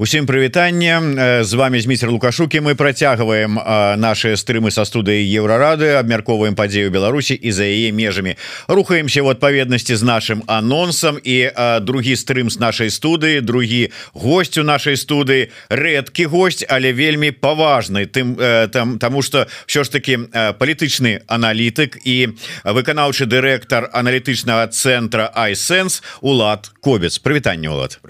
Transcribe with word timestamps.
Усім 0.00 0.26
прывітанне. 0.26 1.44
З 1.44 1.54
вами 1.54 1.80
Зміцер 1.80 2.10
лукашукі 2.10 2.60
мы 2.60 2.74
працягваем 2.74 3.60
наши 4.00 4.32
стрымы 4.32 4.72
са 4.72 4.88
студыі 4.88 5.28
еўрарады 5.28 5.92
абмярковаем 6.00 6.56
падзею 6.56 6.88
Беларусі 6.88 7.36
і 7.36 7.52
за 7.52 7.68
яе 7.68 7.92
межамі. 7.92 8.32
Рухаемся 8.64 9.20
в 9.22 9.28
адпаведнасці 9.28 9.96
з 9.96 10.02
нашим 10.02 10.42
анонсам 10.46 11.20
і 11.20 11.52
другі 11.84 12.16
стрым 12.16 12.48
з 12.48 12.56
нашай 12.56 12.88
студыі 12.88 13.44
другі 13.44 13.92
гость 14.16 14.56
у 14.56 14.64
нашай 14.64 14.96
студыі. 14.96 15.52
Рэдкі 15.68 16.32
гость 16.32 16.64
але 16.64 16.96
вельмі 16.96 17.28
паважны 17.36 18.08
тым 18.08 18.40
там 18.72 18.96
тому 18.96 19.20
что 19.20 19.52
все 19.66 19.84
ж 19.84 19.92
таки 19.92 20.16
палітычны 20.32 21.28
аналітык 21.28 22.00
і 22.08 22.40
выканаўчы 22.64 23.28
дырэктар 23.28 23.92
аналітычнага 23.92 24.72
центра 24.72 25.28
айсенс 25.36 26.00
улад 26.24 26.72
кобец. 26.80 27.20
Прывітанне 27.20 27.68
улад. 27.68 28.00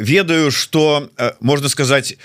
Ведаю 0.00 0.50
что 0.50 0.61
что 0.62 1.10
э, 1.18 1.32
можно 1.40 1.68
сказать 1.68 2.16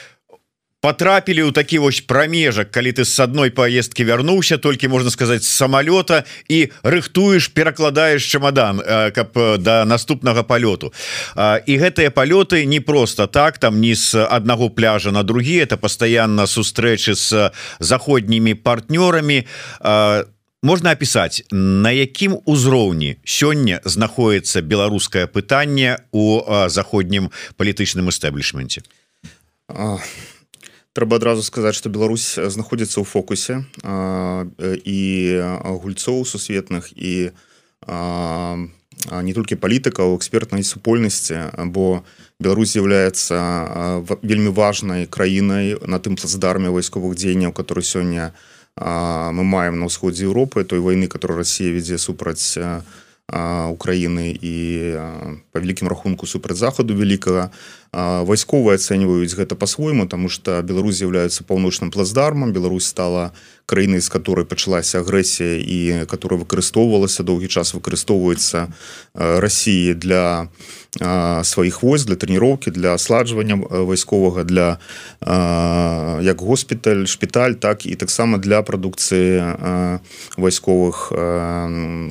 потрапілі 0.81 1.49
ў 1.49 1.51
такі 1.51 1.81
вось 1.81 2.05
прамежак 2.05 2.69
калі 2.69 2.93
ты 2.93 3.01
с 3.01 3.17
адной 3.19 3.49
поездки 3.49 4.05
вярнуўся 4.05 4.61
толькі 4.61 4.87
можна 4.93 5.09
сказать 5.09 5.43
с 5.43 5.49
самолета 5.49 6.23
і 6.47 6.69
рыхтуеш 6.85 7.49
перакладаешь 7.49 8.21
чемодан 8.21 8.79
э, 8.79 9.11
каб 9.11 9.33
э, 9.33 9.57
да 9.57 9.85
наступнага 9.85 10.43
полету 10.43 10.93
і 11.65 11.73
гэтыя 11.81 12.13
полеты 12.13 12.65
не 12.65 12.79
просто 12.79 13.27
так 13.27 13.57
там 13.57 13.81
не 13.81 13.95
с 13.95 14.13
аднаго 14.13 14.69
пляжа 14.69 15.11
на 15.11 15.23
другі 15.23 15.57
это 15.65 15.77
постоянно 15.77 16.45
сустрэчы 16.45 17.15
с 17.15 17.51
заходнімі 17.79 18.53
партнёрами 18.53 19.45
там 19.81 20.36
можна 20.67 20.91
опісаць 20.91 21.47
на 21.51 21.91
якім 21.95 22.35
узроўні 22.43 23.15
сёння 23.23 23.79
знаходіцца 23.87 24.59
беларускае 24.59 25.23
пытанне 25.31 25.95
у 26.11 26.43
заходнім 26.67 27.29
палітычным 27.55 28.11
эстэблішменце 28.11 28.83
трэба 30.97 31.21
адразу 31.21 31.45
сказаць 31.47 31.77
что 31.79 31.87
Беларусь 31.87 32.35
знаходзіцца 32.35 32.99
ў 32.99 33.05
фокусе 33.07 33.63
і 34.83 34.99
гульцоў 35.85 36.27
сусветных 36.27 36.91
і 36.99 37.31
не 39.23 39.33
толькі 39.39 39.61
палітыкаў 39.63 40.19
экспертнай 40.19 40.67
супольнасці 40.67 41.63
бо 41.71 42.03
Беларусь 42.43 42.75
з'яўляецца 42.75 44.03
вельмі 44.19 44.51
важнай 44.51 45.07
краінай 45.07 45.79
на 45.87 46.03
тым 46.03 46.19
плацдарме 46.19 46.75
вайсковых 46.75 47.15
дзеянняў 47.15 47.55
который 47.55 47.87
сёння 47.87 48.35
у 48.35 48.56
мы 48.77 49.43
маем 49.43 49.79
на 49.79 49.89
ўсходзе 49.89 50.29
Еўропы 50.29 50.63
той 50.63 50.79
войны 50.79 51.07
которую 51.07 51.37
Россия 51.41 51.73
вядзе 51.73 51.97
супраць 51.97 52.57
Украіны 53.27 54.31
і 54.31 54.55
по 55.51 55.59
вялікім 55.59 55.87
рахунку 55.91 56.25
супраць 56.25 56.57
захаду 56.57 56.95
великкага 56.95 57.51
вайсковыя 57.93 58.75
ацэньваюць 58.75 59.35
гэта 59.35 59.55
по-свойму 59.55 60.07
тому 60.07 60.29
что 60.29 60.61
Беларусь 60.61 60.97
з'яўляецца 60.97 61.43
паўночным 61.43 61.91
плацдармам. 61.91 62.53
Беларусь 62.53 62.85
стала 62.85 63.31
краінай 63.65 63.99
з 63.99 64.09
которой 64.09 64.45
пачалася 64.45 65.03
агрэсія 65.03 65.59
і 65.59 66.05
которая 66.07 66.39
выкарыстоўвалася 66.39 67.23
доўгі 67.23 67.47
час 67.47 67.73
выкарыстоўваецца 67.75 68.71
Росіі 69.13 69.93
для 69.93 70.47
сваіх 71.43 71.83
войск 71.83 72.07
для 72.07 72.15
трэніроўкі 72.15 72.71
для 72.71 72.95
асладжвання 72.95 73.59
вайсковага 73.59 74.43
для 74.47 74.79
як 76.23 76.41
госпіталь 76.41 77.05
шпіталь 77.05 77.59
так 77.59 77.85
і 77.85 77.95
таксама 77.95 78.37
для 78.37 78.63
прадукцыі 78.63 79.99
вайсковых 80.37 81.11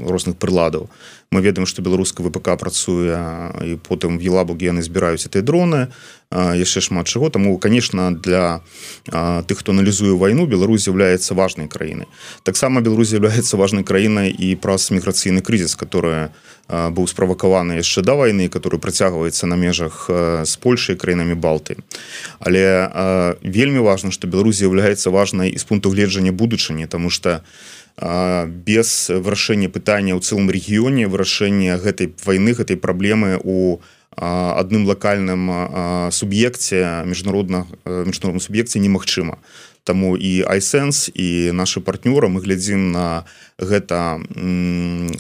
розных 0.05 0.37
прыладаў 0.37 0.93
мы 1.31 1.41
ведаем 1.41 1.67
что 1.67 1.83
беларуска 1.83 2.23
ВПК 2.23 2.57
працуе 2.59 3.19
і 3.65 3.77
потым 3.77 4.19
в 4.19 4.23
елабуге 4.23 4.67
яны 4.67 4.83
збіраюць 4.83 5.27
этой 5.27 5.43
дроны 5.43 5.89
яшчэ 6.31 6.81
шмат 6.81 7.07
чаго. 7.07 7.31
Таму 7.31 7.59
конечно 7.59 8.15
для 8.15 8.61
тых 9.07 9.59
хто 9.59 9.73
аналізуе 9.73 10.17
вайну 10.17 10.47
Беларусь 10.47 10.85
з'яўляецца 10.85 11.35
важной 11.35 11.69
краіны 11.69 12.07
таксама 12.43 12.81
Беларусь 12.81 13.09
з'яўляецца 13.11 13.57
важной 13.57 13.85
краінай 13.85 14.31
і 14.31 14.55
праз 14.57 14.91
міграцыйны 14.91 15.43
крызіс 15.43 15.75
которая 15.77 16.31
быў 16.69 17.07
справакаваны 17.07 17.79
яшчэ 17.79 18.03
да 18.03 18.15
вайны 18.15 18.49
который 18.49 18.79
працягваецца 18.79 19.47
на 19.47 19.57
межах 19.57 20.11
з 20.11 20.57
Польшай 20.57 20.97
краінамі 20.97 21.35
балты 21.35 21.77
але 22.39 23.35
вельмі 23.43 23.79
важно 23.79 24.11
что 24.11 24.27
Беларусь 24.27 24.63
з'яўляецца 24.63 25.11
важнай 25.11 25.51
і 25.51 25.59
з 25.59 25.65
пункту 25.65 25.91
гледжання 25.91 26.33
будучыні 26.33 26.87
тому 26.87 27.11
что 27.11 27.43
у 27.43 27.76
без 27.97 29.09
вырашэння 29.09 29.73
пытання 29.73 30.13
ў 30.13 30.21
цэлым 30.21 30.53
рэгіёне 30.53 31.09
вырашэння 31.09 31.81
гэтай 31.81 32.13
войны 32.25 32.53
гэтай 32.53 32.77
праблемы 32.77 33.41
у 33.41 33.81
адным 34.17 34.85
лакальным 34.85 35.49
суб'екце 36.13 37.05
міжнародна 37.09 37.65
міжнародным 37.85 38.41
суб'екце 38.41 38.81
немагчыма. 38.81 39.41
Таму 39.85 40.17
і 40.17 40.45
айсэнс 40.45 41.09
і 41.15 41.53
наши 41.53 41.81
партнёры 41.81 42.29
мы 42.29 42.41
глядзім 42.45 42.93
на 42.93 43.25
гэта 43.57 44.21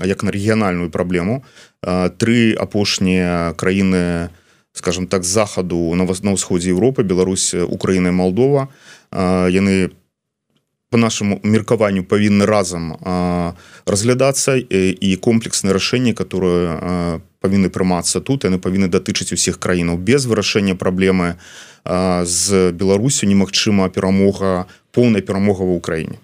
як 0.04 0.20
на 0.24 0.30
рэгіянальную 0.32 0.90
праблему. 0.90 1.44
Тры 1.80 2.52
апошнія 2.56 3.54
краіны 3.56 4.28
скажем 4.72 5.06
так 5.06 5.24
захаду 5.24 5.94
на 5.96 6.04
вас 6.04 6.20
на 6.20 6.36
ўсходзе 6.36 6.76
Европы 6.76 7.04
Беларусь 7.04 7.56
Украіна 7.56 8.12
Молдова 8.12 8.68
яны 9.48 9.88
по 9.88 10.05
по 10.96 11.00
нашему 11.00 11.40
меркаванню 11.42 12.08
павінны 12.08 12.46
разам 12.48 12.96
разглядацца 13.84 14.56
і 14.56 15.16
комплекснае 15.20 15.76
рашэнне 15.76 16.16
которое 16.16 17.20
павінны 17.44 17.68
прымацца 17.68 18.24
тут 18.24 18.48
яны 18.48 18.56
павінны 18.56 18.88
датычыць 18.88 19.36
усіх 19.36 19.60
краінаў 19.60 20.00
без 20.00 20.24
вырашэння 20.24 20.72
праблемы 20.72 21.36
з 22.24 22.72
Беларусю 22.72 23.28
немагчыма 23.28 23.92
перамога 23.92 24.64
поўная 24.96 25.20
перамога 25.20 25.68
в 25.68 25.76
Украіне 25.76 26.16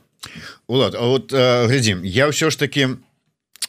Улад 0.73 0.97
вот 0.97 1.37
глядзім 1.37 2.01
я 2.01 2.33
ўсё 2.33 2.49
ж 2.49 2.57
таки 2.57 2.89
у 2.89 2.97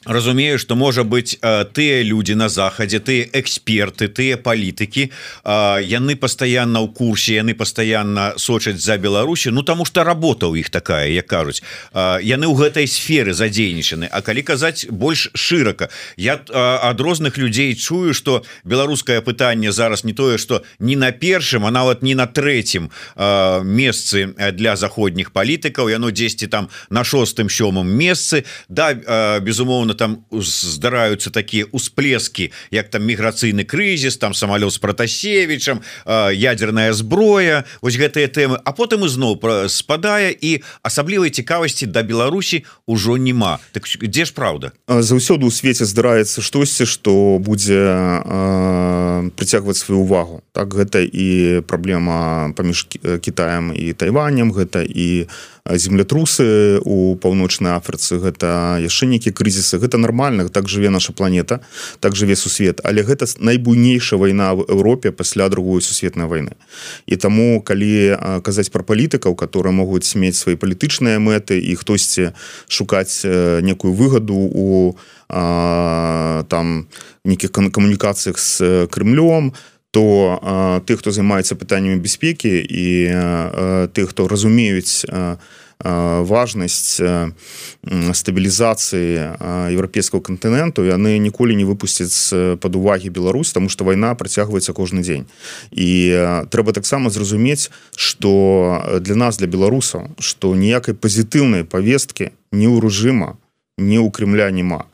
разумею 0.06 0.59
что 0.59 0.75
можа 0.75 1.03
быть 1.03 1.40
тыя 1.40 2.03
люди 2.03 2.34
на 2.34 2.50
захадзе 2.50 3.00
ты 3.00 3.30
эксперты 3.34 4.08
тыя 4.08 4.38
палітыкі 4.38 5.09
яны 5.46 6.16
постоянно 6.16 6.84
ў 6.84 6.94
курсе 6.94 7.40
яны 7.40 7.56
постоянно 7.56 8.34
сочаць 8.38 8.84
за 8.84 8.97
Беларусі 8.97 9.52
Ну 9.53 9.63
тому 9.63 9.86
что 9.86 10.03
работа 10.03 10.47
у 10.47 10.56
іх 10.56 10.69
такая 10.69 11.08
як 11.08 11.28
кажуць. 11.28 11.63
Яны 11.94 12.46
ў 12.50 12.56
гэтай 12.58 12.88
сферы 12.88 13.34
задзейнічаны. 13.34 14.09
А 14.12 14.22
калі 14.22 14.42
казаць 14.42 14.86
больш 14.90 15.30
шырака 15.34 15.90
я 16.18 16.42
ад 16.50 17.00
розных 17.00 17.38
людзей 17.38 17.75
чую 17.75 18.13
что 18.13 18.44
беларускае 18.63 19.22
пытанне 19.22 19.72
зараз 19.72 20.03
не 20.03 20.13
тое 20.13 20.38
что 20.38 20.63
не 20.80 20.96
на 20.96 21.12
першым 21.12 21.66
а 21.66 21.72
нават 21.72 22.02
не 22.02 22.16
на 22.16 22.28
третьем 22.28 22.90
месцы 23.16 24.34
для 24.53 24.75
заходніх 24.75 25.31
палітыкаў. 25.31 25.90
Яно 25.90 26.12
10 26.12 26.50
там 26.50 26.69
на 26.90 27.03
шостым 27.03 27.47
сёмым 27.50 27.88
месцы. 27.88 28.46
Да 28.69 28.94
безумоўно 29.40 29.93
безумоўно 29.94 30.22
там 30.30 30.42
здараюцца 30.42 31.30
такія 31.30 31.66
усплески 31.72 32.52
як 32.72 32.90
там 32.90 33.04
міграцыйны 33.04 33.64
крызіс 33.64 34.18
там 34.18 34.34
самолет 34.34 34.74
с 34.74 34.78
протасевичам 34.78 35.81
ядерная 36.06 36.94
зброя 36.94 37.66
ось 37.81 37.98
гэтыя 37.98 38.28
темы 38.28 38.59
а 38.64 38.72
потым 38.72 39.06
ізноў 39.06 39.40
спадае 39.70 40.31
і 40.34 40.62
асаблівай 40.84 41.30
цікавасці 41.30 41.86
да 41.86 42.04
Беларусі 42.04 42.66
ўжо 42.88 43.18
няма. 43.18 43.59
Так 43.72 43.86
дзе 43.88 44.26
ж 44.26 44.34
правда 44.34 44.72
заўсёды 44.88 45.46
у 45.46 45.52
свеце 45.52 45.86
здараецца 45.86 46.42
штосьці 46.42 46.86
что 46.86 47.38
будзе 47.40 47.80
прыцягваць 49.38 49.78
сваю 49.78 50.02
увагу 50.02 50.42
так 50.52 50.74
гэта 50.74 51.04
і 51.04 51.62
праблема 51.68 52.52
паміж 52.56 52.88
Китаем 53.22 53.74
і 53.74 53.94
тайванем 53.94 54.52
гэта 54.52 54.84
і 54.84 55.28
землетрусы 55.69 56.79
у 56.84 57.16
паўночнай 57.16 57.79
Афрыцы 57.79 58.19
гэта 58.19 58.84
яшчэ 58.84 59.07
нейкі 59.07 59.31
крызісы. 59.31 59.79
Гэта 59.79 59.97
нормально 59.97 60.50
так 60.50 60.68
жыве 60.68 60.90
наша 60.90 61.13
планета 61.13 61.62
так 62.00 62.16
жыве 62.16 62.35
сусвет. 62.35 62.81
Але 62.84 63.03
гэта 63.03 63.25
найбуйнейшая 63.40 64.19
вайна 64.19 64.56
в 64.56 64.68
Еўропе 64.68 65.12
пасля 65.12 65.47
другой 65.50 65.81
сусветнай 65.81 66.28
войны. 66.28 66.59
І 67.07 67.15
таму 67.15 67.62
калі 67.63 68.18
казаць 68.44 68.69
про 68.69 68.83
палітыкаў 68.83 69.36
которые 69.36 69.71
могуць 69.71 70.15
мець 70.15 70.36
свои 70.36 70.56
палітычныя 70.56 71.19
мэты 71.19 71.60
і 71.63 71.75
хтосьці 71.75 72.36
шукаць 72.68 73.24
некую 73.24 73.94
выгаду 73.94 74.36
у 74.36 74.95
а, 75.30 76.44
там 76.50 76.88
нейкіх 77.24 77.51
камунікацыях 77.51 78.36
з 78.39 78.88
крымлем 78.92 79.54
то 79.94 80.81
тых 80.90 81.06
хто 81.06 81.13
займаецца 81.13 81.54
пытаннямі 81.54 82.01
бяспекі 82.01 82.50
і 82.50 82.86
тых 83.94 84.10
хто 84.10 84.25
разумеюць 84.25 85.06
важнасць 86.25 86.98
стабілізацыі 88.18 89.38
еўрапейского 89.69 90.18
кантыненту 90.18 90.81
яны 90.81 91.22
ніколі 91.22 91.54
не 91.54 91.62
выпусцяць 91.62 92.34
пад 92.57 92.74
увагі 92.74 93.13
Беларусь 93.13 93.54
тому 93.54 93.69
что 93.69 93.86
вайна 93.86 94.18
працягваецца 94.18 94.74
кожны 94.74 95.06
дзень 95.06 95.30
і 95.69 96.50
трэба 96.50 96.74
таксама 96.74 97.13
зразумець 97.13 97.69
что 97.94 98.98
для 98.98 99.16
нас 99.16 99.38
для 99.38 99.46
беларусаў 99.46 100.18
что 100.18 100.56
ніякай 100.56 100.98
пазітыўнай 100.98 101.69
повесткі 101.69 102.34
не 102.50 102.66
ў 102.66 102.81
рэжыма 102.81 103.38
не 103.78 104.01
ў 104.01 104.10
Крымля 104.10 104.50
няма 104.50 104.89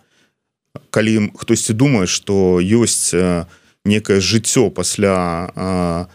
калі 0.91 1.31
хтосьці 1.39 1.71
думае 1.71 2.03
что 2.03 2.59
ёсць 2.59 3.15
некае 3.85 4.19
жыццё 4.19 4.69
пасля 4.69 6.07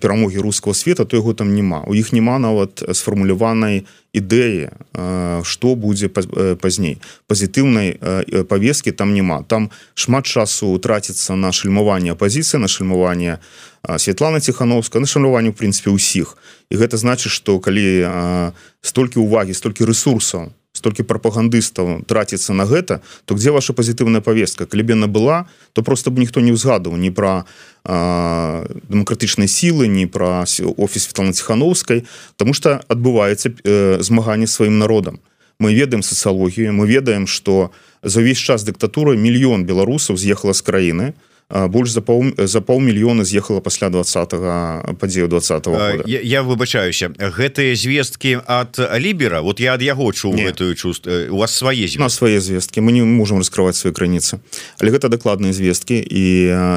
перамогі 0.00 0.38
руского 0.38 0.74
света 0.74 1.04
то 1.04 1.16
яго 1.16 1.32
там 1.32 1.54
няма. 1.54 1.82
У 1.88 1.94
іх 1.94 2.12
няма 2.12 2.38
нават 2.38 2.84
сфармуляванай 2.84 3.88
ідэі 4.12 4.68
што 5.42 5.74
будзе 5.74 6.12
пазней. 6.60 7.00
Пазітыўнай 7.26 7.96
павескі 8.44 8.92
там 8.92 9.14
няма. 9.14 9.42
Там 9.48 9.70
шмат 9.94 10.26
часу 10.26 10.76
траціцца 10.78 11.34
на 11.34 11.52
шальмаванне 11.52 12.12
апозіцыі 12.12 12.60
на 12.60 12.68
шальмаванне 12.68 13.38
Святлана 13.96 14.40
ціхановска 14.40 15.00
на 15.00 15.06
шанаванне 15.06 15.50
в 15.50 15.56
прынцыпе 15.56 15.96
ўсіх 15.96 16.36
і 16.68 16.76
гэта 16.76 17.00
значыць 17.00 17.32
што 17.32 17.56
калі 17.56 18.04
столькі 18.84 19.24
увагі 19.24 19.56
столькі 19.56 19.88
ресурсаў 19.88 20.52
столькі 20.78 21.02
прапагандыстаў 21.02 22.06
траціцца 22.06 22.54
на 22.54 22.64
гэта 22.64 23.02
то 23.26 23.34
где 23.34 23.50
ваша 23.50 23.74
пазітыўная 23.74 24.22
повестка 24.22 24.66
клебена 24.66 25.10
была 25.10 25.50
то 25.74 25.82
просто 25.82 26.10
бы 26.14 26.22
ніхто 26.22 26.40
не 26.40 26.54
ўзгадаў 26.54 26.94
не 26.94 27.10
про 27.10 27.44
дэмакратычнай 27.84 29.50
сілы 29.50 29.90
не 29.90 30.06
пра 30.06 30.46
офіс 30.46 31.10
Светлана 31.10 31.32
ціхановскай 31.32 32.06
тому 32.36 32.54
что 32.54 32.80
адбываецца 32.88 33.50
э, 33.50 33.98
змаганне 34.00 34.46
сваім 34.46 34.78
народам. 34.78 35.20
Мы 35.58 35.74
ведаем 35.74 36.02
сацыялогію 36.02 36.72
мы 36.72 36.86
ведаем 36.86 37.26
что 37.26 37.70
за 38.02 38.20
ўвесь 38.22 38.38
час 38.38 38.62
дыктатуры 38.62 39.18
мільён 39.18 39.66
беларусаў 39.66 40.16
з'ехала 40.16 40.54
з 40.54 40.62
краіны 40.62 41.06
то 41.12 41.27
больш 41.48 41.90
за 41.90 42.00
пол 42.00 42.24
за 42.36 42.60
паўмільёна 42.60 43.24
з'ехала 43.24 43.60
пасля 43.60 43.88
двадцатого 43.88 44.84
падзею 45.00 45.28
двадцатого 45.28 46.04
я, 46.04 46.20
я 46.20 46.42
выбачаюся 46.42 47.08
гэтыя 47.16 47.74
звесткі 47.74 48.44
от 48.44 48.76
лібера? 48.76 49.40
Вот 49.40 49.60
я 49.60 49.74
ад 49.74 49.82
яго 49.82 50.12
чу 50.12 50.32
гэтую 50.32 50.74
чувств 50.74 51.08
у 51.08 51.36
вас 51.36 51.56
свае 51.56 51.88
на 51.96 52.08
свае 52.08 52.40
звесткі 52.40 52.80
мы 52.80 52.92
не 52.92 53.02
можем 53.02 53.38
раскрываць 53.38 53.80
свае 53.80 53.96
крыніцы. 53.96 54.40
Але 54.76 54.92
гэта 54.92 55.08
дакладныя 55.08 55.52
звесткі 55.56 55.96
і 55.96 56.24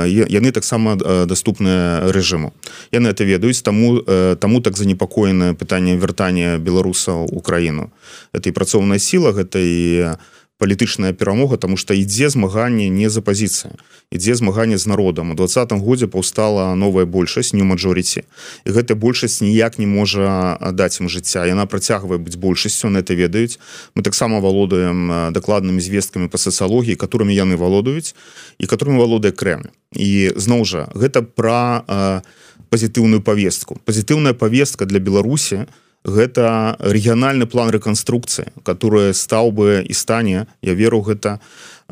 яны 0.08 0.52
таксама 0.52 0.96
доступныя 1.28 2.08
рэжыму. 2.12 2.54
Яны 2.96 3.12
это 3.12 3.28
ведаюць 3.28 3.62
таму 3.62 4.00
таму 4.40 4.62
так 4.62 4.78
занепакоенае 4.78 5.54
пытанне 5.54 6.00
вяртання 6.00 6.58
беларусаў 6.58 7.28
украіну 7.28 7.92
это 8.32 8.48
і 8.48 8.56
працоўная 8.56 9.00
сіла 9.00 9.36
гэта 9.36 9.60
і 9.60 10.16
палітычная 10.62 11.14
перамога 11.18 11.58
тому 11.58 11.78
что 11.78 11.98
ідзе 11.98 12.30
змаганне 12.30 12.86
не 12.94 13.10
за 13.10 13.26
пазіцыя 13.26 13.74
ідзе 14.14 14.36
змаганне 14.36 14.78
з 14.78 14.86
народам. 14.86 15.32
У 15.32 15.36
двадцатым 15.36 15.82
годзе 15.82 16.06
паўстала 16.06 16.76
новая 16.76 17.10
большасць 17.10 17.58
не 17.58 17.66
мажорыці 17.66 18.22
і 18.66 18.70
гэтая 18.70 18.94
большасць 18.94 19.42
ніяк 19.42 19.80
не 19.82 19.88
можа 19.90 20.60
даць 20.72 21.02
ім 21.02 21.10
жыцця. 21.10 21.50
Яна 21.50 21.66
працягвае 21.66 22.22
быць 22.22 22.38
большасцю 22.38 22.94
на 22.94 23.02
это 23.02 23.18
ведаюць. 23.18 23.58
Мы 23.96 24.04
таксама 24.04 24.38
валодаем 24.38 25.34
дакладнымі 25.34 25.82
звесткамі 25.82 26.30
по 26.30 26.38
сацыялогіі 26.38 27.00
которыми 27.00 27.34
яны 27.34 27.58
валодаюць 27.58 28.14
і 28.62 28.70
которым 28.70 29.02
валодае 29.02 29.32
крэмль 29.34 29.74
і 29.98 30.38
зноў 30.38 30.62
жа 30.66 30.94
гэта 30.94 31.26
пра 31.26 32.22
пазітыўную 32.70 33.26
повестку 33.26 33.82
пазітыўная 33.90 34.38
повестка 34.38 34.86
для 34.86 35.00
беларусі 35.00 35.66
у 35.66 35.91
гэта 36.04 36.78
рэгіянальны 36.80 37.46
план 37.46 37.70
рэканструкцыі 37.70 38.50
которая 38.64 39.14
стаў 39.14 39.52
бы 39.52 39.86
і 39.86 39.94
стане. 39.94 40.48
Я 40.62 40.74
веру 40.74 41.02
гэта 41.02 41.40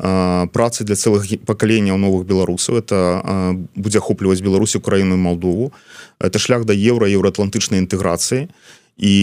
працы 0.00 0.84
для 0.84 0.96
цэлых 0.96 1.44
пакаленняў 1.44 1.98
новых 2.00 2.24
беларусаў. 2.26 2.80
Это 2.80 3.54
будзе 3.76 3.98
ахопліваць 3.98 4.40
Беларусь 4.40 4.76
украіну 4.76 5.16
Малдову. 5.16 5.72
Это 6.18 6.38
шлях 6.38 6.64
да 6.64 6.72
еўра 6.72 7.08
еўраатлантычнай 7.08 7.80
інтэграцыі. 7.84 8.48
І 9.00 9.16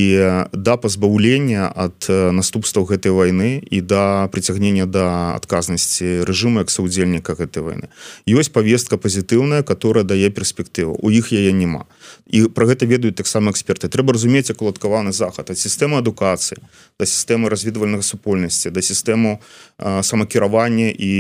да 0.53 0.77
пазбаўлення 0.77 1.69
ад 1.69 2.09
наступстваў 2.09 2.89
гэтай 2.89 3.13
войны 3.13 3.61
і 3.61 3.81
да 3.81 4.25
прыцягнення 4.33 4.85
да 4.89 5.37
адказнасці 5.37 6.25
рэжыму 6.25 6.65
як 6.65 6.73
саўдзельніка 6.73 7.37
гэтай 7.37 7.61
войны 7.61 7.85
ёсць 8.25 8.49
повестка 8.49 8.97
пазітыўная 8.97 9.61
которая 9.61 10.01
дае 10.01 10.33
перспектыву. 10.33 10.97
У 10.97 11.13
іх 11.13 11.29
яе 11.29 11.53
няма 11.53 11.85
і 12.27 12.47
про 12.51 12.67
гэта 12.67 12.83
ведаюць 12.85 13.15
таксама 13.15 13.51
эксперты. 13.51 13.87
Трэба 13.87 14.13
разумець 14.13 14.49
як 14.51 14.61
уладкаваны 14.61 15.15
захад. 15.15 15.49
Ад 15.49 15.57
сістэмы 15.57 16.03
адукацыі 16.03 16.59
да 16.99 17.05
сістэмы 17.07 17.47
разведвальнага 17.49 18.03
супольнасці 18.03 18.69
да 18.69 18.81
сістэму 18.83 19.39
самакіравання 19.79 20.91
і 20.91 21.13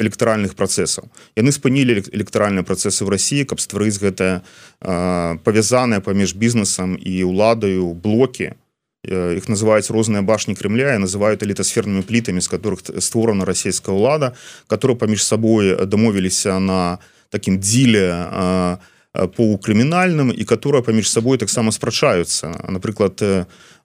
электаральных 0.00 0.56
працэсаў. 0.56 1.12
Яны 1.36 1.52
спынілі 1.52 2.00
электаральныя 2.12 2.64
працэсы 2.64 3.04
в 3.04 3.12
Росіі 3.12 3.44
каб 3.44 3.60
стварыць 3.60 4.00
гэтае 4.00 4.40
павязанае 5.44 6.00
паміж 6.00 6.32
бізнесам 6.34 6.96
і 6.96 7.24
уладаю 7.24 7.92
блокі. 7.92 8.56
Их 9.02 9.50
называюць 9.50 9.90
розныя 9.90 10.22
башні 10.22 10.54
Крымля 10.54 10.94
і 10.94 11.02
называют 11.02 11.42
элітасфернымі 11.42 12.06
плітамі 12.06 12.40
з 12.40 12.46
которых 12.46 12.86
створана 13.02 13.44
расійская 13.44 13.90
ўлада 13.90 14.38
которые 14.70 14.96
паміж 14.96 15.26
сабой 15.26 15.74
дамовіліся 15.86 16.60
на 16.62 17.02
таким 17.28 17.58
дзіле 17.58 18.14
полукрымінальным 19.12 20.32
і 20.32 20.44
которая 20.44 20.82
паміж 20.82 21.10
сабой 21.10 21.38
таксама 21.38 21.72
спрачаюцца 21.72 22.48
напрыклад 22.68 23.20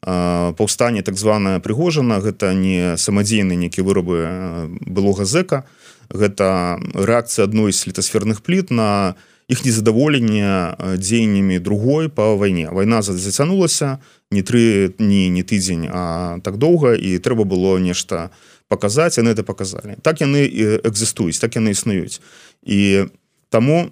паўстанне 0.01 1.01
так 1.03 1.17
званая 1.17 1.59
прыгожана 1.59 2.19
гэта 2.23 2.53
не 2.53 2.95
самадзейны 2.97 3.55
нейкі 3.55 3.81
вырабы 3.81 4.71
былога 4.85 5.25
зэка. 5.25 5.65
Гэта 6.07 6.79
рэакцыя 6.93 7.43
адной 7.43 7.73
з 7.73 7.91
літасферных 7.91 8.39
пліт 8.39 8.71
на 8.71 9.15
іх 9.47 9.65
незадаволенне 9.65 10.75
дзеяннямі 10.99 11.59
другой 11.59 12.09
по 12.09 12.35
вайне 12.35 12.67
вайна 12.71 13.01
зацянулася 13.01 13.99
не 14.31 14.43
тры 14.43 14.91
дні 14.99 15.29
не 15.31 15.43
тыдзень 15.43 15.87
а 15.87 16.39
так 16.43 16.59
доўга 16.59 16.95
і 16.95 17.15
трэба 17.19 17.47
было 17.47 17.79
нешта 17.79 18.31
паказаць 18.67 19.17
яны 19.17 19.31
это 19.31 19.47
показалі 19.47 19.95
так 20.03 20.19
яны 20.19 20.47
экзістуюць 20.83 21.39
так 21.39 21.55
яны 21.55 21.71
існуюць 21.71 22.19
і 22.63 23.07
таму 23.49 23.91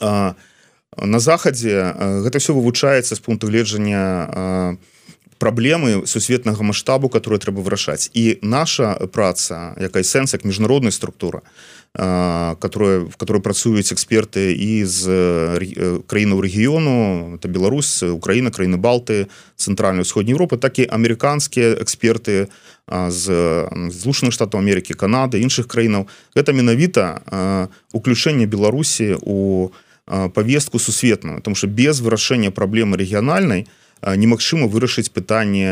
а, 0.00 0.34
на 0.96 1.18
захадзе 1.18 1.94
гэта 2.22 2.38
все 2.38 2.54
вывучаецца 2.54 3.14
з 3.14 3.20
пункту 3.20 3.50
гледжання 3.50 4.78
праблемы 5.38 6.06
сусветнага 6.06 6.62
маштабу 6.62 7.08
которые 7.08 7.38
трэба 7.42 7.60
вырашаць. 7.60 8.10
І 8.14 8.38
наша 8.42 8.94
праца 9.12 9.74
якая 9.76 10.02
сэнс 10.02 10.32
як 10.32 10.44
міжнародная 10.44 10.92
структура 10.94 11.42
которые 11.94 13.06
в 13.06 13.16
которой 13.16 13.40
працуюць 13.42 13.92
эксперты 13.92 14.50
из 14.50 15.06
краінаў 16.10 16.40
рэгіёну 16.42 17.34
это 17.38 17.46
Беларусь 17.46 18.02
Украина 18.02 18.50
краіны 18.50 18.76
балты 18.76 19.28
цэнтральной 19.56 20.02
усходняй 20.02 20.34
Европы 20.34 20.58
так 20.58 20.78
і 20.78 20.90
амерыканскія 20.90 21.78
эксперты 21.78 22.48
з 22.90 23.22
злучаных 23.90 24.34
штатаў 24.34 24.58
Америки 24.58 24.92
Канады 24.92 25.38
іншых 25.38 25.68
краінаў. 25.68 26.08
Гэта 26.34 26.52
менавіта 26.52 27.70
уключэнне 27.92 28.46
Беларусі 28.46 29.16
у 29.22 29.70
повестку 30.06 30.78
сусветную 30.78 31.38
потому 31.38 31.56
что 31.56 31.66
без 31.66 32.00
вырашэння 32.00 32.50
праблемы 32.50 32.96
рэгіянальнай 32.96 33.64
то 33.64 33.70
немагчыма 34.12 34.68
вырашыць 34.68 35.08
пытанне 35.08 35.70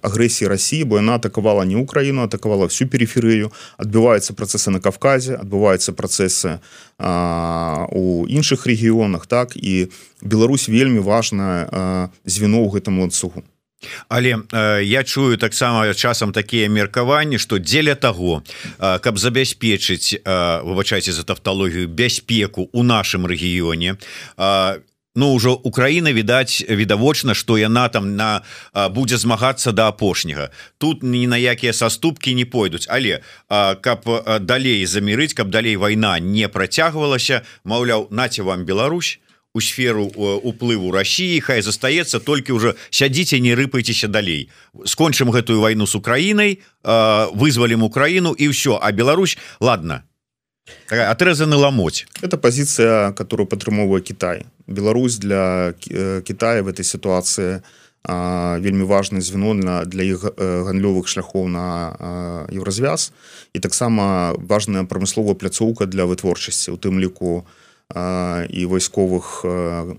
агрэсіі 0.00 0.48
Росіі 0.48 0.88
бо 0.88 0.96
яна 0.96 1.20
атакавала 1.20 1.68
не 1.68 1.76
Украіну 1.76 2.24
атакавала 2.24 2.68
всю 2.68 2.88
периферыю. 2.88 3.52
Адбываюцца 3.76 4.32
працэсы 4.32 4.72
на 4.72 4.80
Кавказе 4.80 5.36
адбываюцца 5.36 5.92
працэсы 5.92 6.60
у 6.98 8.24
іншых 8.26 8.64
рэгіёнах 8.64 9.26
так? 9.26 9.56
І 9.56 9.92
Беларусь 10.22 10.68
вельмі 10.68 11.00
важна 11.00 12.08
звено 12.24 12.64
ў 12.64 12.72
гэтым 12.72 13.00
ланцугу 13.04 13.44
Але 14.08 14.36
э, 14.36 14.82
я 14.84 15.04
чую 15.04 15.36
таксама 15.36 15.94
часам 15.94 16.32
такія 16.32 16.68
меркаванні 16.68 17.38
што 17.38 17.58
дзеля 17.58 17.94
таго 17.94 18.42
э, 18.78 18.98
каб 18.98 19.18
забяспечыць 19.18 20.14
э, 20.14 20.62
выбачайце 20.62 21.12
за 21.12 21.22
тавталогію 21.22 21.88
бяспеку 21.88 22.68
у 22.72 22.82
нашым 22.82 23.26
рэгіёне 23.26 23.96
э, 24.38 24.80
Ну 25.16 25.32
ўжо 25.34 25.56
Украіна 25.56 26.12
відаць 26.12 26.60
відавочна 26.68 27.34
што 27.34 27.56
яна 27.56 27.88
там 27.88 28.16
на 28.16 28.44
будзе 28.92 29.16
змагацца 29.16 29.72
да 29.72 29.88
апошняга. 29.88 30.52
Тут 30.78 31.02
ні 31.02 31.26
на 31.26 31.40
якія 31.40 31.72
саступкі 31.72 32.34
не 32.36 32.44
пойдуць. 32.44 32.84
Але 32.92 33.24
а, 33.48 33.74
каб 33.80 34.04
далей 34.44 34.84
замірыць 34.84 35.32
каб 35.32 35.48
далей 35.48 35.76
вайна 35.80 36.20
не 36.20 36.48
працягвалася 36.48 37.40
Маўляў 37.64 38.12
наце 38.12 38.44
вам 38.44 38.68
Беларусь 38.68 39.18
у 39.56 39.60
сферу 39.64 40.04
уплыву 40.44 40.92
Росіі 40.92 41.40
Хай 41.40 41.64
застаецца 41.64 42.20
толькі 42.20 42.60
ўжо 42.60 42.76
сядзіце 42.92 43.40
не 43.40 43.56
рыпайцеся 43.56 44.12
далей. 44.12 44.52
Скончым 44.84 45.32
гэтую 45.32 45.64
вайну 45.64 45.88
з 45.88 45.96
Украінай 45.96 46.60
вызвалім 46.84 47.88
Украіну 47.88 48.36
і 48.36 48.52
ўсё. 48.52 48.76
А 48.76 48.92
Беларусь 48.92 49.40
ладно 49.60 50.04
отрезаны 50.90 51.56
ламоць 51.56 52.04
это 52.20 52.36
позиция 52.36 53.12
которую 53.12 53.46
падтрымоўвае 53.46 54.02
Китай. 54.02 54.44
Беларусь 54.66 55.16
для 55.16 55.74
э, 55.88 56.22
Китая 56.26 56.62
в 56.62 56.68
этой 56.68 56.84
ситуации 56.84 57.62
вельмі 58.08 58.84
важное 58.84 59.20
звено 59.20 59.54
для 59.54 59.84
для 59.84 60.02
іх 60.02 60.24
э, 60.24 60.62
гандлёвых 60.62 61.08
шляхоў 61.08 61.48
на 61.48 62.46
еўразвяз 62.52 63.12
і 63.52 63.58
таксама 63.58 64.34
важная 64.38 64.84
прамысловая 64.84 65.34
пляцоўка 65.34 65.86
для 65.86 66.04
вытворчасці 66.06 66.70
у 66.70 66.78
тым 66.78 67.00
ліку 67.02 67.46
і 67.94 68.60
вайсковых 68.66 69.46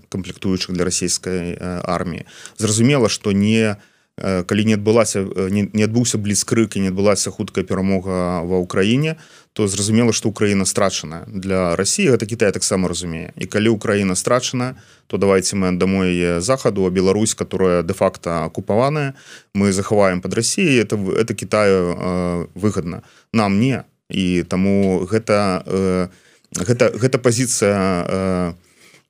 камплектуючых 0.08 0.76
для 0.76 0.84
расійскай 0.84 1.56
арміі. 1.60 2.26
Зразумела 2.58 3.08
что 3.08 3.32
не 3.32 3.76
калі 4.18 4.64
не 4.64 4.74
адбылася 4.74 5.22
не, 5.50 5.70
не 5.72 5.84
адбыўся 5.86 6.18
бліцкрык 6.18 6.76
і 6.76 6.82
не 6.82 6.90
адбылася 6.90 7.30
хуткая 7.30 7.62
перамога 7.64 8.42
ва 8.42 8.58
ўкраіне 8.58 9.16
то 9.52 9.66
зразумела 9.66 10.12
што 10.12 10.28
Украіна 10.28 10.66
страчаная 10.66 11.24
для 11.26 11.76
Росіі 11.76 12.14
гэта 12.14 12.26
Кітай 12.26 12.52
таксама 12.52 12.88
разумее. 12.88 13.32
І 13.36 13.46
калі 13.46 13.68
Украіна 13.68 14.14
страчана 14.14 14.74
то 15.06 15.18
давайте 15.18 15.56
мы 15.56 15.72
дамой 15.78 16.40
захаду 16.40 16.86
а 16.86 16.90
Беларусь 16.90 17.34
которая 17.34 17.82
де-факто 17.82 18.44
акупаваная 18.44 19.14
мы 19.54 19.72
захаваем 19.72 20.20
под 20.20 20.34
Росіяй 20.34 20.82
это 20.82 20.98
это 21.14 21.34
Китаю 21.34 21.94
э, 21.94 22.46
выгодна 22.54 23.02
нам 23.32 23.60
не. 23.60 23.84
І 24.10 24.42
таму 24.42 25.06
гэта 25.06 25.62
э, 25.66 26.08
гэта 26.56 26.92
гэта 26.96 27.18
пазіцыя 27.18 27.76
э, 28.08 28.52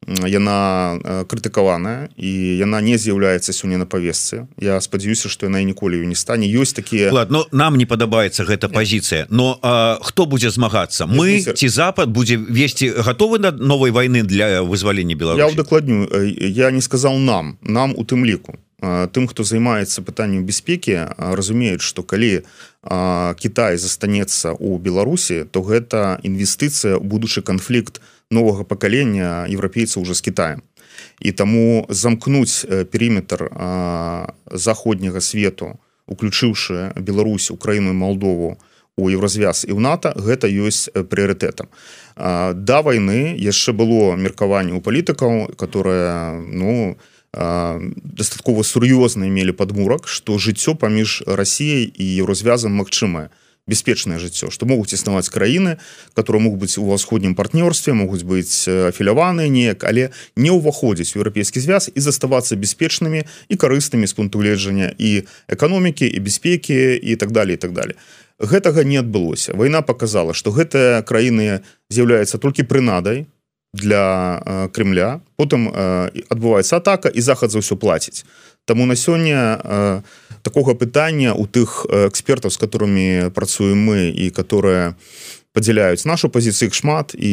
яна 0.07 1.25
крытыкаваная 1.28 2.09
і 2.16 2.30
яна 2.57 2.80
не 2.80 2.97
з'яўляецца 2.97 3.52
сёння 3.52 3.76
на 3.76 3.87
павесцы 3.87 4.49
Я 4.57 4.80
спадзяюся 4.80 5.28
што 5.28 5.47
яна 5.47 5.61
ніколі 5.62 6.00
не 6.07 6.14
стане. 6.14 6.49
Ёсць 6.49 6.73
такія 6.73 7.12
ладно 7.12 7.45
нам 7.52 7.76
не 7.76 7.85
падабаецца 7.85 8.45
гэта 8.45 8.68
пазіцыя 8.68 9.26
но 9.28 9.59
а, 9.62 9.99
хто 10.00 10.26
будзе 10.26 10.50
змагацца? 10.50 11.07
Мы 11.07 11.42
ці 11.42 11.68
запад 11.68 12.09
будзе 12.09 12.37
весці 12.37 12.88
гатовы 13.04 13.38
да 13.38 13.52
новой 13.52 13.90
войны 13.90 14.23
для 14.23 14.62
вызвалення 14.62 15.14
Беларусь 15.14 15.38
Я 15.38 15.49
удакладню 15.49 16.09
я 16.38 16.71
не 16.71 16.80
сказал 16.80 17.18
нам 17.18 17.59
нам 17.62 17.92
у 17.97 18.04
тым 18.04 18.25
ліку 18.25 18.57
тым 18.81 19.27
хто 19.27 19.43
займаецца 19.43 20.03
пытанням 20.07 20.45
бяспекі 20.47 21.11
разумеюць 21.19 21.83
што 21.83 22.03
калі 22.03 22.45
Кітай 23.39 23.77
застанецца 23.77 24.55
у 24.55 24.79
Беларусі 24.79 25.45
то 25.51 25.63
гэта 25.63 26.21
інвестыцыя 26.23 27.03
будучы 27.03 27.43
канфлікт 27.43 27.99
у 27.99 28.19
новага 28.31 28.65
пакалення 28.65 29.47
еўрапейцаў 29.49 30.03
уже 30.03 30.15
з 30.15 30.21
Китаем 30.21 30.63
і 31.21 31.33
таму 31.33 31.87
замкнуць 31.89 32.67
перыметр 32.93 33.49
заходняга 34.53 35.21
свету 35.21 35.79
уключыўшы 36.07 36.93
Беларусь 36.97 37.51
Украіну 37.51 37.93
Молдову 37.93 38.59
у 38.97 39.09
еўразвяз 39.09 39.65
і 39.65 39.73
ў 39.73 39.81
НАТО 39.81 40.13
гэта 40.17 40.51
ёсць 40.51 40.91
прыярытэтам. 40.91 41.71
Да 42.19 42.83
войны 42.83 43.39
яшчэ 43.39 43.73
было 43.73 44.17
меркаванне 44.17 44.75
у 44.75 44.81
палітыкаў 44.83 45.55
которое 45.57 46.37
ну 46.43 46.99
дастаткова 47.35 48.65
сур'ёзна 48.65 49.29
мелі 49.29 49.53
падмурак 49.53 50.09
што 50.09 50.41
жыццё 50.41 50.75
паміж 50.75 51.23
Расіяй 51.27 51.85
і 51.93 52.05
еўразвязам 52.25 52.73
магчымае 52.73 53.29
бяспечнае 53.69 54.17
жыццё 54.19 54.49
што 54.49 54.65
могуць 54.65 54.97
існаваць 54.97 55.29
краіны 55.29 55.77
которые 56.17 56.41
могуць 56.41 56.65
быць 56.65 56.81
у 56.81 56.89
ўсходнім 56.89 57.37
партнёрстве 57.37 57.93
могуць 57.93 58.25
быць 58.25 58.65
афіляваныя 58.65 59.53
неяк 59.53 59.85
але 59.85 60.09
не 60.37 60.51
ўваходзіць 60.51 61.13
еўрапейскі 61.21 61.61
звяз 61.61 61.93
і 61.93 62.01
заставацца 62.01 62.57
бяспечнымі 62.57 63.29
і 63.29 63.55
карыснымі 63.61 64.09
з 64.09 64.17
пункту 64.17 64.41
гледжання 64.41 64.97
і 64.97 65.29
эканомікі 65.53 66.09
і 66.09 66.19
бяспекі 66.25 66.97
і 66.97 67.17
так 67.21 67.31
далее 67.37 67.55
і 67.55 67.61
так 67.61 67.77
далее. 67.77 68.01
Гэтага 68.39 68.85
не 68.87 68.97
адбылося. 68.97 69.53
Вайна 69.53 69.83
показала 69.83 70.33
что 70.33 70.51
гэтыя 70.51 71.03
краіны 71.03 71.61
з'яўляецца 71.91 72.39
толькі 72.39 72.65
прынадай 72.65 73.27
для 73.75 74.69
Крымля 74.73 75.21
потым 75.37 75.69
адбываецца 75.69 76.81
атака 76.81 77.09
і 77.09 77.21
захад 77.21 77.53
за 77.53 77.61
ўсё 77.61 77.77
плаціць. 77.77 78.25
Таму 78.65 78.87
на 78.87 78.97
сёння 78.97 80.03
такога 80.43 80.75
пытання 80.75 81.33
у 81.37 81.47
тых 81.47 81.85
экспертаў 81.89 82.51
з 82.51 82.59
которыми 82.59 83.31
працуем 83.31 83.79
мы 83.81 84.09
і 84.09 84.31
которые 84.31 84.97
падзяляюць 85.53 86.05
нашу 86.05 86.29
пазіцыю 86.29 86.73
шмат 86.73 87.13
і 87.13 87.33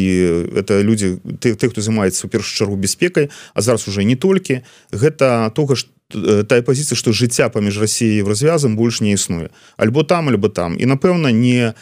это 0.59 0.81
людзі 0.81 1.19
ты 1.39 1.55
ты 1.55 1.69
хто 1.69 1.81
займаецца 1.81 2.27
у 2.27 2.29
першую 2.29 2.55
чаргу 2.55 2.75
бяспекай 2.75 3.29
а 3.53 3.61
зараз 3.61 3.87
уже 3.87 4.03
не 4.03 4.15
толькі. 4.15 4.63
Гэта 4.91 5.51
тога 5.55 5.75
что 5.75 5.94
тая 6.13 6.61
пазіцыя 6.61 6.93
што 6.93 7.09
жыцця 7.11 7.49
паміж 7.49 7.81
Росіяй 7.81 8.21
развязам 8.21 8.77
больш 8.77 9.01
не 9.01 9.13
існуе 9.17 9.49
альбо 9.77 10.03
там 10.03 10.29
альбо 10.29 10.49
там. 10.49 10.77
І 10.77 10.85
напэўна 10.85 11.31
не 11.33 11.73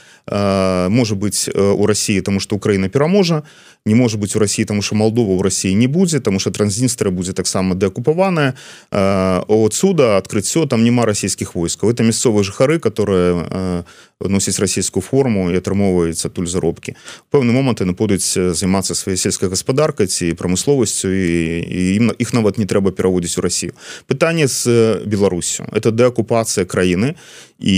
можа 0.90 1.16
быць 1.16 1.52
у 1.52 1.86
Росіі 1.86 2.22
тому 2.22 2.40
что 2.40 2.56
Украіна 2.56 2.88
пераможа 2.88 3.44
не 3.86 3.96
можа 3.96 4.18
быць 4.18 4.36
у 4.36 4.40
Росіі 4.40 4.66
тому 4.66 4.82
что 4.82 4.96
Молдова 4.96 5.34
у 5.34 5.42
Росіі 5.42 5.76
не 5.76 5.88
будзе 5.88 6.20
тому 6.20 6.40
что 6.40 6.52
транзністра 6.52 7.12
будзе 7.12 7.34
таксама 7.34 7.76
дэакупаваная 7.76 8.56
отсюда 8.92 10.18
адкрыццё 10.18 10.68
там 10.68 10.84
няма 10.84 11.06
расійскіх 11.06 11.56
войскаў 11.56 11.92
это 11.92 12.04
мясцовыя 12.04 12.44
жыхары 12.44 12.80
которые 12.80 13.84
носіць 14.24 14.60
расійскую 14.60 15.04
форму 15.04 15.52
і 15.52 15.60
атрымоўваецца 15.60 16.30
туль 16.30 16.48
заробкі 16.48 16.96
пэўны 17.28 17.52
момант 17.52 17.84
яны 17.84 17.92
будуць 17.92 18.40
займацца 18.56 18.96
сваёй 18.96 19.18
сельскай 19.18 19.50
гаспадаркай 19.50 20.08
ці 20.08 20.32
прамысловасцю 20.40 21.12
і 21.12 22.00
ім 22.00 22.16
іх 22.16 22.34
нават 22.34 22.58
не 22.58 22.66
трэба 22.66 22.96
пераводзіць 22.96 23.38
у 23.38 23.42
Росію 23.42 23.74
пытанне 24.14 24.46
з 24.46 25.02
Беларусю. 25.10 25.66
Это 25.74 25.90
дэакупацыя 25.90 26.70
краіны 26.70 27.18
і 27.58 27.78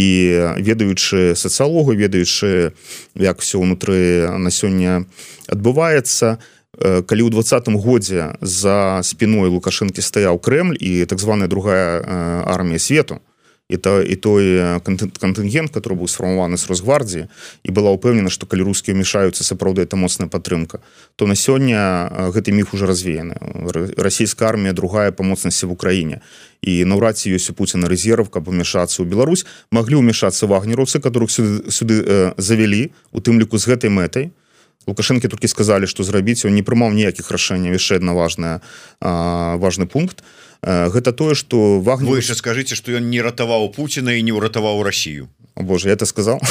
ведаючы 0.60 1.32
сацыялогу 1.40 1.96
ведаючы 1.96 2.76
як 3.16 3.40
все 3.40 3.64
ўнутры 3.64 4.28
на 4.36 4.52
сёння 4.52 5.08
адбываецца 5.48 6.44
калі 6.76 7.22
ў 7.24 7.30
двадцатым 7.32 7.80
годзе 7.80 8.36
за 8.44 9.00
спіной 9.00 9.48
лукашэнкі 9.48 10.04
стаяў 10.04 10.36
Крэль 10.44 10.76
і 10.76 11.08
так 11.08 11.24
званая 11.24 11.48
другая 11.48 12.04
армія 12.44 12.80
свету 12.84 13.24
і 13.70 13.78
то 13.78 14.02
і 14.02 14.16
той 14.16 14.80
кантынгент 15.20 15.74
который 15.74 15.98
быў 15.98 16.08
сфармаваны 16.08 16.58
з 16.58 16.70
Росгвардіі 16.70 17.26
і 17.64 17.70
была 17.72 17.90
ўпэўнена 17.98 18.30
што 18.30 18.46
калі 18.46 18.70
рускія 18.70 18.94
мешаюцца 18.94 19.44
сапраўды 19.44 19.82
это 19.82 19.98
моцная 19.98 20.30
падтрымка 20.30 20.86
то 21.16 21.26
на 21.26 21.34
сёння 21.34 22.10
гэты 22.30 22.54
міф 22.54 22.74
уже 22.74 22.86
развеяны 22.86 23.36
расійская 23.98 24.50
армія 24.50 24.74
другая 24.74 25.12
па 25.12 25.24
моцнасці 25.24 25.66
в 25.66 25.72
Украіне 25.72 26.22
і 26.66 26.86
наўрад 26.86 27.18
ці 27.18 27.34
ёсць 27.34 27.50
у 27.50 27.58
Пуціна 27.58 27.90
рэзерв 27.90 28.30
каб 28.30 28.50
умешацца 28.50 29.02
ў 29.02 29.06
Беларусь. 29.06 29.46
Маглі 29.70 30.02
ўмешацца 30.02 30.50
вагнеровцы 30.50 31.00
которых 31.00 31.30
сюды, 31.30 31.70
сюды 31.70 32.02
э, 32.02 32.34
завялі 32.38 32.90
у 33.14 33.22
тым 33.22 33.38
ліку 33.38 33.58
з 33.62 33.70
гэтай 33.70 33.94
мэтай 33.94 34.34
лукашэнкі 34.88 35.28
толькі 35.28 35.48
сказалі 35.48 35.88
што 35.88 36.04
зрабіць 36.04 36.46
он 36.46 36.54
не 36.56 36.64
прымаў 36.64 36.94
ніякіх 36.94 37.32
рашэнняў. 37.32 37.74
Яшчэ 37.74 38.02
одна 38.02 38.14
важная 38.14 38.62
важный 39.02 39.88
пункт. 39.88 40.24
Гэта 40.66 41.12
тое 41.14 41.36
что 41.36 41.80
вагнер 41.80 42.10
вы 42.10 42.22
яшчэ 42.22 42.36
скажите 42.36 42.76
что 42.76 42.92
ён 42.92 43.10
не 43.10 43.22
ратаваў 43.22 43.70
Пуціна 43.70 44.18
і 44.18 44.22
не 44.26 44.34
ўратаваў 44.34 44.82
Россию 44.82 45.30
Боже 45.56 45.90
я 45.90 45.94
это 45.94 46.06
сказал 46.06 46.42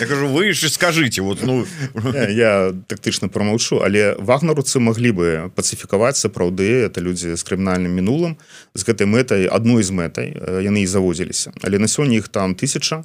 я 0.00 0.06
кажу 0.06 0.26
вы 0.26 0.50
яшчэ 0.50 0.68
скажите 0.68 1.22
вот 1.22 1.42
ну. 1.46 1.64
Я 2.12 2.74
тактычна 2.88 3.28
промаўчу 3.28 3.78
але 3.84 4.18
вагнаруцы 4.18 4.80
маглі 4.80 5.12
бы 5.12 5.26
пацыфікаваць 5.54 6.18
сапраўды 6.18 6.90
это 6.90 7.00
людзі 7.00 7.36
з 7.38 7.42
крымінальным 7.46 7.94
мінулым 7.94 8.38
з 8.74 8.82
гэтай 8.82 9.06
мэтай 9.06 9.46
адной 9.46 9.86
з 9.86 9.94
мэтай 9.94 10.34
яны 10.58 10.82
і 10.82 10.90
заводзіліся. 10.90 11.52
Але 11.62 11.78
на 11.78 11.86
сёння 11.86 12.18
іх 12.18 12.28
там 12.28 12.58
тысяча 12.58 13.04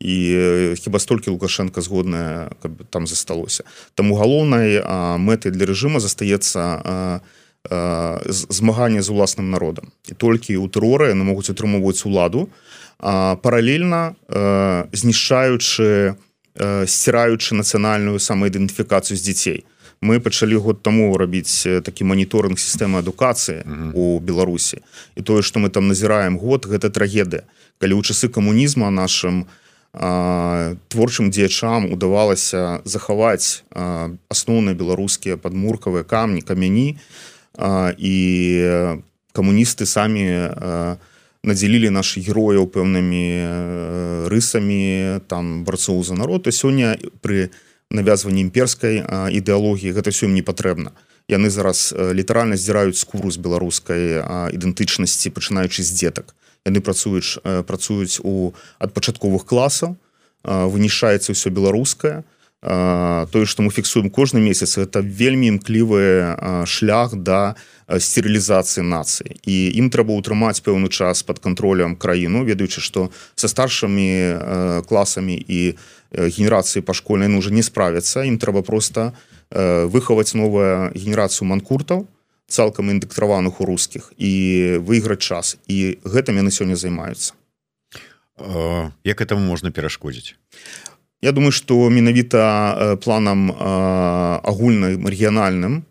і 0.00 0.74
хіба 0.76 0.98
столькі 0.98 1.30
лукашенко 1.30 1.80
згодная 1.80 2.50
каб 2.62 2.84
там 2.90 3.06
засталося. 3.06 3.64
Таму 3.94 4.14
галоўнай 4.16 4.82
мэтай 5.18 5.52
для 5.52 5.66
рэжыма 5.66 6.00
застаецца 6.00 7.20
змагання 8.28 9.02
з 9.02 9.08
уласным 9.08 9.50
народам. 9.50 9.92
І 10.10 10.14
толькі 10.14 10.60
ў 10.60 10.68
тэроры 10.68 11.14
яны 11.16 11.24
могуць 11.24 11.48
атрымоўваць 11.48 12.04
уладу 12.04 12.52
паралельна 13.00 14.14
знішчаючы 14.92 16.14
сціраючы 16.86 17.54
нацыянальную 17.56 18.20
самаідэнтыфікацыю 18.20 19.16
з 19.16 19.22
дзяцей. 19.24 19.64
Мы 20.04 20.20
пачалі 20.20 20.60
год 20.60 20.82
таму 20.84 21.16
рабіць 21.16 21.64
такі 21.82 22.04
моніторинг 22.04 22.60
сістэмы 22.60 23.00
адукацыі 23.00 23.64
у 23.96 24.20
Беларусі. 24.20 24.84
І 25.16 25.24
тое 25.24 25.40
што 25.40 25.58
мы 25.58 25.72
там 25.72 25.88
назіраем 25.88 26.36
год 26.36 26.68
гэта 26.68 26.92
трагедыя. 26.92 27.48
Калі 27.80 27.96
ў 27.96 28.02
часы 28.04 28.28
камунізма 28.28 28.92
нашим 28.92 29.48
творчым 29.94 31.30
дзеячам 31.30 31.86
удавалася 31.94 32.82
захаваць 32.84 33.62
асноўныя 34.26 34.74
беларускія 34.74 35.38
падмуркавыя 35.38 36.02
камні 36.02 36.42
камяні. 36.42 36.98
І 37.98 38.16
камуністы 39.30 39.86
самі 39.86 40.50
надзялілі 41.46 41.94
наши 41.94 42.18
герояў 42.26 42.66
пэўнымі 42.66 44.26
рысамі 44.26 45.22
там 45.30 45.62
барцоў 45.62 46.02
за 46.02 46.18
народ. 46.18 46.50
І 46.50 46.52
сёння 46.52 46.98
пры 47.22 47.54
навязванні 47.94 48.42
імперскай 48.42 49.06
ідэалогіі 49.30 49.94
гэта 49.94 50.10
сём 50.10 50.34
не 50.34 50.42
патрэбна. 50.42 50.90
Яны 51.30 51.48
зараз 51.54 51.94
літаральна 51.94 52.58
здзіраюць 52.58 52.98
скуру 52.98 53.30
з 53.30 53.38
беларускай 53.38 54.26
ідэнтычнасці 54.58 55.30
пачынаючы 55.30 55.86
з 55.86 55.94
дзетак 55.94 56.34
яны 56.64 56.80
працуюць 56.80 57.40
працуюць 57.68 58.20
у 58.24 58.52
ад 58.80 58.92
пачатковых 58.96 59.44
класаў 59.44 59.96
вынішаецца 60.44 61.32
ўсё 61.32 61.48
беларускае. 61.52 62.24
Тое 62.64 63.44
што 63.44 63.60
мы 63.60 63.68
фіксуем 63.68 64.08
кожны 64.08 64.40
месяц 64.40 64.80
это 64.80 65.04
вельмі 65.04 65.52
імклівы 65.52 66.64
шлях 66.64 67.12
да 67.12 67.56
стерылізацыі 67.84 68.80
нацыі. 68.88 69.36
І 69.44 69.76
ім 69.76 69.92
трэба 69.92 70.16
ўтрымаць 70.16 70.64
пэўны 70.64 70.88
час 70.88 71.20
под 71.20 71.44
контролем 71.44 71.96
краіну 71.96 72.44
ведаючы 72.48 72.80
што 72.80 73.12
са 73.36 73.52
старшымі 73.52 74.80
класамі 74.88 75.36
і 75.36 75.76
генерацыі 76.16 76.80
пашкольнай 76.80 77.28
ну 77.28 77.44
уже 77.44 77.52
не 77.52 77.60
справяцца. 77.60 78.24
Ім 78.24 78.40
трэба 78.40 78.64
просто 78.64 79.12
выхаваць 79.52 80.32
новая 80.32 80.88
генерацыю 80.96 81.44
манкуртаў 81.44 82.08
цалкам 82.48 82.90
індэктраваных 82.90 83.60
у 83.60 83.64
рускіх 83.64 84.12
і 84.18 84.78
выйграць 84.84 85.24
час. 85.24 85.56
І 85.68 85.98
гэтым 86.04 86.38
яны 86.38 86.50
сёння 86.50 86.76
займаюцца. 86.76 87.34
Як 89.04 89.20
этому 89.20 89.40
можна 89.40 89.70
перашкодзіць? 89.70 90.34
Я 91.22 91.32
думаю 91.32 91.52
что 91.52 91.88
менавіта 91.88 92.98
планам 93.00 93.50
агульным 94.44 95.06
рэгіянальным 95.08 95.84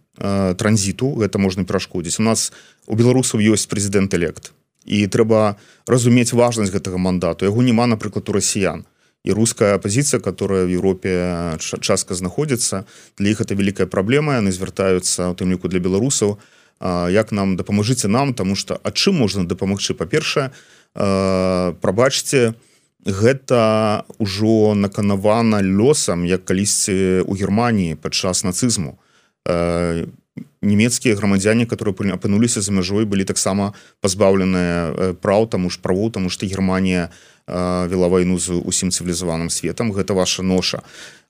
транзіту 0.57 1.17
гэта 1.17 1.41
можна 1.41 1.63
перашкодзіць. 1.65 2.19
У 2.19 2.23
нас 2.23 2.53
у 2.85 2.95
беларусаў 2.95 3.41
ёсць 3.41 3.65
прэзідэнт 3.65 4.13
элект 4.13 4.53
і 4.85 5.07
трэба 5.07 5.55
разумець 5.87 6.35
важнасць 6.35 6.69
гэтага 6.69 7.01
мандату. 7.01 7.45
Яго 7.45 7.63
няма 7.63 7.87
напрыклад 7.87 8.29
у 8.29 8.33
расіян 8.37 8.85
і 9.23 9.31
руская 9.31 9.75
апозіцыя 9.75 10.19
которая 10.19 10.65
в 10.65 10.71
Еўропе 10.71 11.55
частка 11.59 12.13
знаходзіцца 12.15 12.83
для 13.17 13.29
іх 13.31 13.41
это 13.41 13.55
вялікая 13.55 13.87
праблема 13.87 14.35
яны 14.39 14.51
звяртаюцца 14.51 15.31
у 15.31 15.35
тым 15.35 15.55
ліку 15.55 15.71
для 15.71 15.79
беларусаў 15.79 16.37
як 17.09 17.31
нам 17.31 17.55
дапамажыце 17.55 18.07
нам 18.07 18.33
тому 18.33 18.55
что 18.55 18.79
а 18.83 18.91
чым 18.91 19.23
можна 19.23 19.47
дапамагчы 19.47 19.95
па-першае 19.95 20.51
прабачце 20.93 22.53
гэта 23.05 24.03
ўжо 24.19 24.75
наканавана 24.75 25.59
лёсам 25.59 26.23
як 26.25 26.45
калісьці 26.45 27.27
у 27.27 27.35
Геррманіі 27.35 27.95
падчас 27.95 28.43
нацызму. 28.43 28.99
Нямецкія 30.63 31.15
грамадзяне 31.15 31.65
которые 31.65 31.93
апынуліся 32.15 32.61
за 32.61 32.71
мяжой 32.71 33.05
былі 33.05 33.27
таксама 33.27 33.73
пазбаўленыя 33.99 35.13
праў 35.19 35.47
таму 35.51 35.69
ж 35.69 35.79
правоў 35.83 36.11
таму 36.11 36.29
што 36.31 36.47
Геррманія 36.47 37.11
вела 37.47 38.07
вайну 38.07 38.39
з 38.39 38.55
усім 38.55 38.91
цывілізаваным 38.91 39.49
светом 39.49 39.91
гэта 39.91 40.15
ваша 40.15 40.43
ноша. 40.43 40.79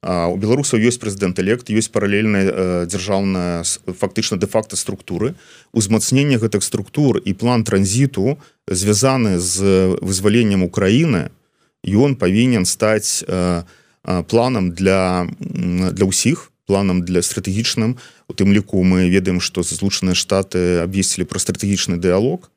У 0.03 0.35
беларусаў 0.37 0.83
ёсць 0.83 0.99
прэзідэнт 1.01 1.39
элект 1.39 1.71
ёсць 1.73 1.89
паралельная 1.89 2.85
дзяржаўная 2.85 3.63
фактычна 3.97 4.37
де-факта 4.37 4.75
структуры. 4.75 5.33
Узмацнення 5.73 6.37
гэтых 6.37 6.61
структур 6.61 7.17
і 7.17 7.33
план 7.33 7.63
транзіту 7.63 8.37
звязаны 8.67 9.39
з 9.39 9.97
вызваленнем 10.05 10.61
Украіны 10.61 11.33
ён 11.81 12.15
павінен 12.15 12.65
стаць 12.69 13.25
планам 14.27 14.71
для 14.71 15.25
для 15.39 16.05
ўсіх 16.05 16.53
планам 16.69 17.03
для 17.03 17.25
стратэгічным. 17.25 17.97
У 18.29 18.33
тым 18.37 18.53
ліку 18.53 18.83
мы 18.83 19.09
ведаем 19.09 19.41
што 19.41 19.63
злучаныя 19.65 20.15
штаты 20.15 20.83
абвесцілі 20.85 21.25
пра 21.25 21.39
стратэгічны 21.41 21.97
дыалог 21.97 22.52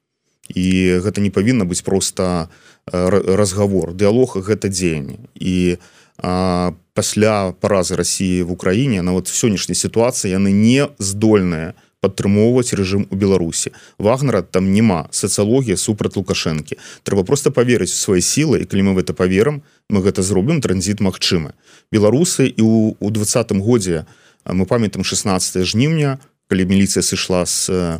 і 0.55 1.01
гэта 1.03 1.21
не 1.21 1.31
павінна 1.31 1.65
быць 1.65 1.83
просто 1.83 2.49
разговор 2.93 3.93
дыалог 3.95 4.39
гэта 4.39 4.69
дзеянне. 4.69 5.19
І 5.35 5.79
а, 6.19 6.73
пасля 6.95 7.53
паразы 7.53 7.97
Росіі 7.97 8.43
в 8.43 8.53
Украіне 8.53 9.03
нават 9.03 9.27
сённяшняй 9.27 9.75
сітуацыі 9.75 10.31
яны 10.31 10.55
не 10.55 10.87
здольныя 10.99 11.75
падтрымоўваць 12.01 12.77
рэжым 12.79 13.11
у 13.11 13.17
Беларусі. 13.17 13.75
Вагнера 13.99 14.43
там 14.43 14.71
няма 14.71 15.09
сацыялогія 15.11 15.77
супраць 15.77 16.15
лукашэнкі. 16.15 16.79
Трэба 17.03 17.25
просто 17.25 17.51
поверыць 17.51 17.91
свае 17.91 18.23
сілы 18.23 18.63
і 18.63 18.69
калі 18.71 18.83
мы 18.83 18.93
в 18.95 19.03
это 19.03 19.15
поверым 19.15 19.67
мы 19.91 20.03
гэта 20.07 20.23
зробім 20.23 20.63
транзіт 20.63 21.03
магчымы. 21.03 21.59
Беларусы 21.91 22.47
і 22.47 22.63
у, 22.63 22.97
у 23.01 23.11
двадцатым 23.11 23.59
годзе 23.59 24.07
мы 24.47 24.67
памятам 24.67 25.03
16 25.03 25.67
жніўня 25.67 26.23
калі 26.47 26.71
міліцыя 26.71 27.03
сышла 27.03 27.43
з 27.43 27.99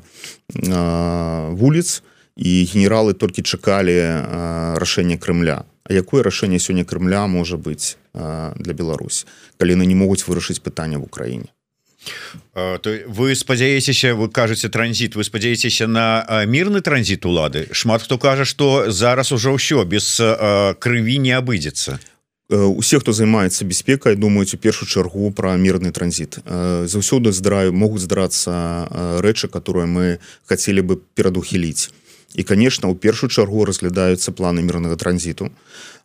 вуліц 0.55 1.99
то 1.99 2.16
і 2.37 2.53
генералы 2.69 3.17
толькі 3.17 3.43
чакалі 3.43 4.77
рашэнне 4.77 5.17
Крымля. 5.17 5.65
А 5.89 5.93
якое 5.93 6.23
рашэнне 6.23 6.59
сёння 6.59 6.85
Крымля 6.85 7.27
можа 7.27 7.57
быць 7.57 7.97
для 8.13 8.73
Беларусь 8.73 9.27
калі 9.57 9.73
яны 9.73 9.87
не 9.87 9.95
могуць 9.95 10.25
вырашыць 10.29 10.61
пытання 10.61 10.99
в 10.99 11.05
Украіне? 11.05 11.49
То 12.55 12.91
вы 13.09 13.35
спадзяецеся 13.35 14.15
вы 14.15 14.29
кажаце 14.29 14.69
транзіт 14.69 15.17
вы 15.17 15.25
спадзяецеся 15.25 15.87
на 15.87 16.27
мірны 16.47 16.81
транзіт 16.81 17.27
улады? 17.27 17.67
Шмат 17.73 18.03
хто 18.03 18.19
кажа 18.19 18.45
что 18.45 18.91
зараз 18.91 19.33
ужо 19.33 19.57
ўсё 19.57 19.85
без 19.85 20.21
крыві 20.79 21.19
не 21.19 21.33
абыдзецца. 21.33 21.99
Усе 22.49 23.01
хто 23.03 23.11
займаецца 23.11 23.67
бяспекай 23.67 24.15
думаюць 24.15 24.55
у 24.55 24.59
першую 24.59 24.87
чаргу 24.87 25.33
про 25.33 25.57
мірны 25.59 25.91
транзіт. 25.91 26.39
Заўсёды 26.47 27.33
здраю 27.33 27.73
могуць 27.73 28.07
здарацца 28.07 29.19
рэчы 29.19 29.49
которые 29.49 29.87
мы 29.87 30.19
хацелі 30.47 30.83
бы 30.87 30.95
перадухіліць 31.19 31.91
і 32.35 32.43
конечно 32.43 32.91
у 32.91 32.95
першую 32.95 33.31
чаргу 33.31 33.65
разглядаюцца 33.65 34.33
планы 34.33 34.63
мірнага 34.63 34.97
транзіту 34.97 35.51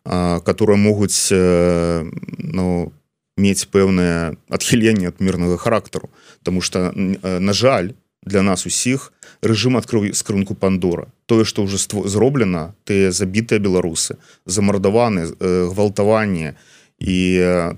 которые 0.04 0.76
могуць 0.76 1.28
ну, 1.30 2.92
мець 3.36 3.66
пэўнае 3.70 4.36
адхіленне 4.50 5.08
ад 5.08 5.20
мірнага 5.20 5.56
характару. 5.56 6.10
Тому 6.42 6.60
что 6.60 6.92
на 6.94 7.52
жаль 7.52 7.92
для 8.22 8.42
нас 8.42 8.66
усіх 8.66 9.12
рэжым 9.42 9.76
адкрыў 9.76 10.14
скрынку 10.14 10.54
пандора 10.54 11.08
тое 11.26 11.44
что 11.44 11.62
уже 11.62 11.78
зроблена 11.78 12.74
ты 12.84 13.10
забітыя 13.10 13.58
беларусы 13.58 14.16
замардаваны 14.46 15.26
гвалтаванне 15.42 16.54
і 17.02 17.16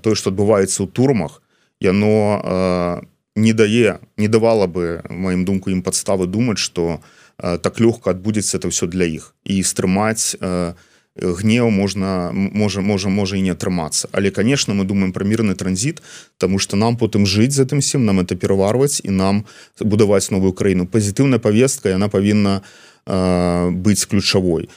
тое 0.05 0.13
что 0.13 0.29
адбываецца 0.29 0.85
ў 0.85 0.87
турмах 0.93 1.41
яно 1.81 3.01
не 3.35 3.53
дае 3.57 3.97
не 4.17 4.27
давала 4.29 4.69
бы 4.69 5.01
маім 5.09 5.49
думку 5.49 5.73
ім 5.73 5.81
падставы 5.81 6.29
думаць 6.29 6.61
что 6.61 6.85
у 6.85 7.01
Э, 7.01 7.24
так 7.37 7.79
лёгка 7.79 8.11
адбудзецца 8.11 8.57
это 8.57 8.69
все 8.69 8.87
для 8.87 9.05
іх 9.05 9.35
і 9.43 9.63
стрымаць 9.63 10.35
э, 10.39 10.73
гнеў 11.15 11.69
можна 11.69 12.31
можа 12.33 12.81
можа 12.81 13.09
можа 13.09 13.35
і 13.35 13.41
не 13.41 13.51
атрымацца 13.51 14.07
але 14.11 14.31
конечно 14.31 14.73
мы 14.73 14.85
думаем 14.85 15.11
про 15.11 15.25
мірны 15.25 15.55
транзіт 15.55 16.01
тому 16.37 16.59
что 16.59 16.77
нам 16.77 16.97
потым 16.97 17.25
жыць 17.25 17.51
за 17.51 17.65
тым 17.65 17.81
сім 17.81 18.05
нам 18.05 18.19
это 18.19 18.35
пераварваць 18.35 19.01
і 19.03 19.11
нам 19.11 19.45
будаваць 19.79 20.31
новую 20.31 20.53
краіну 20.53 20.85
пазітыўная 20.85 21.39
повестка 21.39 21.89
яна 21.89 22.07
павінна 22.07 22.61
э, 23.05 23.69
быць 23.71 24.05
ключавой 24.05 24.69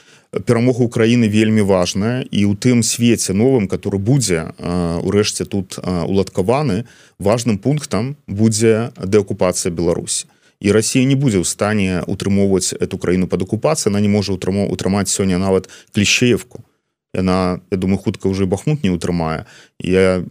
перамога 0.44 0.84
Украіны 0.84 1.28
вельмі 1.28 1.62
важная 1.62 2.20
і 2.30 2.44
ў 2.44 2.54
тым 2.58 2.82
свеце 2.82 3.32
новым 3.32 3.68
который 3.68 4.00
будзе 4.00 4.52
урэшце 4.58 5.46
тут 5.48 5.78
уладкаваны 5.78 6.84
важным 7.18 7.58
пунктам 7.58 8.16
будзе 8.26 8.92
дэакупацыя 8.98 9.72
Беларусі 9.72 10.26
і 10.60 10.72
Росія 10.72 11.04
не 11.06 11.14
будзе 11.14 11.38
ў 11.38 11.46
стане 11.46 12.02
утрымоўваць 12.06 12.74
эту 12.74 12.98
краіну 12.98 13.30
под 13.30 13.42
акупацыі 13.46 13.94
она 13.94 14.00
не 14.00 14.10
можа 14.10 14.34
утрымо 14.34 14.66
утрымаць 14.66 15.10
сёння 15.10 15.38
нават 15.38 15.70
клішеевку 15.94 16.64
яна 17.14 17.60
я 17.70 17.76
думаю 17.78 17.98
хутка 17.98 18.26
уже 18.26 18.46
бахмут 18.46 18.82
не 18.82 18.90
утрымае 18.90 19.46
я 19.78 20.24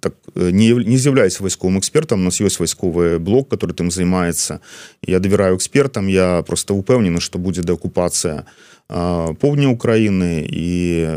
так 0.00 0.14
не 0.34 0.72
не 0.72 0.96
з'яўляюсь 0.96 1.40
вайсковым 1.40 1.78
экспертам 1.78 2.20
у 2.20 2.24
нас 2.24 2.40
ёсць 2.40 2.58
вайсковы 2.58 3.18
блок 3.18 3.48
который 3.48 3.76
тым 3.76 3.90
займаецца 3.90 4.60
я 5.06 5.20
давяраю 5.20 5.56
экспертам 5.56 6.08
я 6.08 6.42
просто 6.42 6.74
упэўнены 6.74 7.20
что 7.20 7.38
будзе 7.38 7.62
дэакупацыя 7.62 8.46
поўдня 9.40 9.72
Украіны 9.72 10.44
і 10.44 10.70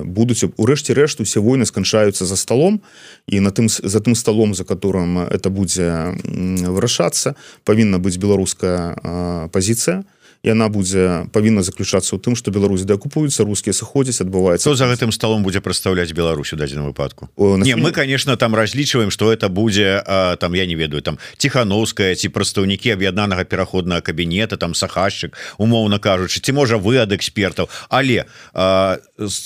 будуць 0.07 0.47
урэшце 0.55 0.95
рэшт 0.95 1.19
усе 1.19 1.43
войны 1.43 1.67
сканчаюцца 1.67 2.25
за 2.25 2.35
столом. 2.39 2.79
І 3.27 3.43
на 3.43 3.51
тым 3.51 3.67
за 3.67 3.99
тым 3.99 4.15
столом 4.15 4.55
за 4.55 4.63
которым 4.63 5.19
это 5.19 5.49
будзе 5.49 6.15
вырашацца 6.23 7.35
павінна 7.67 7.99
быць 7.99 8.15
беларуская 8.15 9.49
пазіцыя 9.51 10.07
яна 10.45 10.69
будзе 10.69 11.25
павінна 11.33 11.65
заключацца 11.65 12.13
ў 12.13 12.21
тым 12.21 12.37
что 12.37 12.53
Беларусь 12.53 12.85
дэакупуецца 12.85 13.43
рускія 13.43 13.73
сыходзяць 13.73 14.21
адбываецца 14.21 14.77
за 14.77 14.85
гэтым 14.85 15.09
столом 15.09 15.41
будзе 15.41 15.59
прадстаўляць 15.59 16.13
Беларусь 16.13 16.53
у 16.53 16.55
дадзеным 16.55 16.93
выпадку? 16.93 17.29
О, 17.35 17.57
не 17.57 17.75
мы 17.75 17.91
конечно 17.91 18.37
там 18.37 18.53
разлічваем 18.53 19.09
что 19.09 19.33
это 19.33 19.49
будзе 19.49 20.03
а, 20.05 20.37
там 20.37 20.53
я 20.53 20.65
не 20.65 20.75
ведаю 20.75 21.01
там 21.01 21.17
тихохановская 21.37 22.13
ці 22.13 22.29
прадстаўнікі 22.29 22.93
аб'яднанага 22.93 23.43
пераходнага 23.43 24.01
кабінета 24.05 24.57
там 24.57 24.77
сахашчык 24.77 25.33
умоўна 25.57 25.97
кажучы 25.97 26.39
ці 26.39 26.53
можа 26.53 26.77
вы 26.77 27.01
ад 27.01 27.11
экспертаў. 27.11 27.69
Але 27.89 28.29
а, 28.53 29.01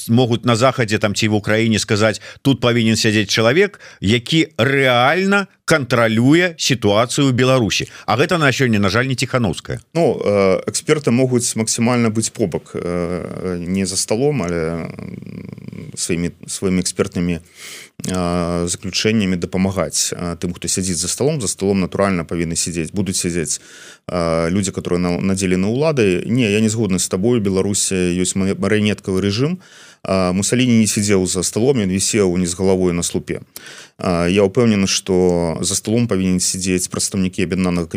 могуць 0.10 0.44
на 0.44 0.56
захадзе 0.60 1.00
там 1.00 1.16
ці 1.16 1.32
в 1.32 1.40
Украіне 1.40 1.80
сказаць 1.80 2.20
тут 2.42 2.60
павінен 2.60 3.00
сядзець 3.00 3.32
чалавек 3.32 3.80
які 4.02 4.52
реально 4.58 5.48
кантралюе 5.70 6.58
сітуацыю 6.58 7.30
Беларусі 7.32 7.86
А 8.10 8.18
гэта 8.18 8.42
на 8.42 8.50
сёння 8.50 8.80
на 8.82 8.90
жаль 8.90 9.06
не 9.06 9.14
тихохановская 9.14 9.80
Ну 9.94 10.18
эксперты 10.66 11.14
могуць 11.14 11.46
максімальна 11.56 12.10
быць 12.10 12.34
побак 12.34 12.74
не 12.74 13.86
за 13.86 13.98
столом 13.98 14.42
але 14.42 14.90
сваімі 15.94 16.34
сваімі 16.48 16.82
экспертнымі 16.82 17.40
заключэннямі 18.66 19.38
дапамагаць 19.38 20.10
тым 20.42 20.58
хто 20.58 20.66
сядзіць 20.66 20.98
за 20.98 21.08
столом 21.08 21.38
за 21.42 21.48
столом 21.48 21.86
натуральна 21.86 22.26
павінны 22.26 22.58
сядзець 22.58 22.90
будуць 22.90 23.22
сядзець 23.22 23.62
людзі 24.50 24.72
которые 24.74 24.98
надзелі 25.00 25.62
на 25.62 25.70
улады 25.70 26.26
не 26.26 26.50
я 26.50 26.66
не 26.66 26.70
згодны 26.70 26.98
з 26.98 27.06
табою 27.06 27.46
Беларусі 27.46 27.94
ёсць 28.18 28.34
марыянеткавы 28.34 29.22
рэжым 29.22 29.62
мусаліні 30.08 30.80
не 30.80 30.88
сидзеў 30.88 31.28
за 31.28 31.44
столом 31.44 31.84
ён 31.84 31.92
вісеў 31.92 32.32
не 32.38 32.48
з 32.48 32.56
галавой 32.56 32.94
на 32.94 33.04
слупе. 33.04 33.42
Я 34.00 34.48
упэўнены 34.48 34.88
что 34.88 35.58
за 35.62 35.76
столом 35.76 36.08
павінен 36.08 36.40
сидзець 36.40 36.88
прадстаўнікі 36.88 37.44
аб'яднанага 37.44 37.92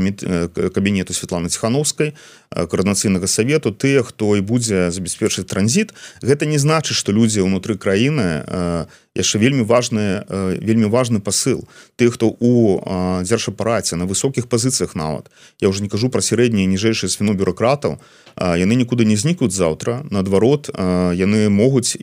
кабінету 0.75 1.15
Светланы 1.15 1.49
ціхановскай 1.49 2.15
коорднацыйнага 2.51 3.31
совету 3.31 3.71
тыя 3.71 4.03
хто 4.03 4.35
і 4.37 4.43
будзе 4.43 4.91
забяспечыць 4.91 5.47
транзит. 5.47 5.95
Гэта 6.21 6.45
не 6.47 6.59
значыць 6.59 6.99
что 6.99 7.15
людзі 7.15 7.47
ўнутры 7.47 7.79
краіны 7.79 8.91
яшчэ 9.15 9.39
вельмі 9.39 9.63
важны 9.63 10.27
вельмі 10.59 10.91
важны 10.91 11.21
посыл. 11.23 11.69
Ты 11.95 12.11
хто 12.11 12.35
у 12.35 12.83
дзяржапараце 13.23 13.95
на 13.95 14.11
высокіх 14.11 14.51
пазіцыях 14.51 14.99
нават 14.99 15.31
я 15.61 15.69
уже 15.69 15.83
не 15.83 15.89
кажу 15.89 16.11
про 16.11 16.19
сярэднія 16.19 16.67
ніжэйшыя 16.67 17.07
свіну 17.07 17.39
бюрократаў 17.39 18.03
яны 18.37 18.75
нікуды 18.77 19.05
не 19.05 19.17
знікнуць 19.17 19.55
заўтра. 19.55 20.03
Наадварот 20.11 20.71
яны 21.17 21.49
могуць 21.49 21.97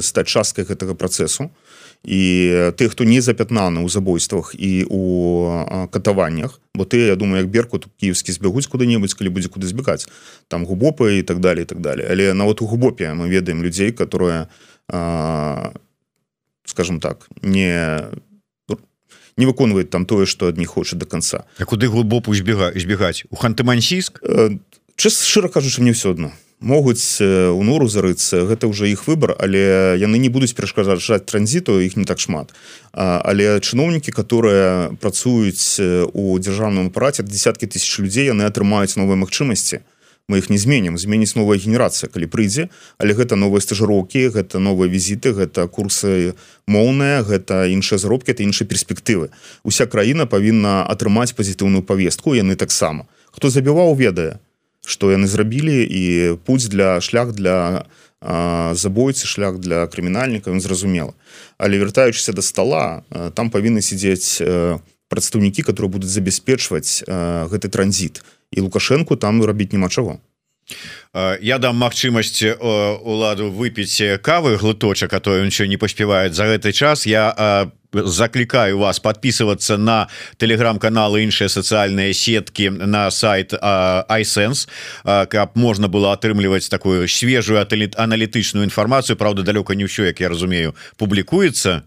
стаць 0.00 0.28
часткай 0.28 0.64
гэтага 0.64 0.94
працэсу. 0.94 1.50
І 2.02 2.72
ты 2.74 2.88
хто 2.90 3.04
не 3.06 3.22
запятнаны 3.22 3.78
ў 3.78 3.88
забойствах 3.88 4.58
і 4.58 4.86
у 4.90 5.00
катаваннях 5.94 6.58
бо 6.74 6.84
ты 6.84 7.06
я 7.06 7.14
думаю 7.14 7.46
як 7.46 7.50
беркут 7.50 7.86
кіевскі 8.02 8.34
збягуць 8.34 8.66
куды-небудзь 8.66 9.14
калі 9.14 9.30
будзе 9.30 9.46
куды 9.46 9.70
збегаць 9.70 10.10
там 10.48 10.66
губопы 10.66 11.20
і 11.20 11.22
так 11.22 11.38
далее 11.38 11.62
так 11.64 11.78
далее 11.78 12.08
але 12.10 12.34
нават 12.34 12.58
у 12.58 12.66
губопе 12.66 13.14
мы 13.14 13.30
ведаем 13.30 13.62
людзей 13.62 13.92
которые 13.92 14.50
скажем 16.66 16.98
так 16.98 17.28
не 17.42 18.02
не 19.36 19.46
выконваюць 19.46 19.90
там 19.90 20.02
тое 20.04 20.26
что 20.26 20.48
адні 20.48 20.66
хоча 20.66 20.96
до 20.96 21.06
конца 21.06 21.46
А 21.58 21.64
куды 21.64 21.86
глубоку 21.86 22.34
збега 22.34 22.72
збегаць 22.74 23.24
у 23.30 23.36
ханты-мансійск 23.36 24.18
чыс 24.96 25.22
шчыра 25.24 25.48
кажучы 25.48 25.82
мне 25.82 25.92
все 25.92 26.10
одно 26.10 26.32
могуць 26.62 27.20
у 27.20 27.62
нору 27.66 27.90
зарыцца 27.90 28.46
гэта 28.46 28.70
ўжо 28.70 28.86
іх 28.86 29.04
выбор 29.10 29.34
але 29.36 29.98
яны 29.98 30.16
не 30.22 30.30
будуць 30.30 30.54
перашкажаць 30.54 31.26
транзіту 31.26 31.82
іх 31.82 31.98
не 31.98 32.06
так 32.06 32.22
шмат. 32.22 32.54
Але 32.94 33.60
чыноўнікі 33.60 34.14
которые 34.14 34.94
працуюць 35.02 35.82
у 36.14 36.38
дзяржаўным 36.38 36.90
праце 36.94 37.26
десяткі 37.26 37.66
тысяч 37.66 37.98
людзей 37.98 38.30
яны 38.30 38.46
атрымаюць 38.46 38.96
новыя 38.96 39.18
магчымасці. 39.18 39.82
Мы 40.30 40.38
іх 40.38 40.50
не 40.54 40.56
зменім. 40.56 40.94
Зменіць 40.94 41.34
новая 41.34 41.58
генерацыя 41.58 42.06
калі 42.06 42.30
прыйдзе 42.30 42.70
але 43.02 43.12
гэта 43.18 43.34
новыя 43.34 43.60
стажыроўкі 43.60 44.30
гэта 44.30 44.62
новыя 44.62 44.86
візіты 44.86 45.34
гэта 45.34 45.66
курсы 45.66 46.38
моўныя 46.70 47.26
гэта 47.26 47.66
іншыя 47.66 47.98
заробкі 47.98 48.30
это 48.30 48.46
іншыя 48.46 48.70
перспектывы. 48.70 49.34
Уся 49.66 49.90
краіна 49.90 50.30
павінна 50.30 50.86
атрымаць 50.86 51.34
пазітыўную 51.34 51.82
повестку 51.82 52.38
яны 52.38 52.54
таксама. 52.54 53.10
Хто 53.34 53.50
забіваў 53.50 53.98
ведае 53.98 54.38
что 54.86 55.10
яны 55.10 55.26
зрабілі 55.26 55.86
і 55.90 56.36
путь 56.44 56.68
для 56.68 57.00
шлях 57.00 57.32
для 57.32 57.84
забойцы 58.74 59.26
шлях 59.26 59.58
для 59.58 59.86
крымінальніка 59.86 60.54
зразумела. 60.60 61.12
Але 61.58 61.78
вяртаючыся 61.78 62.32
до 62.32 62.42
стола 62.42 63.02
там 63.34 63.50
павінны 63.50 63.82
сидзець 63.82 64.38
прадстаўнікі 65.08 65.62
которые 65.62 65.90
будуць 65.90 66.10
забяспечваць 66.10 67.02
гэты 67.06 67.68
транзит 67.68 68.22
і 68.50 68.60
лукашенко 68.60 69.16
там 69.16 69.42
рабіць 69.44 69.72
няма 69.72 69.88
чаго 69.88 70.18
я 71.40 71.58
дам 71.58 71.76
магчымасць 71.76 72.42
уладу 72.60 73.50
выпіць 73.50 74.20
кавы 74.22 74.56
глыточак 74.56 75.12
а 75.12 75.20
то 75.20 75.36
ён 75.36 75.46
еще 75.46 75.68
не 75.68 75.76
паспявает 75.76 76.34
за 76.34 76.44
гэты 76.44 76.72
час. 76.72 77.06
Я 77.06 77.70
заклікаю 77.92 78.78
вас 78.78 79.00
подписываться 79.00 79.76
на 79.76 80.08
телеграм-каналы 80.38 81.22
іншыя 81.24 81.48
сацыяльныя 81.48 82.12
сетки 82.14 82.68
на 82.72 83.10
сайт 83.10 83.52
iSense 83.52 84.66
каб 85.04 85.56
можна 85.56 85.88
было 85.88 86.12
атрымліваць 86.16 86.68
такую 86.68 87.08
свежую 87.08 87.60
аналітычную 87.60 88.64
інфармацыю. 88.64 89.16
Праўда 89.16 89.42
далёка 89.42 89.74
не 89.74 89.84
ўсё 89.84 90.08
як 90.08 90.20
я 90.20 90.28
разумею 90.28 90.74
публікуецца. 90.96 91.82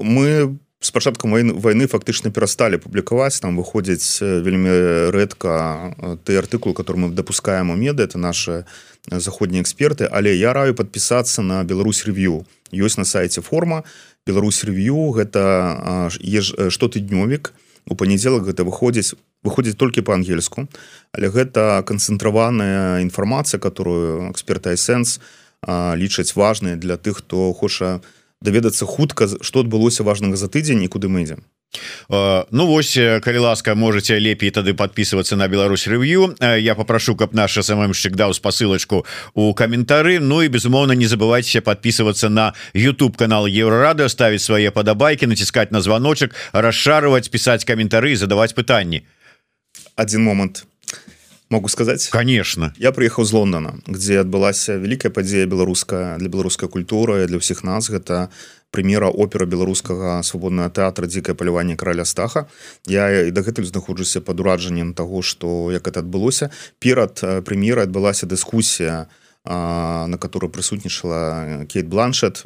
Мы 0.00 0.58
с 0.82 0.90
пачаткам 0.90 1.32
войны 1.32 1.86
фактычна 1.86 2.30
перасталі 2.30 2.76
публікаваць. 2.76 3.40
Там 3.40 3.56
выходзіць 3.56 4.18
вельмі 4.20 5.10
рэдка 5.14 6.18
ты 6.26 6.36
артыкул 6.36 6.74
который 6.74 6.96
мы 6.96 7.08
допускаем 7.14 7.70
у 7.70 7.76
меды 7.76 8.02
это 8.02 8.18
наши 8.18 8.66
заходнія 9.06 9.62
эксперты. 9.62 10.08
Але 10.10 10.34
я 10.36 10.52
раю 10.52 10.74
подпісацца 10.74 11.42
на 11.42 11.64
Беларусь 11.64 12.04
рев'ю 12.04 12.44
ёсць 12.72 12.98
на 12.98 13.04
сайте 13.04 13.40
форма 13.40 13.84
Беларусь 14.26 14.64
рев'ю 14.64 15.10
гэта 15.14 16.10
штотыднёвік. 16.10 17.52
У 17.86 17.94
панядзелак 17.94 18.42
гэта 18.42 18.62
выходзіць 18.62 19.14
выходзіць 19.42 19.78
толькі 19.78 20.02
по-ангельску 20.02 20.66
але 21.12 21.30
гэта 21.30 21.82
канцэнтраваная 21.86 23.02
інфармацыя 23.02 23.58
которую 23.58 24.30
эксперта 24.30 24.74
эсэнс 24.74 25.18
лічаць 25.98 26.34
важныя 26.34 26.76
для 26.76 26.96
тых 26.96 27.22
хто 27.22 27.52
хоча 27.52 28.00
даведацца 28.42 28.86
хутка 28.86 29.28
што 29.40 29.60
адбылося 29.60 30.02
важнага 30.02 30.36
за 30.36 30.48
тыдзень 30.48 30.82
і 30.84 30.88
куды 30.88 31.08
мы 31.08 31.22
ідзем. 31.22 31.42
Ну 32.08 32.66
вось 32.66 32.98
калі 33.24 33.38
ласка 33.38 33.74
можете 33.74 34.18
лепей 34.18 34.50
тады 34.50 34.74
подписываться 34.74 35.36
на 35.36 35.48
Беларусь 35.48 35.86
рев'ю 35.86 36.34
я 36.40 36.74
попрошу 36.74 37.16
каб 37.16 37.32
наш 37.32 37.52
самымщик 37.52 38.12
даў 38.16 38.34
спасылочку 38.34 39.06
у 39.34 39.54
каментары. 39.54 40.18
Ну 40.20 40.42
і 40.42 40.48
безумоўно 40.48 40.92
не 40.92 41.06
забывайте 41.06 41.60
подписываться 41.60 42.28
на 42.28 42.52
YouTube 42.74 43.16
канал 43.16 43.46
еврорады 43.46 44.08
ставить 44.08 44.42
свае 44.42 44.70
падабайки 44.70 45.24
націскать 45.24 45.72
на 45.72 45.80
звоночек 45.80 46.34
расшарывать 46.52 47.30
писать 47.30 47.64
каментары 47.64 48.16
задавать 48.16 48.54
пытанні. 48.54 49.02
Один 49.96 50.24
момант 50.24 50.66
могу 51.52 51.68
сказать? 51.68 52.08
Конечно. 52.08 52.72
Я 52.76 52.92
приехал 52.92 53.24
з 53.24 53.32
Лондона 53.32 53.78
где 53.86 54.20
адбылася 54.20 54.76
великкая 54.76 55.12
падзея 55.12 55.46
беларуска 55.46 56.16
для 56.18 56.28
беларускай 56.28 56.68
культуры 56.68 57.26
для 57.26 57.38
ўсіх 57.38 57.62
нас. 57.62 57.92
Гэта 57.92 58.32
прэм'ера 58.72 59.12
опера 59.12 59.44
беларускага 59.44 60.24
свабоднага 60.24 60.72
тэатра 60.72 61.06
дзікае 61.06 61.36
паляванне 61.36 61.76
караля 61.76 62.08
стаха 62.08 62.48
я 62.88 63.28
і 63.28 63.30
дагэтуль 63.30 63.68
знаходжуся 63.68 64.24
под 64.24 64.40
ураджаннем 64.40 64.94
того 64.94 65.20
что 65.22 65.70
як 65.70 65.86
это 65.86 66.00
адбылося. 66.00 66.50
Перад 66.80 67.20
прэм'ерай 67.20 67.84
адбылася 67.84 68.26
дыскусія 68.26 69.12
на 69.44 70.16
которой 70.18 70.48
прысутнічала 70.50 71.66
кейт 71.66 71.86
бланшет 71.86 72.42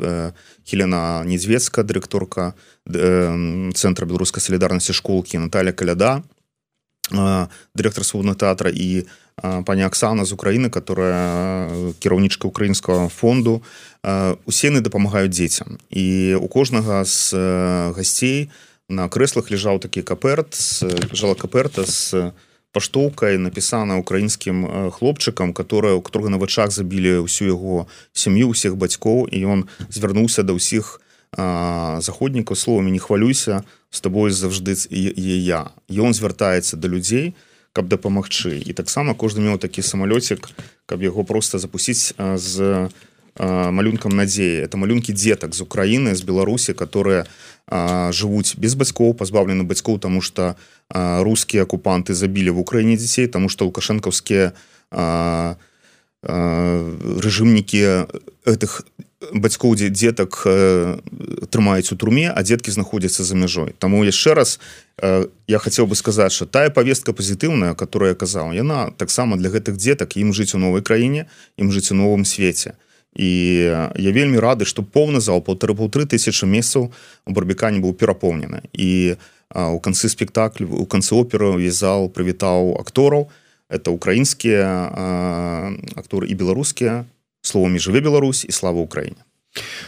хелена 0.65 1.23
недзвецка 1.29 1.85
дырэкторка 1.85 2.55
цэнтра 2.89 4.09
беларускай 4.09 4.41
салідарнасці 4.41 4.97
школкі 4.97 5.39
Наталя 5.39 5.77
каляда 5.77 6.25
дырэктар 7.11 8.05
свободного 8.05 8.39
тэатра 8.39 8.71
і 8.71 9.07
пані 9.37 9.85
Аксана 9.85 10.25
з 10.25 10.33
Украіны 10.33 10.71
которая 10.71 11.69
кіраўнічка 12.01 12.49
украінскага 12.49 13.09
фонду. 13.09 13.63
Усе 14.47 14.73
яны 14.73 14.81
дапамагаюць 14.81 15.35
дзецям. 15.35 15.79
І 15.91 16.35
у 16.41 16.49
кожнага 16.49 17.05
з 17.05 17.35
гасцей 17.93 18.51
на 18.89 19.09
крэслах 19.09 19.51
ляжаў 19.51 19.79
такі 19.79 20.03
каперт 20.03 20.57
жала 21.13 21.35
каперта 21.35 21.85
з 21.85 22.33
паштоўкай 22.77 23.39
напісана 23.41 23.97
украінскім 23.97 24.91
хлопчыкам 24.93 25.53
которая 25.53 25.95
у 25.95 26.03
которого 26.05 26.29
на 26.29 26.37
вачах 26.37 26.71
забілі 26.71 27.25
ўсю 27.25 27.49
яго 27.49 27.89
сям'ю 28.13 28.53
усіх 28.53 28.77
бацькоў 28.77 29.27
і 29.33 29.37
ён 29.43 29.61
звярнуўся 29.89 30.45
да 30.45 30.53
ўсіх 30.53 31.01
заходнікаў 31.35 32.57
словамі 32.57 32.93
не 32.93 32.99
хвалюйся 32.99 33.65
с 33.91 34.01
тобой 34.01 34.31
заўжды 34.31 34.77
я 34.91 35.73
ён 35.89 36.15
звяртаецца 36.15 36.77
да 36.77 36.89
людзей 36.89 37.35
каб 37.77 37.89
дапамагчы. 37.89 38.57
І 38.57 38.73
таксама 38.73 39.13
кожны 39.13 39.45
меў 39.45 39.61
такі 39.61 39.85
самалёцік 39.85 40.49
каб 40.87 41.03
яго 41.03 41.25
просто 41.25 41.59
запусціць 41.59 42.17
з 42.17 42.89
малюнкам 43.37 44.17
надзеі. 44.17 44.65
Это 44.65 44.81
малюнкі 44.81 45.13
дзетак 45.13 45.53
з 45.53 45.61
Украіны 45.61 46.17
з 46.17 46.23
Беларусі 46.25 46.73
которые 46.73 47.29
жывуць 47.69 48.57
без 48.57 48.73
бацькоў 48.75 49.13
пазбаўлены 49.13 49.69
бацькоў 49.69 50.01
тому 50.01 50.23
что 50.23 50.57
рускія 50.89 51.69
акупанты 51.69 52.15
забілі 52.15 52.57
в 52.57 52.59
Украіне 52.65 52.97
дзяцей 52.97 53.29
тому 53.29 53.49
что 53.53 53.69
лукашэнкаўскія 53.69 54.57
рэжымнікі 56.25 57.83
гэтых 58.47 58.87
бацькоў 59.33 59.75
дзе 59.77 59.89
дзетак 59.91 60.43
э, 60.47 60.99
трымаюць 61.51 61.93
у 61.93 61.97
турме 61.97 62.31
а 62.31 62.43
дзеткі 62.43 62.71
знаходзяцца 62.71 63.25
за 63.25 63.35
мяжой. 63.35 63.75
Таму 63.79 64.05
яшчэ 64.05 64.35
раз 64.35 64.61
э, 64.99 65.27
я 65.47 65.59
хацеў 65.59 65.87
бы 65.87 65.95
сказаць 65.95 66.33
что 66.33 66.47
тая 66.47 66.71
повестка 66.71 67.13
пазітыўная 67.13 67.75
которая 67.75 68.15
казаў 68.15 68.53
яна 68.53 68.91
таксама 68.97 69.37
для 69.37 69.51
гэтых 69.51 69.77
дзетак 69.77 70.17
ім 70.17 70.33
жыць 70.33 70.55
у 70.55 70.59
новай 70.59 70.83
краіне 70.83 71.27
ім 71.57 71.73
жыць 71.73 71.91
у 71.93 71.99
новым 71.99 72.25
свеце. 72.25 72.77
І 73.17 73.29
я 73.97 74.11
вельмі 74.13 74.39
рады 74.39 74.65
что 74.65 74.83
поўны 74.83 75.21
зал 75.21 75.41
полторы 75.41 75.75
полторы 75.75 76.05
тысячи 76.07 76.45
месяцаў 76.45 76.93
у 77.27 77.33
барбікане 77.33 77.81
быў 77.81 77.95
перапоўнены. 77.95 78.69
І 78.73 79.17
у 79.55 79.79
канцы 79.81 80.09
спектаклю 80.09 80.69
у 80.69 80.87
канцы 80.87 81.15
оперу 81.15 81.57
весь 81.57 81.81
зал 81.81 82.09
прывітаў 82.09 82.77
актораў. 82.81 83.31
Это 83.69 83.91
украінскія 83.91 84.91
акторы 85.97 86.29
і 86.29 86.35
беларускія 86.35 87.07
словамі 87.47 87.79
жыве 87.79 88.01
Беларусь 88.01 88.45
і 88.49 88.53
слава 88.53 88.81
Украіне 88.81 89.23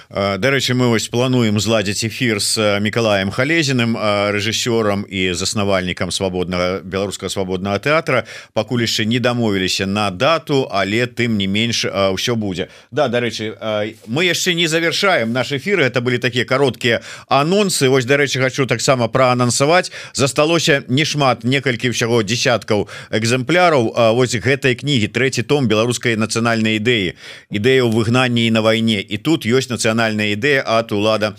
Дарэчы 0.09 0.72
мы 0.72 0.88
вось 0.88 1.09
плануем 1.09 1.61
зладзіць 1.61 2.04
эфир 2.09 2.40
с 2.40 2.78
Миколаем 2.81 3.28
халезіным 3.31 3.92
рэжысёрам 4.33 5.04
і 5.04 5.33
заснавальнікам 5.35 6.09
свабоднага 6.11 6.81
беларускага 6.81 7.28
свабоднага 7.28 7.78
тэатра. 7.78 8.24
Пакуль 8.54 8.87
яшчэ 8.87 9.04
не 9.04 9.18
дамовіліся 9.18 9.85
на 9.85 10.11
дату 10.11 10.64
але 10.70 11.04
тым 11.07 11.37
не 11.37 11.46
менш 11.50 11.85
ўсё 11.85 12.38
будзе. 12.38 12.68
Да 12.90 13.09
дарэчы 13.09 13.59
мы 14.07 14.24
яшчэ 14.24 14.54
не 14.54 14.66
завершаем 14.70 15.33
наш 15.33 15.52
эфиры 15.52 15.85
это 15.85 16.00
былі 16.00 16.18
такія 16.18 16.44
кароткія 16.44 17.02
анонсы. 17.28 17.88
Вось 17.88 18.07
дарэчы 18.07 18.40
хочу 18.40 18.64
таксама 18.64 19.09
праанансаваць 19.09 19.92
засталося 20.14 20.85
не 20.88 21.04
шмат 21.04 21.44
некалькі 21.44 21.90
ўсяго 21.90 22.22
десяткаў 22.22 22.88
экземпляраў 23.11 24.14
Вось 24.14 24.37
гэтай 24.38 24.78
кнігі 24.78 25.11
трэці 25.11 25.42
том 25.42 25.66
беларускай 25.66 26.14
нацыянальнай 26.14 26.78
ідэі. 26.78 27.18
Ідэя 27.50 27.83
ў 27.83 27.90
выгнанні 27.90 28.46
на 28.54 28.62
вайне. 28.62 29.02
І 29.02 29.18
тут 29.18 29.42
ёсць 29.42 29.58
ёсць 29.59 29.71
нацыянальная 29.71 30.33
ідэя 30.38 30.62
от 30.62 30.92
улада 30.92 31.35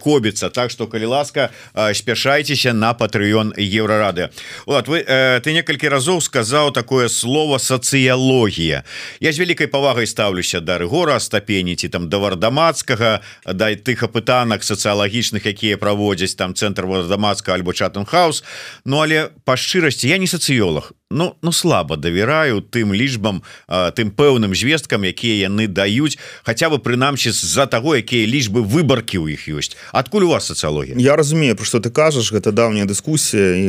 кобіцца 0.00 0.50
Так 0.50 0.70
что 0.70 0.86
калі 0.86 1.06
ласка 1.10 1.50
спяшайцеся 1.74 2.72
на 2.72 2.94
патрыён 2.94 3.52
еўрарады 3.58 4.30
вот 4.66 4.88
вы 4.88 5.02
ты 5.04 5.52
некалькі 5.52 5.88
разоў 5.88 6.20
сказаў 6.20 6.72
такое 6.72 7.08
слово 7.08 7.58
сацыялогія 7.58 8.84
я 9.20 9.32
з 9.32 9.38
вялікай 9.38 9.66
павагай 9.66 10.06
ставлюся 10.06 10.60
да 10.60 10.78
рыгора 10.78 11.18
стапеніці 11.20 11.88
там 11.88 12.08
да 12.08 12.18
вардамацкага 12.18 13.20
дай 13.44 13.76
тых 13.76 14.06
апытанак 14.06 14.62
сацыялагічных 14.62 15.46
якія 15.46 15.76
праводзяць 15.76 16.34
там 16.38 16.54
цэнтр 16.54 16.86
вардамацка 16.86 17.54
альбо 17.54 17.72
чатенхаус 17.72 18.44
Ну 18.84 19.00
але 19.00 19.30
па 19.44 19.56
шчырасці 19.56 20.08
я 20.08 20.18
не 20.18 20.26
сацыёлог 20.26 20.92
Ну 21.14 21.36
ну 21.42 21.52
слабо 21.52 21.96
давяраю 21.96 22.58
тым 22.60 22.90
лічбам 22.90 23.42
тым 23.68 24.10
пэўным 24.10 24.50
звесткам 24.50 25.06
якія 25.06 25.46
яны 25.46 25.70
даюць 25.70 26.18
хотя 26.42 26.70
бы 26.70 26.82
прынамсі 26.82 27.30
з-за 27.30 27.70
таго 27.70 27.94
якія 27.94 28.26
лічбы 28.26 28.66
выбаркі 28.66 29.22
ў 29.22 29.38
іх 29.38 29.46
ёсць. 29.46 29.78
Адкуль 29.94 30.26
у 30.26 30.34
вас 30.34 30.50
сацыялогія? 30.50 30.98
Я 30.98 31.14
разумею 31.14 31.54
про 31.54 31.64
што 31.64 31.78
ты 31.78 31.94
кажаш 31.94 32.34
гэта 32.34 32.50
даўняя 32.50 32.84
дыскусія 32.84 33.48
і 33.54 33.66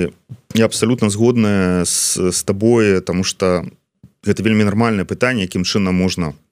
я 0.58 0.66
абсалютна 0.66 1.14
згодная 1.14 1.86
з, 1.86 2.34
з 2.34 2.40
табой 2.44 3.02
тому 3.06 3.22
что 3.24 3.62
гэта 4.26 4.42
вельмі 4.42 4.66
нармальнае 4.66 5.06
пытанне 5.06 5.46
якім 5.46 5.70
чынам 5.70 6.02
можна 6.02 6.34
у 6.34 6.45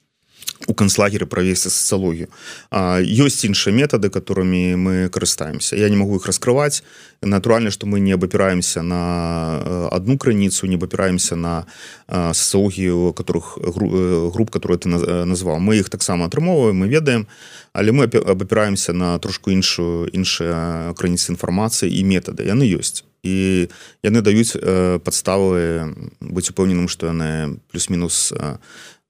канцлагеры 0.71 1.26
правесці 1.26 1.69
сацыялогію 1.69 2.28
ёсць 2.71 3.43
іншыя 3.43 3.76
метады 3.76 4.10
которыми 4.10 4.76
мы 4.76 5.10
карыстаемся. 5.10 5.76
Я 5.76 5.89
не 5.89 5.97
могу 5.97 6.15
их 6.15 6.26
раскрываць. 6.26 6.84
Натуральна 7.21 7.71
что 7.71 7.88
мы 7.88 7.99
не 7.99 8.12
абапіраемся 8.13 8.82
на 8.82 9.62
э, 9.63 9.88
одну 9.91 10.17
крыніцу 10.17 10.67
не 10.67 10.76
абапіраемся 10.76 11.36
на 11.36 11.65
сацыологію 12.08 13.13
которых 13.13 13.58
э, 13.58 14.30
груп 14.34 14.52
которые 14.52 14.78
ты 14.78 14.89
э, 14.89 15.23
назвал 15.26 15.60
мы 15.60 15.78
их 15.78 15.89
таксама 15.89 16.26
атрымоўваем 16.26 16.76
мы 16.76 16.88
ведаем 16.88 17.28
але 17.73 17.91
мы 17.91 18.04
абапіраемся 18.04 18.93
на 18.93 19.19
трошку 19.19 19.52
іншую 19.52 20.10
іншыя 20.13 20.93
крыніцы 20.93 21.32
інфармацыі 21.32 21.89
і 21.89 22.04
метады. 22.04 22.45
Яны 22.45 22.67
ёсць. 22.69 23.04
І 23.23 23.69
яны 24.04 24.21
даюць 24.21 24.54
падставы 24.99 25.95
быць 26.19 26.52
упэўненым 26.52 26.88
что 26.88 27.08
яны 27.08 27.58
плюс-мінус 27.71 28.34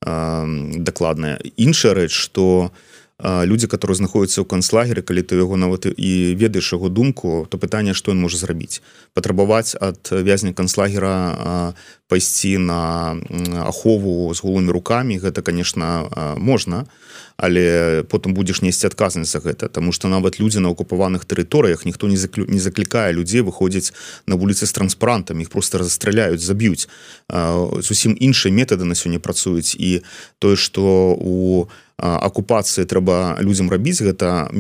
дакладная. 0.06 1.40
Іншая 1.58 1.94
рэч 1.94 2.12
что 2.12 2.72
люди 3.24 3.68
которые 3.68 3.96
знаходзяцца 3.96 4.44
ў 4.44 4.48
канцлагеры 4.48 5.02
калі 5.02 5.24
ты 5.24 5.40
яго 5.40 5.56
нават 5.56 5.88
і 5.88 6.36
ведаеш 6.36 6.76
яго 6.76 6.90
думку 6.90 7.48
то 7.50 7.58
пытанне 7.58 7.96
что 7.96 8.12
ён 8.12 8.20
можа 8.20 8.38
зрабіць 8.38 8.84
патрабаваць 9.16 9.80
ад 9.80 10.12
вязня 10.12 10.54
канцлагера 10.54 11.74
пайсці 12.12 12.58
на 12.60 13.16
ахову 13.64 14.34
з 14.36 14.40
голымі 14.44 14.72
руками 14.76 15.18
гэта 15.18 15.42
конечно 15.42 16.12
можна 16.38 16.86
але 17.38 18.04
потым 18.12 18.36
будзеш 18.36 18.62
несці 18.62 18.92
адказнасць 18.92 19.32
за 19.32 19.40
гэта 19.40 19.72
тому 19.72 19.96
что 19.96 20.12
нават 20.12 20.40
людзі 20.44 20.60
на 20.60 20.76
акупаваных 20.76 21.24
тэрыторыях 21.24 21.86
ніхто 21.86 22.12
не 22.12 22.18
заклю 22.18 22.46
не 22.52 22.60
заклікае 22.60 23.16
людзей 23.16 23.42
выходзіць 23.42 23.96
на 24.28 24.36
вуліцы 24.36 24.68
з 24.68 24.72
транспарантам 24.72 25.40
их 25.40 25.50
просто 25.50 25.78
расстраляюць 25.78 26.42
заб'юць. 26.42 26.88
Зусім 27.30 28.16
іншыя 28.20 28.54
метады 28.54 28.84
на 28.84 28.96
сёння 28.96 29.20
працуюць. 29.20 29.76
І 29.76 30.04
тое 30.40 30.56
что 30.56 31.16
у 31.20 31.68
акупацыі 32.04 32.86
трэба 32.86 33.40
людзям 33.40 33.72
рабіць 33.72 34.04
гэта 34.04 34.52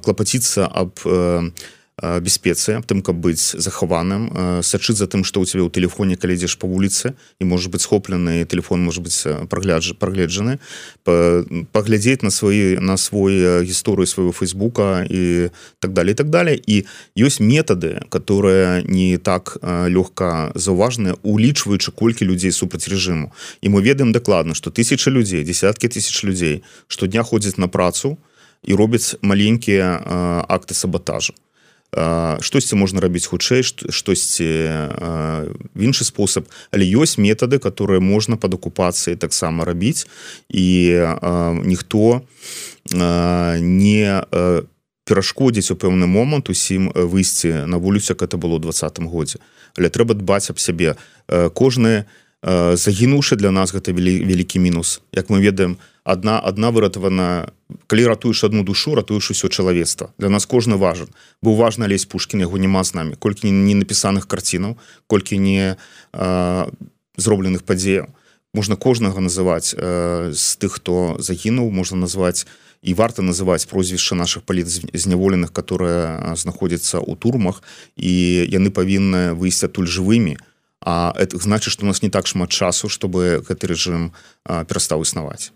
клапаціцца 0.00 0.64
аб 0.66 0.96
бяспецы 2.02 2.76
аб 2.76 2.84
тым 2.84 3.00
каб 3.00 3.16
быць 3.24 3.56
захаваным 3.56 4.60
сачыць 4.60 5.00
за 5.00 5.08
тым 5.08 5.24
што 5.24 5.40
ў 5.40 5.48
цябе 5.48 5.64
ў 5.64 5.72
телефоне 5.72 6.20
калі 6.20 6.36
ідзеш 6.36 6.60
па 6.60 6.68
вуліцы 6.68 7.16
і 7.40 7.48
можа 7.48 7.72
быць 7.72 7.88
схоплены 7.88 8.44
телефон 8.44 8.84
может 8.84 9.00
быть 9.00 9.16
праглядж 9.48 9.96
прагледжаны 9.96 10.60
паглядзець 11.08 12.20
на 12.20 12.28
свае 12.28 12.76
на 12.84 13.00
свой 13.00 13.64
гісторыю 13.64 14.04
свайго 14.04 14.36
фейсбука 14.36 15.08
і 15.08 15.48
так 15.80 15.96
далее 15.96 16.12
так 16.12 16.28
далее. 16.28 16.60
І 16.60 16.84
ёсць 17.16 17.40
метады 17.40 18.04
которые 18.12 18.84
не 18.84 19.16
так 19.16 19.56
лёгка 19.64 20.52
заўважныя 20.52 21.16
улічваючы 21.24 21.96
колькі 21.96 22.28
людзей 22.28 22.52
супраць 22.52 22.92
режиму 22.92 23.32
і 23.64 23.72
мы 23.72 23.80
ведаем 23.80 24.12
дакладна 24.12 24.52
что 24.52 24.68
тысячи 24.68 25.08
людзей 25.08 25.48
десяткі 25.48 25.88
тысяч 25.88 26.28
людзей 26.28 26.60
штодня 26.88 27.24
ходзяць 27.24 27.56
на 27.56 27.72
працу 27.72 28.20
і 28.60 28.76
робяць 28.76 29.16
маленькія 29.24 30.44
акты 30.44 30.76
саботажу 30.76 31.32
штосьці 32.40 32.76
можна 32.76 33.00
рабіць 33.00 33.26
хутчэй 33.26 33.64
штосьці 33.64 34.50
в 35.72 35.80
іншы 35.80 36.04
спосаб. 36.04 36.44
Але 36.70 36.84
ёсць 36.84 37.16
метады 37.16 37.58
которые 37.58 38.00
можна 38.00 38.36
под 38.36 38.54
акупацыяй 38.54 39.16
таксама 39.16 39.64
рабіць. 39.64 40.06
І 40.52 40.92
ніхто 41.64 42.20
не 42.92 44.22
перашкодзіць 45.06 45.70
у 45.72 45.76
пэўны 45.80 46.04
момант 46.04 46.50
усім 46.50 46.92
выйсці 46.92 47.64
на 47.64 47.78
вуліцу 47.78 48.12
як 48.12 48.22
это 48.22 48.36
было 48.36 48.60
двадцатым 48.60 49.08
годзе. 49.08 49.38
Але 49.78 49.88
трэба 49.88 50.14
дбаць 50.14 50.50
аб 50.50 50.60
сябе. 50.60 50.96
Кожны 51.28 52.04
загінуўшы 52.76 53.36
для 53.36 53.50
нас 53.50 53.72
гэта 53.72 53.96
вялікі 53.96 54.58
мінус. 54.58 55.00
Як 55.12 55.30
мы 55.30 55.40
ведаем 55.40 55.78
одна 56.06 56.38
одна 56.38 56.70
выратавана 56.70 57.50
калі 57.90 58.14
ратуеш 58.14 58.44
одну 58.44 58.62
душу 58.62 58.94
ратуеш 58.94 59.30
усё 59.34 59.48
чалавецтва. 59.48 60.14
Для 60.18 60.28
нас 60.28 60.46
кожны 60.46 60.78
важен. 60.78 61.10
Быў 61.42 61.58
важна 61.58 61.90
лезь 61.90 62.06
пушкін 62.06 62.46
яго 62.46 62.58
няма 62.58 62.84
з 62.84 62.94
намі. 62.94 63.14
Колькі 63.18 63.50
не 63.50 63.74
напісаных 63.74 64.30
карцінаў 64.30 64.78
колькі 65.06 65.38
не 65.38 65.76
зробленых 67.18 67.66
падзеяў. 67.66 68.06
Можна 68.54 68.76
кожнага 68.76 69.20
называць 69.20 69.74
э, 69.76 70.30
з 70.32 70.56
тых 70.56 70.78
хто 70.78 71.16
загінуў. 71.18 71.70
Можна 71.74 72.06
назваць 72.06 72.46
і 72.82 72.94
варта 72.94 73.20
называць 73.22 73.66
прозвішча 73.66 74.14
наших 74.14 74.46
паліт 74.46 74.70
зняволеных 74.94 75.52
которые 75.52 76.36
знаходзяцца 76.38 77.02
ў 77.02 77.18
турмах. 77.18 77.66
І 77.98 78.46
яны 78.46 78.70
павінны 78.70 79.34
выйсці 79.34 79.66
адтуль 79.66 79.90
жывымі. 79.90 80.38
А 80.80 81.12
это 81.16 81.36
значит 81.38 81.72
что 81.72 81.84
у 81.84 81.88
нас 81.88 82.02
не 82.02 82.10
так 82.10 82.26
шмат 82.26 82.50
часу 82.50 82.88
чтобы 82.88 83.42
гэты 83.42 83.66
режим 83.66 84.14
перастаў 84.46 85.02
існаваць 85.02 85.55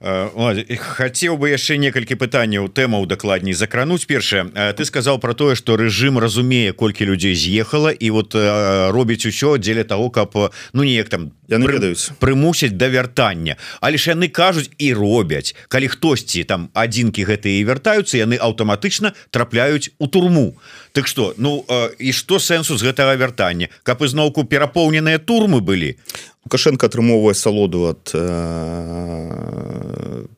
хацеў 0.00 1.36
бы 1.40 1.50
яшчэ 1.50 1.76
некалькі 1.80 2.16
пытанняў 2.20 2.68
тэмаў 2.68 3.06
дакладней 3.06 3.56
закрануць 3.56 4.06
першае 4.06 4.44
ты 4.76 4.84
сказаў 4.84 5.18
про 5.18 5.34
тое 5.34 5.54
что 5.56 5.76
рэжым 5.76 6.18
разумее 6.18 6.72
колькі 6.72 7.08
людзей 7.08 7.34
з'ехала 7.34 7.90
і 7.90 8.10
вот 8.10 8.34
робіць 8.34 9.26
усё 9.26 9.56
дзеля 9.58 9.84
того 9.84 10.10
каб 10.10 10.36
ну 10.72 10.84
неяк 10.84 11.08
там 11.08 11.32
яны 11.48 11.66
ведаюць 11.72 12.12
прымусяць 12.20 12.76
да 12.76 12.88
вяртання 12.88 13.56
але 13.80 13.96
ж 13.96 14.12
яны 14.12 14.28
кажуць 14.28 14.70
і 14.78 14.92
робяць 14.92 15.54
калі 15.68 15.88
хтосьці 15.88 16.44
там 16.44 16.68
адзінкі 16.74 17.24
гэтыя 17.24 17.64
вяртаюцца 17.64 18.20
яны 18.20 18.36
аўтаматычна 18.36 19.12
трапляюць 19.30 19.90
у 19.98 20.06
турму. 20.06 20.56
Так 20.92 21.06
что 21.06 21.34
ну 21.36 21.64
і 21.98 22.12
что 22.12 22.38
сэнсу 22.38 22.78
з 22.78 22.82
гэтага 22.82 23.16
вяртання? 23.16 23.68
Каб 23.82 24.02
ізноўку 24.02 24.44
перапоўненыя 24.44 25.18
турмы 25.18 25.60
былі 25.60 25.96
лукашенко 26.46 26.86
атрымоўвае 26.86 27.34
салоду 27.34 27.90
ад 27.90 28.14
э, 28.14 28.22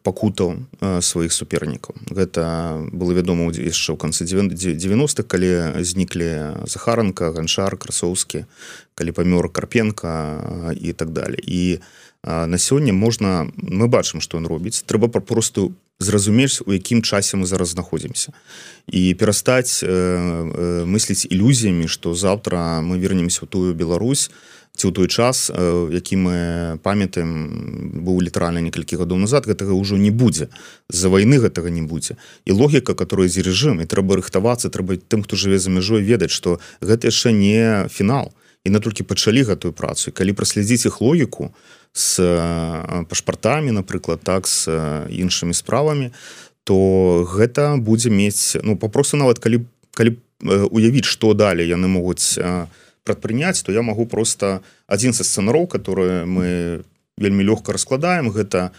пакутаў 0.00 0.56
э, 0.56 1.04
сваіх 1.04 1.36
супернікаў 1.36 2.00
гэта 2.08 2.80
было 2.96 3.12
вядома 3.12 3.52
яшчэ 3.52 3.92
ў 3.92 4.00
канцы 4.00 4.24
90-х 4.24 5.28
калі 5.28 5.84
зніклі 5.84 6.64
захаранка 6.64 7.28
ганчар 7.36 7.76
красоўскі 7.76 8.48
калі 8.96 9.12
памёр 9.12 9.52
карпенко 9.52 10.72
і 10.80 10.92
так 10.92 11.12
далее. 11.12 11.44
І 11.44 11.78
э, 12.24 12.46
на 12.46 12.56
сёння 12.56 12.96
можна 12.96 13.52
мы 13.60 13.86
бачым 13.86 14.24
што 14.24 14.40
ён 14.40 14.48
робіць 14.48 14.82
трэба 14.88 15.12
папросту 15.12 15.76
зразумець 16.00 16.64
у 16.64 16.72
якім 16.72 17.02
часе 17.02 17.36
мы 17.36 17.44
зараз 17.44 17.76
знаходзімся. 17.76 18.32
І 18.88 19.14
перастаць 19.14 19.84
э, 19.84 19.92
э, 19.92 20.84
мысліць 20.88 21.28
ілюзіямі 21.28 21.84
што 21.84 22.16
заўтра 22.16 22.80
мы 22.80 22.96
вернемся 22.96 23.44
ў 23.44 23.48
тую 23.52 23.76
Беларусь 23.76 24.32
ці 24.78 24.86
ў 24.86 24.92
той 24.94 25.08
час 25.10 25.50
які 25.90 26.14
мы 26.22 26.36
памятаем 26.86 27.98
быў 27.98 28.22
літаральна 28.22 28.62
некалькі 28.62 29.02
гадоў 29.02 29.18
назад 29.18 29.50
гэтага 29.50 29.74
ўжо 29.74 29.98
не 29.98 30.14
будзе. 30.14 30.48
З-за 30.86 31.10
вайны 31.10 31.42
гэтага 31.42 31.74
не 31.74 31.82
будзе. 31.82 32.14
І 32.46 32.54
логіка 32.54 32.94
которая 32.94 33.26
з 33.26 33.42
рэжым 33.42 33.82
і 33.82 33.90
трэба 33.90 34.22
рыхтавацца 34.22 34.70
трэба 34.70 35.02
тым 35.02 35.26
хто 35.26 35.34
жыве 35.34 35.58
за 35.58 35.74
мяжой 35.74 36.06
ведаць 36.06 36.30
што 36.30 36.62
гэта 36.78 37.10
яшчэ 37.10 37.34
не 37.34 37.90
фінал. 37.90 38.30
І 38.62 38.70
на 38.70 38.78
толькі 38.78 39.02
пачалі 39.02 39.42
гэтую 39.42 39.74
працу. 39.74 40.14
Калі 40.14 40.32
праследзіць 40.38 40.86
іх 40.86 41.02
логіку 41.02 41.50
з 41.94 42.22
пашпартамі 43.10 43.74
напрыклад 43.74 44.22
так 44.22 44.46
з 44.46 44.70
іншымі 45.10 45.54
справамі 45.58 46.14
то 46.62 47.24
гэта 47.24 47.80
будзе 47.80 48.14
мець 48.14 48.54
ну 48.62 48.76
попросту 48.78 49.18
нават 49.18 49.42
калі 49.42 49.66
калі 49.98 50.20
уявіць 50.44 51.08
что 51.08 51.34
далей 51.34 51.66
яны 51.66 51.88
могуць 51.88 52.38
прадпрыняць 53.08 53.64
то 53.64 53.72
я 53.72 53.80
могу 53.80 54.04
просто 54.04 54.60
адзін 54.86 55.16
са 55.16 55.24
сцэнараў 55.24 55.64
которые 55.72 56.28
мы 56.28 56.84
вельмі 57.16 57.48
лёгка 57.48 57.72
раскладаем. 57.72 58.28
Гэта 58.28 58.76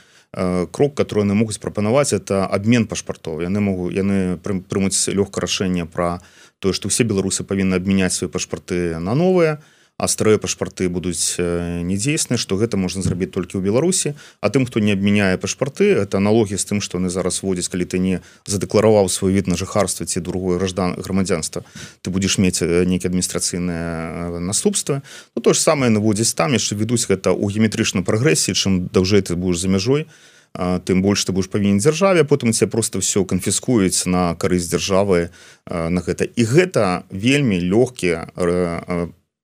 крок 0.70 0.94
который 0.94 1.26
яны 1.26 1.34
могуць 1.34 1.58
прапанаваць 1.58 2.14
это 2.14 2.46
обмен 2.46 2.86
пашпартов 2.86 3.42
яны 3.42 3.60
могу 3.66 3.90
яны 3.90 4.38
прымуць 4.38 5.10
лёгка 5.10 5.42
рашэнне 5.42 5.90
про 5.90 6.22
тое 6.62 6.78
что 6.78 6.94
все 6.94 7.04
беларусы 7.04 7.42
павінны 7.42 7.82
абмяняць 7.82 8.14
свои 8.14 8.30
пашпарты 8.30 9.02
на 9.02 9.18
новыя. 9.18 9.58
то 9.58 9.79
а 10.00 10.08
старыя 10.08 10.40
пашпарты 10.40 10.88
будуць 10.88 11.36
недзейсныя 11.84 12.40
што 12.40 12.56
гэта 12.56 12.80
можна 12.80 13.04
зрабіць 13.04 13.36
толькі 13.36 13.60
ў 13.60 13.68
Беларусі. 13.68 14.16
А 14.40 14.48
тым 14.48 14.64
хто 14.64 14.80
не 14.80 14.96
абмяняе 14.96 15.36
пашпарты 15.36 15.92
это 15.92 16.24
аналогі 16.24 16.56
з 16.56 16.64
тым 16.64 16.80
што 16.80 17.04
яны 17.04 17.12
зараз 17.12 17.44
водзяць 17.44 17.68
калі 17.68 17.84
ты 17.84 18.00
не 18.00 18.24
задэклараваў 18.48 19.12
свой 19.12 19.36
від 19.36 19.52
на 19.52 19.60
жыхарства 19.60 20.08
ці 20.08 20.24
другое 20.24 20.56
граждан 20.56 20.96
грамадзянства. 20.96 21.68
Ты 22.00 22.16
будзеш 22.16 22.40
мець 22.40 22.64
нейкі 22.64 23.12
адміністрацыйнае 23.12 24.40
наступства 24.40 25.04
ну, 25.36 25.44
то 25.44 25.52
ж 25.52 25.60
самае 25.60 25.92
наводзіць 25.92 26.32
там. 26.32 26.56
Яшчэ 26.56 26.80
ведуць 26.80 27.04
гэта 27.04 27.36
ў 27.36 27.52
геометрычнай 27.52 28.08
прагрэсіі. 28.08 28.56
Чым 28.56 28.88
даўжэй 28.88 29.20
ты 29.28 29.36
будешь 29.36 29.60
за 29.60 29.68
мяжой 29.68 30.08
тым 30.56 31.02
больш 31.04 31.26
ты 31.26 31.32
будешь 31.32 31.52
павінен 31.52 31.78
дзяржаве 31.78 32.24
потым 32.24 32.52
тебе 32.52 32.72
просто 32.72 33.00
все 33.00 33.24
канфіскуюць 33.26 34.08
на 34.08 34.34
карысць 34.36 34.72
дзяржавы 34.72 35.30
на 35.68 36.02
гэта. 36.02 36.26
І 36.26 36.44
гэта 36.44 37.04
вельмі 37.12 37.60
лёгкія 37.60 38.32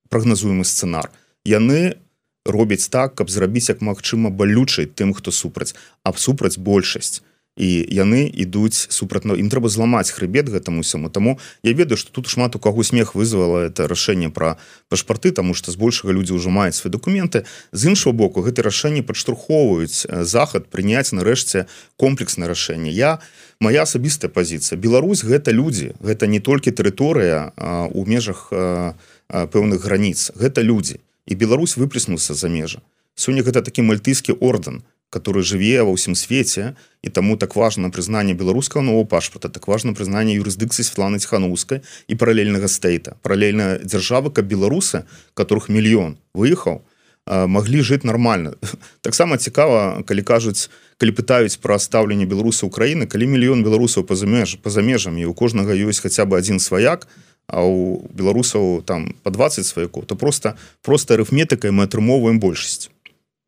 прагназуемы 0.09 0.65
сцэнар. 0.65 1.11
Яны 1.45 1.97
робяць 2.45 2.89
так 2.89 3.15
каб 3.15 3.29
зрабіць 3.29 3.69
як 3.69 3.81
магчыма 3.81 4.29
балючай 4.29 4.85
тым 4.85 5.13
хто 5.13 5.31
супраць 5.31 5.73
аб 6.03 6.19
супраць 6.19 6.57
большасць. 6.57 7.21
І 7.55 7.87
яны 7.87 8.27
ідуць 8.27 8.75
супраць 8.91 9.23
ім 9.23 9.47
трэба 9.47 9.71
зламаць 9.71 10.11
хрыбет 10.11 10.51
гэтаму 10.51 10.83
усяму 10.83 11.07
таму 11.07 11.39
я 11.63 11.71
ведаю 11.71 11.95
что 11.95 12.11
тут 12.11 12.27
шмат 12.27 12.55
у 12.55 12.59
каго 12.59 12.83
смех 12.83 13.15
вызвала 13.15 13.71
это 13.71 13.87
рашэнне 13.87 14.29
про 14.29 14.59
пашпарты 14.89 15.31
тому 15.31 15.53
что 15.55 15.71
збольшага 15.71 16.11
людзі 16.11 16.35
ўжо 16.35 16.51
маюць 16.51 16.75
свои 16.75 16.91
документы 16.91 17.47
з 17.71 17.87
іншого 17.87 18.11
боку 18.11 18.43
гэты 18.43 18.59
рашэнне 18.59 19.07
падштурхоўваюць 19.07 20.03
захад 20.27 20.67
прыняць 20.67 21.15
нарэшце 21.15 21.71
комплексна 21.95 22.51
рашэнне. 22.51 22.91
Я 22.91 23.23
моя 23.63 23.87
асабістая 23.87 24.27
пазіцыя. 24.27 24.75
Беларусь 24.75 25.23
гэта 25.23 25.55
людзі 25.55 25.95
гэта 26.03 26.27
не 26.27 26.43
толькі 26.43 26.75
тэрыторыя 26.75 27.55
у 27.95 28.03
межах 28.03 28.51
у 28.51 28.99
пэўных 29.29 29.81
граніц. 29.81 30.31
Гэта 30.35 30.61
людзі. 30.61 30.99
І 31.25 31.35
Беларусь 31.35 31.77
выплеснулся 31.77 32.33
за 32.33 32.49
межа 32.49 32.81
сёння 33.15 33.41
гэта 33.43 33.63
такі 33.63 33.81
мальтыйскі 33.81 34.35
орден 34.39 34.83
который 35.09 35.47
жыве 35.47 35.79
ва 35.79 35.95
ўсім 35.95 36.11
свеце 36.11 36.75
і 36.99 37.09
таму 37.09 37.39
так 37.39 37.55
важно 37.55 37.87
прызнанне 37.87 38.35
беларускага 38.35 38.83
нового 38.83 39.07
пашпарта 39.07 39.47
так 39.47 39.67
важно 39.71 39.95
прызнанне 39.95 40.35
юрысдыкцыі 40.35 40.83
Светланы 40.83 41.19
ханускай 41.23 41.81
і 42.07 42.13
паралельнага 42.19 42.67
стейта. 42.67 43.15
Паралельна 43.23 43.79
дзяржавы 43.79 44.31
каб 44.35 44.45
беларусы 44.45 45.07
которых 45.33 45.71
мільён 45.71 46.19
выехаў 46.35 46.83
маглі 47.25 47.79
жыць 47.81 48.03
нормально 48.03 48.59
таксама 49.01 49.37
цікава 49.37 50.03
калі 50.03 50.21
кажуць 50.21 50.67
калі 50.99 51.15
пытаюць 51.15 51.55
пра 51.63 51.79
стаўленне 51.79 52.27
беларуса 52.27 52.67
Украіны 52.67 53.07
калі 53.07 53.31
мільён 53.31 53.63
беларусаў 53.63 54.03
па-за 54.03 54.27
меж 54.27 54.59
па-за 54.59 54.83
межамі 54.83 55.23
у 55.25 55.33
кожнага 55.33 55.71
ёсць 55.71 56.03
хаця 56.03 56.27
бы 56.27 56.35
адзін 56.35 56.59
сваяк 56.59 57.07
то 57.07 57.34
а 57.47 57.63
у 57.63 58.07
беларусаў 58.13 58.81
там 58.85 59.15
по 59.23 59.31
20 59.31 59.65
сваякоў 59.65 60.05
то 60.05 60.15
просто 60.15 60.57
просто 60.81 61.13
арыфметыкай 61.13 61.71
мы 61.71 61.83
атрымоўваем 61.83 62.39
большасць. 62.39 62.89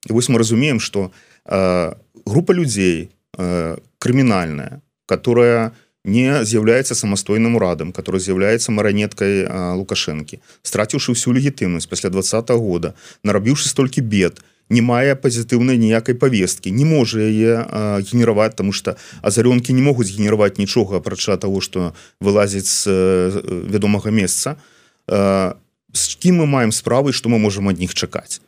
І 0.07 0.13
вось 0.13 0.29
мы 0.29 0.37
разумеем 0.39 0.79
что 0.79 1.11
э, 1.45 1.93
група 2.25 2.51
людзей 2.53 3.09
э, 3.37 3.77
крымінальная 3.99 4.81
которая 5.05 5.71
не 6.03 6.45
з'яўляецца 6.45 6.95
самастойным 6.95 7.55
урадам 7.55 7.91
который 7.91 8.19
з'яўляецца 8.19 8.71
маранеткай 8.71 9.43
э, 9.43 9.73
лукашэнкі 9.75 10.39
страціўшы 10.61 11.13
всю 11.13 11.33
легітымнасць 11.33 11.89
пасля 11.89 12.09
два 12.09 12.21
-го 12.21 12.57
года 12.57 12.93
нарабіўшы 13.23 13.67
столькі 13.67 14.01
бед 14.01 14.39
і 14.39 14.56
не 14.69 14.81
мае 14.81 15.15
пазітыўнай 15.15 15.77
ніякай 15.77 16.15
повесткі 16.15 16.71
не 16.71 16.85
можа 16.85 17.23
яе 17.23 17.63
генераваць 18.03 18.55
тому 18.55 18.71
что 18.71 18.95
азарёнкі 19.21 19.73
не 19.73 19.81
могуць 19.81 20.11
генераваць 20.11 20.57
нічога 20.57 20.97
апрача 20.97 21.37
того 21.37 21.61
что 21.61 21.93
вылазіць 22.19 22.67
з 22.67 22.87
вядомага 23.71 24.11
месца. 24.11 24.57
З 25.07 26.15
кім 26.19 26.43
мы 26.43 26.45
маем 26.45 26.71
справы 26.71 27.13
что 27.13 27.29
мы 27.29 27.39
можемм 27.39 27.69
ад 27.69 27.79
них 27.79 27.93
чакаць? 27.93 28.41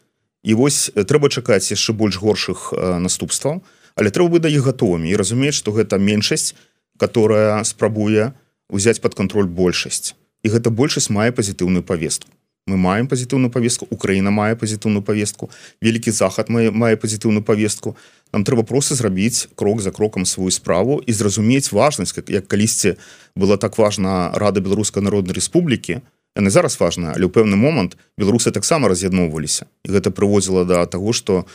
І 0.44 0.54
вось 0.54 0.92
трэба 0.96 1.30
чакаць 1.30 1.72
яшчэ 1.72 1.94
больш 1.94 2.20
горшых 2.20 2.74
наступстваў 2.76 3.64
але 3.96 4.10
трэба 4.12 4.36
бы 4.36 4.40
да 4.40 4.50
іх 4.50 4.68
гатовымі 4.68 5.08
і 5.10 5.16
разумець 5.16 5.56
что 5.56 5.72
гэта 5.72 5.98
меншасць 5.98 6.56
которая 7.00 7.64
спрабуе 7.64 8.34
взять 8.70 9.00
под 9.02 9.16
контроль 9.16 9.48
большасць. 9.48 10.16
І 10.44 10.52
гэта 10.52 10.70
большасць 10.70 11.10
мае 11.10 11.32
пазітыўную 11.32 11.84
повестку 11.84 12.32
мы 12.70 12.78
маем 12.78 13.10
пазітыўную 13.10 13.50
повестку 13.50 13.88
Украіна 13.90 14.30
мае 14.30 14.54
пазітыўную 14.54 15.02
повестку 15.02 15.50
вялікі 15.82 16.14
захад 16.14 16.54
мае 16.54 16.70
мае 16.70 16.96
пазітыўную 16.96 17.42
повестку. 17.42 17.98
Нам 18.30 18.46
трэба 18.46 18.62
просто 18.64 18.94
зрабіць 18.94 19.50
крок 19.58 19.82
за 19.82 19.92
крокам 19.92 20.26
сваю 20.26 20.54
справу 20.54 21.02
і 21.02 21.12
зразумець 21.14 21.74
важнасць 21.74 22.14
как 22.14 22.30
як 22.30 22.48
калісьці 22.48 22.96
было 23.36 23.58
так 23.58 23.78
важна 23.82 24.32
рада 24.38 24.62
беларускай 24.62 25.02
народнай 25.02 25.34
Республікі 25.34 26.06
яны 26.38 26.50
зараз 26.50 26.78
важна 26.80 27.18
але 27.18 27.26
ў 27.26 27.34
пэўны 27.34 27.58
момант 27.58 27.98
беларусы 28.18 28.54
таксама 28.54 28.88
раз'ядноўваліся 28.88 29.66
гэта 29.84 30.14
прыводзіла 30.14 30.66
да 30.66 30.86
таго 30.86 31.14
что 31.14 31.50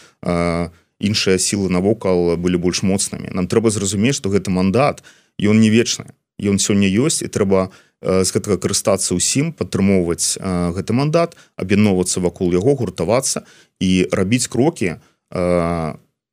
іншыя 0.98 1.38
сілы 1.38 1.70
навокал 1.70 2.36
былі 2.36 2.58
больш 2.58 2.82
моцнымі 2.82 3.30
нам 3.30 3.46
трэба 3.46 3.70
зразумець 3.70 4.18
что 4.18 4.34
гэты 4.34 4.50
мандат 4.50 5.06
ён 5.38 5.62
не 5.62 5.70
вечны 5.70 6.10
ён 6.42 6.58
сёння 6.58 6.90
ёсць 6.90 7.22
і 7.22 7.30
трэба 7.30 7.70
з 8.04 8.28
гэтага 8.36 8.60
карыстацца 8.60 9.16
ўсім 9.16 9.56
падтрымоўваць 9.56 10.36
гэты 10.76 10.92
мандат 10.92 11.34
аб'ядноўвацца 11.56 12.20
вакол 12.20 12.52
яго 12.52 12.76
гуртавацца 12.76 13.48
і 13.80 14.06
рабіць 14.12 14.48
крокі 14.52 15.00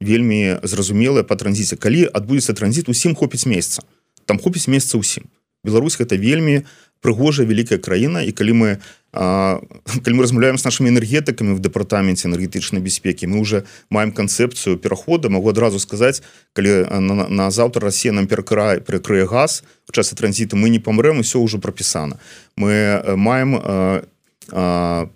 вельмі 0.01 0.59
зразумелыя 0.65 1.23
па 1.23 1.37
транзіце. 1.37 1.77
Калі 1.77 2.09
адбудзецца 2.09 2.57
транзіт 2.57 2.89
усім 2.89 3.15
хопіць 3.15 3.45
месца. 3.45 3.85
Там 4.25 4.41
хопіць 4.41 4.67
месца 4.67 4.97
ўсім. 4.97 5.29
Беларусь 5.63 5.95
гэта 5.95 6.17
вельмі 6.17 6.65
прыгожая 7.01 7.45
вялікая 7.45 7.77
краіна 7.77 8.21
і 8.21 8.31
калі 8.31 8.53
мы 8.53 8.69
калі 9.11 10.13
мы 10.15 10.23
размаўляем 10.23 10.57
з 10.57 10.63
нашими 10.63 10.87
энергетыкамі 10.87 11.51
в 11.51 11.59
дэпартаменце 11.59 12.31
энергетычнай 12.31 12.79
бяспекі 12.79 13.27
мы 13.27 13.43
уже 13.43 13.65
маем 13.89 14.15
канцэпцыю 14.15 14.77
перахода. 14.77 15.27
Могу 15.27 15.49
адразу 15.49 15.79
сказаць 15.79 16.23
калі 16.53 16.87
на, 16.87 17.27
на 17.27 17.51
заўтра 17.51 17.91
Россия 17.91 18.13
нам 18.13 18.27
перакрай 18.27 18.79
прыкрые 18.79 19.27
газ 19.27 19.63
в 19.83 19.91
часе 19.91 20.15
транзіту 20.15 20.55
мы 20.55 20.69
не 20.69 20.79
памрэм 20.79 21.23
все 21.27 21.43
ўжо 21.43 21.59
прапісана. 21.59 22.19
Мы 22.55 23.03
маем 23.17 23.59
а, 23.59 24.03
а, 24.51 25.09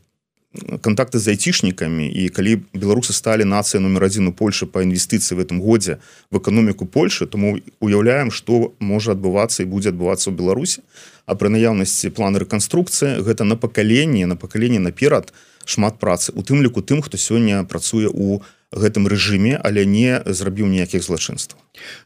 контакты 0.81 1.19
з 1.19 1.35
айцішнікамі 1.35 2.07
і 2.07 2.29
калі 2.29 2.63
беларусы 2.73 3.13
сталі 3.13 3.47
нацыя 3.47 3.79
номер 3.79 4.07
адзін 4.07 4.31
у 4.31 4.33
Польшы 4.33 4.65
по 4.65 4.83
інвестыцыі 4.83 5.35
в 5.35 5.43
этом 5.43 5.61
годзе 5.61 5.99
в 6.31 6.37
эканоміку 6.37 6.85
Польши 6.85 7.25
тому 7.25 7.59
уяўляем 7.79 8.31
что 8.31 8.73
можа 8.79 9.15
адбывацца 9.15 9.63
і 9.63 9.71
будзе 9.71 9.91
адбывацца 9.91 10.31
ў 10.31 10.35
Беларусі 10.35 10.83
а 11.25 11.35
пры 11.35 11.49
наяўнасці 11.49 12.13
плана 12.13 12.41
рэканструкцыі 12.41 13.21
гэта 13.25 13.43
на 13.43 13.57
пакаленне 13.57 14.25
на 14.25 14.37
пакаленне 14.37 14.79
наперад 14.79 15.33
шмат 15.65 15.97
працы. 15.99 16.31
У 16.31 16.45
тым 16.45 16.61
ліку 16.61 16.81
тым 16.81 17.01
хто 17.01 17.17
сёння 17.17 17.65
працуе 17.65 18.07
у 18.07 18.41
гэтым 18.75 19.07
рэжыме 19.07 19.59
але 19.63 19.85
не 19.85 20.21
зрабіў 20.25 20.67
ніякіх 20.67 21.03
злачынстваў. 21.03 21.59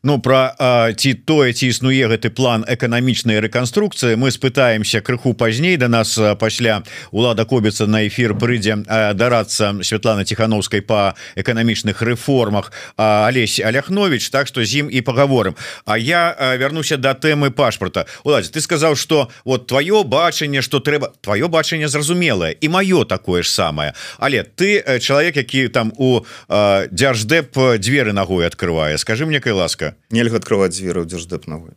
Ну 0.03 0.19
про 0.19 0.55
ці 0.97 1.13
тое 1.13 1.53
ці 1.53 1.69
існуе 1.69 2.09
гэты 2.09 2.29
план 2.33 2.65
эканамічнай 2.65 3.37
рэканструкцыі 3.37 4.17
мы 4.17 4.31
спытаемся 4.31 5.01
крыху 5.01 5.33
пазней. 5.33 5.77
Да 5.77 5.87
нас 5.87 6.17
пасля 6.39 6.81
лада 7.11 7.45
кобіцца 7.45 7.85
на 7.85 8.07
эфир 8.07 8.33
прыйдзе 8.33 8.81
дарацца 9.13 9.77
Святлана 9.83 10.25
тихохановскай 10.25 10.81
по 10.81 11.13
эканамічных 11.35 12.01
рэформах 12.01 12.71
Алесь 12.97 13.59
Аляхнович 13.59 14.29
так 14.29 14.47
что 14.47 14.65
з 14.65 14.85
ім 14.85 14.89
і 14.89 15.01
паговорым. 15.01 15.55
А 15.85 15.97
я 15.97 16.35
вярнуся 16.57 16.97
до 16.97 17.13
тэмы 17.13 17.51
пашпарта. 17.51 18.05
Уладзе 18.23 18.51
ты 18.51 18.61
сказаў 18.61 18.95
что 18.95 19.29
вот 19.45 19.67
твоё 19.67 20.03
бачанне 20.03 20.61
что 20.61 20.79
трэба 20.79 21.13
твоё 21.21 21.47
бачанне 21.47 21.87
зразумелае 21.87 22.57
і 22.59 22.69
маё 22.69 23.05
такое 23.05 23.43
ж 23.43 23.49
самае. 23.49 23.93
Але 24.17 24.43
ты 24.43 24.99
чалавек 24.99 25.37
які 25.37 25.67
там 25.67 25.93
у 25.97 26.25
дзярждэп 26.91 27.79
дзверы 27.79 28.13
ногой 28.13 28.47
открывае 28.47 28.97
скажи 28.97 29.25
мне 29.25 29.39
кай 29.39 29.53
ласка. 29.53 29.95
Нельга 30.09 30.37
открывать 30.37 30.71
дзверы 30.71 31.05
дзярждэп 31.05 31.47
ногой 31.47 31.71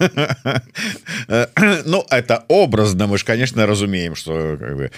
Ну 1.84 2.06
это 2.10 2.44
образно 2.48 3.06
мы 3.06 3.18
ж 3.18 3.24
конечно 3.24 3.66
разумеем 3.66 4.16
что 4.16 4.56
как 4.58 4.76
бы 4.76 4.90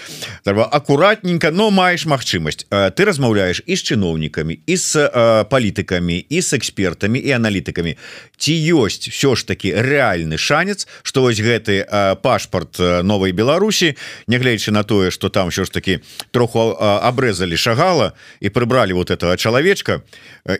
трэба 0.43 0.65
аккуратненько 0.65 1.51
но 1.51 1.69
маеш 1.71 2.05
магчымасць. 2.05 2.65
Ты 2.69 3.05
размаўляешь 3.05 3.61
і 3.65 3.75
з 3.75 3.83
чыноўнікамі 3.83 4.59
і 4.65 4.75
з 4.77 5.09
палітыкамі 5.49 6.25
і 6.29 6.41
з 6.41 6.53
экспертамі 6.53 7.19
і 7.19 7.31
аналітыкамі 7.31 7.97
ці 8.37 8.53
ёсць 8.75 9.09
все 9.11 9.35
ж 9.35 9.45
таки 9.47 9.73
реальны 9.75 10.37
шанец 10.37 10.87
что 11.03 11.21
вось 11.21 11.39
гэты 11.39 11.83
пашпарт 12.21 12.79
новой 12.79 13.31
Беларусі 13.31 13.95
нягледзячы 14.27 14.71
на 14.71 14.83
тое 14.83 15.11
что 15.11 15.29
там 15.29 15.49
все 15.49 15.65
ж 15.65 15.71
таки 15.71 15.99
троху 16.31 16.77
абрэзалі 16.79 17.57
шагала 17.57 18.13
і 18.39 18.49
прыбралі 18.49 18.93
вот 18.93 19.02
вот 19.03 19.11
этого 19.11 19.37
чалавечка 19.37 20.01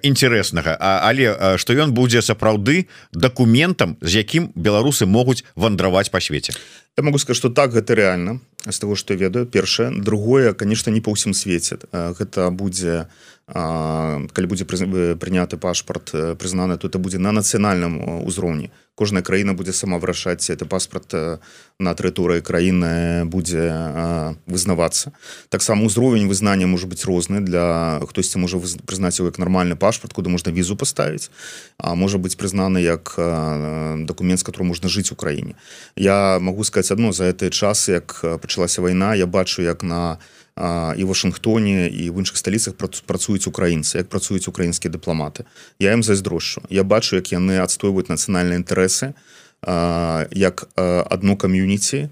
интереснага 0.03 0.75
але 0.79 1.57
что 1.57 1.73
ён 1.73 1.95
будзе 1.95 2.21
сапраўды 2.21 2.87
документам 3.11 3.95
з 4.01 4.19
якім 4.19 4.51
беларусы 4.55 5.07
могуць 5.07 5.43
вандраваць 5.55 6.11
по 6.11 6.19
свеце 6.19 6.53
я 6.97 7.03
могу 7.03 7.17
сказать 7.17 7.37
что 7.37 7.49
так 7.49 7.71
гэта 7.71 7.95
реально 7.95 8.39
з 8.69 8.79
того 8.79 8.95
что 8.95 9.13
ведаю. 9.13 9.45
Першае 9.45 9.91
другое 9.91 10.53
конечно 10.53 10.91
не 10.91 11.01
па 11.01 11.11
ўсім 11.11 11.33
свеце 11.33 11.79
гэта 11.91 12.51
будзе 12.51 13.07
калі 13.47 14.47
будзе 14.47 14.63
прыняты 14.63 15.57
пашпарт 15.57 16.15
прызнаны 16.39 16.77
тут 16.77 16.95
будзе 16.95 17.19
на 17.19 17.31
нацыянальным 17.35 18.23
узроўні. 18.23 18.71
Кожная 18.95 19.23
краіна 19.25 19.53
будзе 19.57 19.73
сама 19.73 19.97
вырашаць 19.97 20.53
это 20.53 20.65
паспорт 20.69 21.11
на 21.79 21.91
тэрыторыі 21.97 22.39
краіны 22.39 23.25
будзе 23.25 23.67
вызнавацца. 24.47 25.11
Таксама 25.49 25.83
узровень 25.83 26.27
вызнання 26.27 26.67
может 26.67 26.87
быть 26.87 27.03
розны. 27.03 27.41
Для 27.41 27.99
хтосьці 28.07 28.37
можа 28.39 28.61
прызнаць 28.85 29.19
его 29.19 29.27
як 29.27 29.39
нармальны 29.39 29.75
пашпарт 29.75 30.13
куды 30.13 30.29
можна 30.29 30.51
візу 30.51 30.77
поставить 30.77 31.31
а 31.77 31.95
можа 31.95 32.17
быть 32.17 32.37
прызнаны 32.37 32.77
як 32.79 33.15
документ 34.07 34.39
с 34.39 34.43
которым 34.43 34.71
можна 34.71 34.87
жыць 34.87 35.11
у 35.11 35.15
краіне 35.15 35.55
я 35.95 36.39
могу 36.39 36.63
сказать 36.63 36.91
одно. 36.91 37.11
За 37.11 37.25
гэты 37.25 37.49
час 37.49 37.89
як 37.89 38.23
пачалася 38.41 38.81
вайна 38.81 39.15
я 39.15 39.25
бачу 39.25 39.61
як 39.61 39.83
на 39.83 40.19
і 40.57 41.03
Вашынгтоне 41.03 41.89
і 41.89 42.09
в 42.13 42.21
іншых 42.21 42.37
сталіцах 42.37 42.77
працуюць 42.77 43.49
украінцы 43.49 43.97
як 43.97 44.09
працуюць 44.09 44.47
украінскія 44.47 44.93
дыпламаты. 44.93 45.49
Я 45.79 45.93
ім 45.93 46.03
зайздрошчу. 46.03 46.61
Я 46.69 46.83
бачу 46.83 47.15
як 47.15 47.33
яны 47.33 47.57
адстойваюць 47.57 48.13
нацыянальныя 48.13 48.61
інтарэсы 48.61 49.17
як 49.65 50.69
одно 50.77 51.35
кам'юніці 51.37 52.09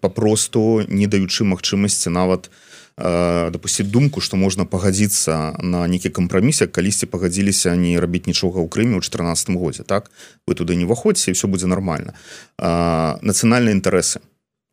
папросту 0.00 0.86
не 0.88 1.06
даючы 1.06 1.44
магчымасці 1.44 2.08
нават 2.08 2.48
допусціць 2.96 3.90
думку 3.90 4.20
што 4.20 4.36
можна 4.36 4.64
пагадзіцца 4.64 5.60
на 5.60 5.84
нейкі 5.88 6.08
кампраміс 6.08 6.60
як 6.64 6.72
калісьці 6.72 7.06
пагадзіліся 7.06 7.74
не 7.76 8.00
рабіць 8.00 8.24
нічога 8.30 8.64
ў 8.64 8.68
крыме 8.68 8.96
ў 8.96 9.04
14 9.04 9.56
годзе 9.60 9.82
так? 9.82 10.08
Вы 10.46 10.54
туды 10.54 10.72
не 10.72 10.88
ўваходзіце 10.88 11.36
все 11.36 11.48
будзе 11.48 11.66
нормально 11.66 12.14
нацыянальныя 12.56 13.76
інтарэсы. 13.76 14.24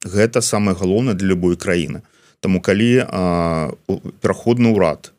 Гэта 0.05 0.39
самае 0.39 0.79
галоўнае 0.79 1.15
для 1.19 1.35
любой 1.35 1.59
краіны 1.59 2.07
Таму 2.39 2.61
калі 2.61 3.03
пераходны 4.23 4.71
ўрад 4.71 5.11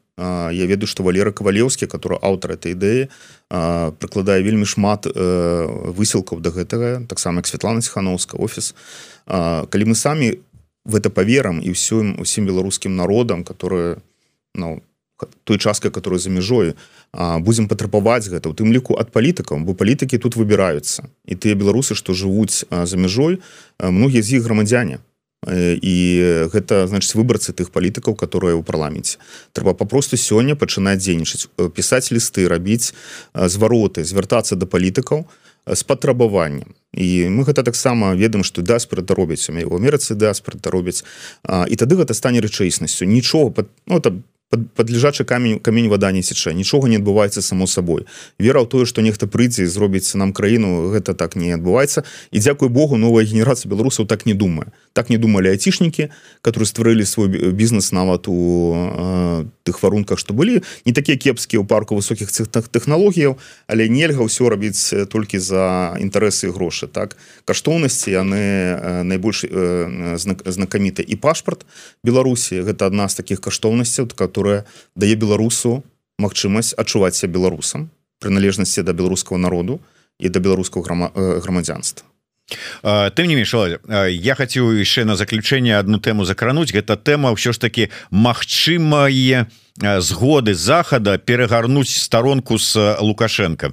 я 0.52 0.66
ведаю 0.68 0.86
што 0.88 1.02
валера 1.02 1.32
кавалеўскі 1.32 1.88
который 1.88 2.20
аўтар 2.20 2.56
этой 2.56 2.76
ідэі 2.76 3.08
прыкладае 3.48 4.44
вельмі 4.44 4.68
шмат 4.68 5.08
высілкаў 5.08 6.44
да 6.44 6.52
гэтага 6.52 7.08
таксама 7.08 7.40
як 7.40 7.48
Святлана 7.48 7.80
ціхановска 7.80 8.36
офіс. 8.36 8.74
Калі 9.26 9.84
мы 9.84 9.94
самі 9.94 10.40
в 10.84 10.96
это 10.96 11.08
паверам 11.08 11.60
і 11.64 11.72
ўсім 11.72 12.20
усім 12.20 12.46
беларускім 12.46 12.96
народам 12.96 13.44
которые 13.44 14.04
ну, 14.54 14.82
той 15.44 15.58
часткай 15.58 15.90
которую 15.90 16.20
за 16.20 16.30
мяжой 16.30 16.76
будзем 17.12 17.68
патрабаваць 17.68 18.28
гэта 18.28 18.48
у 18.48 18.54
тым 18.56 18.72
ліку 18.72 19.00
ад 19.00 19.12
палітыкаў 19.12 19.64
бо 19.64 19.72
палітыкі 19.72 20.20
тут 20.20 20.36
выбіраюцца. 20.36 21.08
І 21.24 21.34
тыя 21.34 21.56
беларусы 21.56 21.96
што 21.96 22.12
жывуць 22.12 22.64
за 22.68 22.96
мяжой 22.96 23.40
многія 23.80 24.22
з 24.22 24.36
іх 24.36 24.44
грамадзяне 24.44 25.00
і 25.48 25.96
гэта 26.52 26.84
значыць 26.84 27.16
выбарцы 27.16 27.56
тых 27.56 27.72
палітыкаў 27.72 28.12
которые 28.12 28.60
ў 28.60 28.62
парламенце. 28.62 29.16
Трэба 29.56 29.72
папросту 29.72 30.20
сёння 30.20 30.52
пачынаць 30.52 31.00
дзейнічаць 31.00 31.48
пісаць 31.72 32.12
лісты 32.12 32.44
рабіць 32.44 32.92
звароты 33.32 34.04
звяртацца 34.04 34.56
да 34.60 34.68
палітыкаў 34.68 35.24
з 35.64 35.82
патрабаваннем. 35.84 36.76
І 36.92 37.32
мы 37.32 37.48
гэта 37.48 37.62
таксама 37.62 38.12
ведаем 38.12 38.44
што 38.44 38.60
даспрата 38.60 39.14
робяць 39.14 39.48
у 39.48 39.76
амерыцы 39.76 40.14
даспрата 40.14 40.70
робяць. 40.70 41.04
І 41.48 41.74
тады 41.76 41.96
гэта 41.96 42.12
стане 42.12 42.40
рэчаіснасцю. 42.44 43.08
Нічога 43.08 43.64
ну, 43.86 44.00
там 44.00 44.24
под 44.50 44.90
лежачы 44.90 45.24
камень 45.24 45.60
камень 45.60 45.88
вода 45.88 46.10
не 46.10 46.22
сеча 46.22 46.52
нічога 46.52 46.88
не 46.88 46.96
адбываецца 46.98 47.38
само 47.38 47.70
сабой 47.70 48.06
вера 48.38 48.58
ў 48.58 48.66
тое 48.66 48.82
что 48.82 48.98
нехта 48.98 49.30
прыйдзе 49.30 49.66
зробіць 49.70 50.10
нам 50.18 50.34
краіну 50.34 50.90
гэта 50.90 51.14
так 51.14 51.38
не 51.38 51.54
адбываецца 51.54 52.02
і 52.34 52.38
дзякуй 52.42 52.66
Богу 52.68 52.98
новая 52.98 53.22
генерацыя 53.22 53.70
беларусаў 53.70 54.10
так 54.10 54.26
не 54.26 54.34
думае 54.34 54.74
так 54.92 55.06
не 55.06 55.22
думалі 55.22 55.54
айцішнікі 55.54 56.10
которые 56.42 56.66
стварылі 56.66 57.06
свой 57.06 57.30
бізнес 57.30 57.92
нават 57.94 58.26
у 58.26 58.74
э, 58.74 59.46
тых 59.62 59.82
варунках 59.86 60.18
что 60.18 60.34
былі 60.34 60.66
не 60.82 60.92
такія 60.92 61.14
кепскія 61.14 61.62
ў 61.62 61.66
парку 61.70 61.94
высокіх 61.94 62.34
цехтах 62.34 62.66
тэхналогіяў 62.66 63.38
але 63.70 63.86
нельга 63.86 64.26
ўсё 64.26 64.50
рабіць 64.50 65.06
толькі 65.14 65.38
за 65.38 65.94
інтарэсы 66.02 66.50
грошы 66.50 66.90
так? 66.90 67.14
Каштоўнасці 67.46 68.10
яны 68.10 69.06
найбольш 69.06 69.46
э, 69.46 70.18
знакаміты 70.18 71.06
і 71.06 71.14
пашпарт 71.14 71.62
Беларусі 72.02 72.66
гэта 72.66 72.90
адна 72.90 73.06
з 73.06 73.14
таких 73.14 73.38
каштоўнасцяў 73.38 74.10
которые 74.10 74.39
которая 74.40 74.64
дае 74.96 75.20
беларусу 75.20 75.84
магчымасць 76.16 76.72
адчуваць 76.72 77.12
себя 77.12 77.36
беларусам 77.36 77.90
прыналежнасці 78.24 78.80
да 78.88 78.96
беларускага 78.96 79.36
народу 79.36 79.80
і 80.16 80.32
да 80.32 80.40
беларускага 80.40 81.12
грамадзянства. 81.44 82.08
Тым 82.80 83.28
не 83.28 83.36
менш 83.36 83.52
я 83.52 84.34
хацеў 84.34 84.72
яшчэ 84.80 85.04
на 85.04 85.14
заключэнне 85.20 85.76
одну 85.76 86.00
тэму 86.00 86.24
закрануць. 86.24 86.72
Гэта 86.72 86.96
тэма 86.96 87.36
ўсё 87.36 87.52
ж 87.52 87.60
таки 87.60 87.92
магчымае 88.08 89.44
згоды 90.00 90.54
захада 90.54 91.18
перагарнуць 91.18 91.92
сторонку 91.92 92.58
с 92.58 92.96
лукашенко 93.00 93.72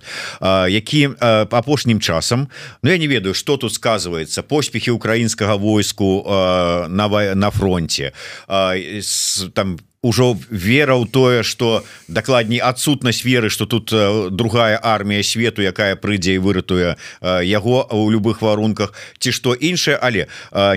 які 0.67 1.15
апошнім 1.19 1.99
часам 1.99 2.47
Ну 2.83 2.91
я 2.91 2.97
не 2.97 3.07
ведаю 3.07 3.33
что 3.33 3.57
тут 3.57 3.73
сказывается 3.73 4.43
поспехи 4.43 4.91
украінскага 4.91 5.55
войску 5.55 6.23
на 6.27 7.07
на 7.35 7.49
фронте 7.51 8.13
там 8.47 9.79
ужо 10.01 10.37
вера 10.49 10.93
ў 10.93 11.09
тое 11.09 11.43
что 11.43 11.83
дакладней 12.07 12.59
адсутнасць 12.59 13.25
веры 13.25 13.49
что 13.49 13.65
тут 13.65 13.89
другая 14.35 14.79
армія 14.81 15.23
свету 15.23 15.61
якая 15.61 15.95
прыйдзе 15.95 16.37
і 16.37 16.43
выратуе 16.43 16.95
яго 17.21 17.87
у 17.89 18.09
любых 18.13 18.41
варунках 18.41 18.93
ці 19.17 19.31
што 19.31 19.53
іншае. 19.53 19.97
Але 19.97 20.27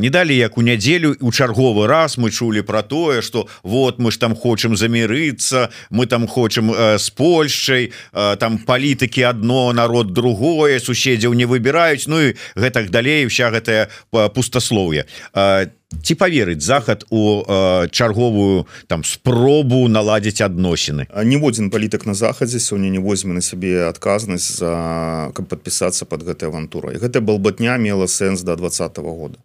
не 0.01 0.11
далі 0.11 0.37
як 0.37 0.57
у 0.59 0.63
нядзелю 0.63 1.17
у 1.21 1.33
чарговы 1.33 1.87
раз 1.87 2.17
мы 2.17 2.31
чулі 2.31 2.63
про 2.63 2.83
тое 2.83 3.21
что 3.23 3.49
вот 3.63 3.99
мы 3.99 4.11
ж 4.11 4.19
там 4.19 4.35
хочам 4.35 4.77
замірыцца 4.77 5.69
мы 5.91 6.07
там 6.07 6.27
хочам 6.27 6.73
с 6.73 7.11
Польшчай 7.11 7.93
там 8.13 8.59
палітыкі 8.59 9.23
одно 9.29 9.73
народ 9.73 10.13
другое 10.13 10.81
суседзяў 10.81 11.35
не 11.35 11.45
выбіраюць 11.45 12.09
Ну 12.09 12.21
і 12.21 12.35
гэтак 12.57 12.91
далей 12.91 13.27
вся 13.27 13.51
гэтая 13.51 13.89
пустаслоўе 14.11 15.05
там 15.35 15.80
ці 15.91 16.15
поверыць 16.15 16.63
захад 16.63 17.05
у 17.11 17.43
э, 17.43 17.89
чарговую 17.91 18.67
там 18.87 19.05
спробу 19.05 19.89
наладзіць 19.89 20.41
адносіны? 20.41 21.11
Ніводзін 21.11 21.71
палітык 21.71 22.07
на 22.07 22.15
захадзе 22.15 22.63
сёння 22.63 22.91
не 22.91 22.99
возьме 22.99 23.35
на 23.35 23.43
сябе 23.43 23.91
адказнасць 23.91 24.63
за 24.63 25.31
каб 25.35 25.51
подпісацца 25.51 26.07
под 26.07 26.23
гэтай 26.23 26.49
авантурай. 26.49 26.97
Гэта 26.97 27.21
балбатня 27.21 27.77
мела 27.77 28.07
сэнс 28.07 28.43
до 28.43 28.57
двадцатого 28.57 29.11
года. 29.15 29.39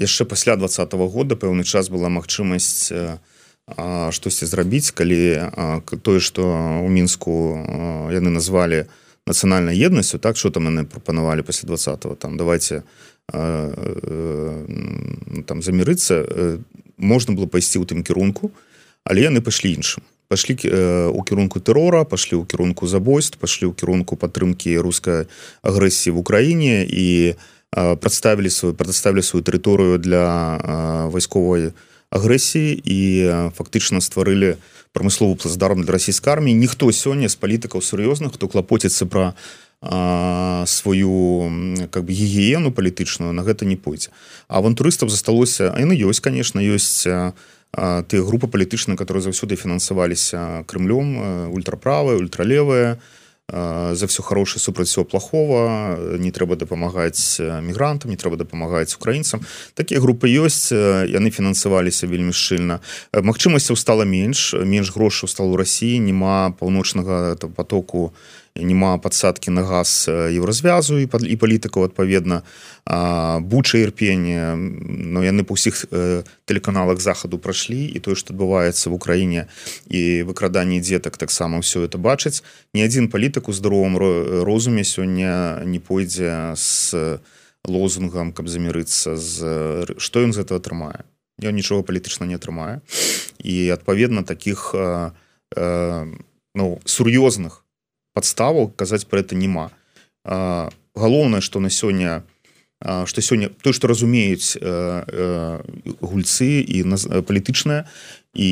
Яшчэ 0.00 0.24
пасля 0.24 0.56
двадцатого 0.56 1.08
года 1.08 1.36
пэўны 1.36 1.64
час 1.64 1.92
была 1.92 2.08
магчымасць 2.08 2.92
штосьці 4.10 4.46
зрабіць 4.46 4.90
калі 4.90 5.52
тое 6.02 6.20
что 6.20 6.42
у 6.82 6.88
мінску 6.88 7.60
яны 8.10 8.30
назвалі 8.30 8.86
нацыянальнай 9.26 9.76
еднасцю 9.76 10.18
так 10.18 10.36
что 10.36 10.50
там 10.50 10.66
яны 10.66 10.84
прапанавалі 10.84 11.42
пасля 11.42 11.66
двадцатого 11.66 12.16
там 12.16 12.36
давайте 12.36 12.82
там 15.46 15.58
замірыцца 15.62 16.24
можна 16.96 17.34
было 17.34 17.46
пайсці 17.46 17.78
ў 17.80 17.86
тым 17.86 18.02
кірунку 18.02 18.50
але 19.04 19.26
яны 19.28 19.40
пайшлі 19.40 19.74
іншым. 19.74 20.04
Пашлі 20.30 20.54
у 21.10 21.22
кірунку 21.26 21.58
тэрора 21.58 22.04
пашлі 22.04 22.38
ў 22.38 22.46
кірунку 22.46 22.86
забойств 22.86 23.38
пашлі 23.38 23.66
ў 23.70 23.74
кірунку 23.74 24.14
падтрымкі 24.14 24.78
рускай 24.78 25.26
агрэсіі 25.66 26.14
в 26.14 26.18
Украіне 26.22 26.86
і 26.86 27.34
прадставілі 27.74 28.50
сваю 28.50 28.74
прадставілі 28.74 29.22
сваю 29.22 29.42
тэрыторыю 29.42 29.98
для 29.98 31.08
вайсковай 31.10 31.74
агрэсіі 32.10 32.78
і 32.82 32.98
фактычна 33.54 33.98
стварылі 33.98 34.58
прамысловы 34.94 35.38
плацдарм 35.38 35.82
для 35.82 35.98
расійскай 35.98 36.34
арміі. 36.34 36.54
Ніхто 36.54 36.90
сёння 36.90 37.30
з 37.30 37.38
палітыкаў 37.38 37.82
сур'ёзных 37.82 38.34
хто 38.34 38.46
клапоціцца 38.50 39.06
пра 39.06 39.34
сваю 39.80 41.50
как 41.90 42.04
бы 42.04 42.12
гігіену 42.12 42.68
палітычную 42.68 43.32
на 43.32 43.42
гэта 43.42 43.64
не 43.64 43.76
пойдзе. 43.76 44.12
Авантурыстаў 44.48 45.08
засталося 45.08 45.72
яны 45.72 45.96
ёсць 45.96 46.20
конечно 46.20 46.60
ёсць 46.60 47.08
тыя 47.08 48.20
групы 48.20 48.44
палітычныя 48.44 49.00
которые 49.00 49.24
заўсёды 49.24 49.56
фінансаваліся 49.56 50.68
крымлём 50.68 51.48
ультраправыя 51.56 52.20
ультралевыя 52.20 53.00
за 53.50 54.06
все 54.06 54.22
хорошее 54.22 54.60
супраць 54.60 54.88
всего 54.88 55.04
плохого 55.04 55.96
не 56.18 56.30
трэба 56.30 56.56
дапамагаць 56.56 57.40
мігрантам 57.40 58.10
не 58.10 58.16
трэба 58.16 58.36
дапамагаць 58.36 58.94
украінцам. 58.94 59.40
Такія 59.74 60.00
групы 60.00 60.28
ёсць 60.28 60.70
яны 60.70 61.30
фінансаваліся 61.30 62.06
вельмі 62.06 62.36
шчыльна. 62.36 62.80
Магчымасцяў 63.12 63.76
стала 63.76 64.04
менш 64.04 64.54
менш 64.54 64.92
грошаў 64.94 65.26
стало 65.26 65.56
ў 65.56 65.64
Росіі 65.64 65.98
няма 65.98 66.52
паўночнага 66.60 67.34
потоку 67.56 68.12
няма 68.56 68.98
падсадкі 68.98 69.50
на 69.50 69.62
газ 69.62 70.08
еўразвязу 70.08 70.98
і 70.98 71.06
пад 71.06 71.22
і 71.22 71.36
палітыкаў 71.36 71.90
адпаведна. 71.90 72.42
Буча 73.40 73.78
ірпенне 73.78 74.54
но 74.56 75.22
яны 75.22 75.46
па 75.46 75.54
ўсіх 75.54 75.86
тэлеканалах 76.44 77.00
захаду 77.00 77.38
прайшлі 77.38 77.86
і 77.86 77.98
тое 78.02 78.18
што 78.18 78.34
адбываецца 78.34 78.90
в 78.90 78.94
Украіне 78.94 79.46
і 79.86 80.26
выкраданні 80.26 80.82
дзетак 80.82 81.16
таксама 81.16 81.62
ўсё 81.62 81.86
это 81.86 81.98
бачыць 81.98 82.42
ні 82.74 82.82
адзін 82.82 83.08
палітык 83.08 83.48
у 83.48 83.54
здаровым 83.54 83.96
розуме 84.42 84.82
сёння 84.82 85.62
не 85.64 85.78
пойдзе 85.78 86.54
з 86.56 87.20
лозунгам 87.66 88.32
каб 88.32 88.48
замірыцца 88.48 89.16
з 89.16 89.38
што 89.98 90.24
ён 90.24 90.32
з 90.32 90.42
этого 90.42 90.58
атрымае. 90.58 91.04
Ён 91.40 91.56
нічога 91.56 91.86
палітычна 91.86 92.26
не 92.26 92.36
атрымае. 92.36 92.80
І 93.40 93.72
адпаведна 93.72 94.22
таких 94.22 94.74
ну 96.54 96.66
сур'ёзных 96.84 97.64
подставаў 98.12 98.72
казаць 98.76 99.06
про 99.06 99.20
это 99.20 99.34
няма. 99.34 99.70
Галоўнае 100.24 101.40
что 101.40 101.60
на 101.60 101.70
сёння 101.70 102.22
что 102.80 103.20
сёння 103.20 103.50
то 103.62 103.72
что 103.72 103.88
разумеюць 103.88 104.56
гульцы 106.00 106.64
і 106.64 106.84
палітычная 107.28 107.86
і 108.34 108.50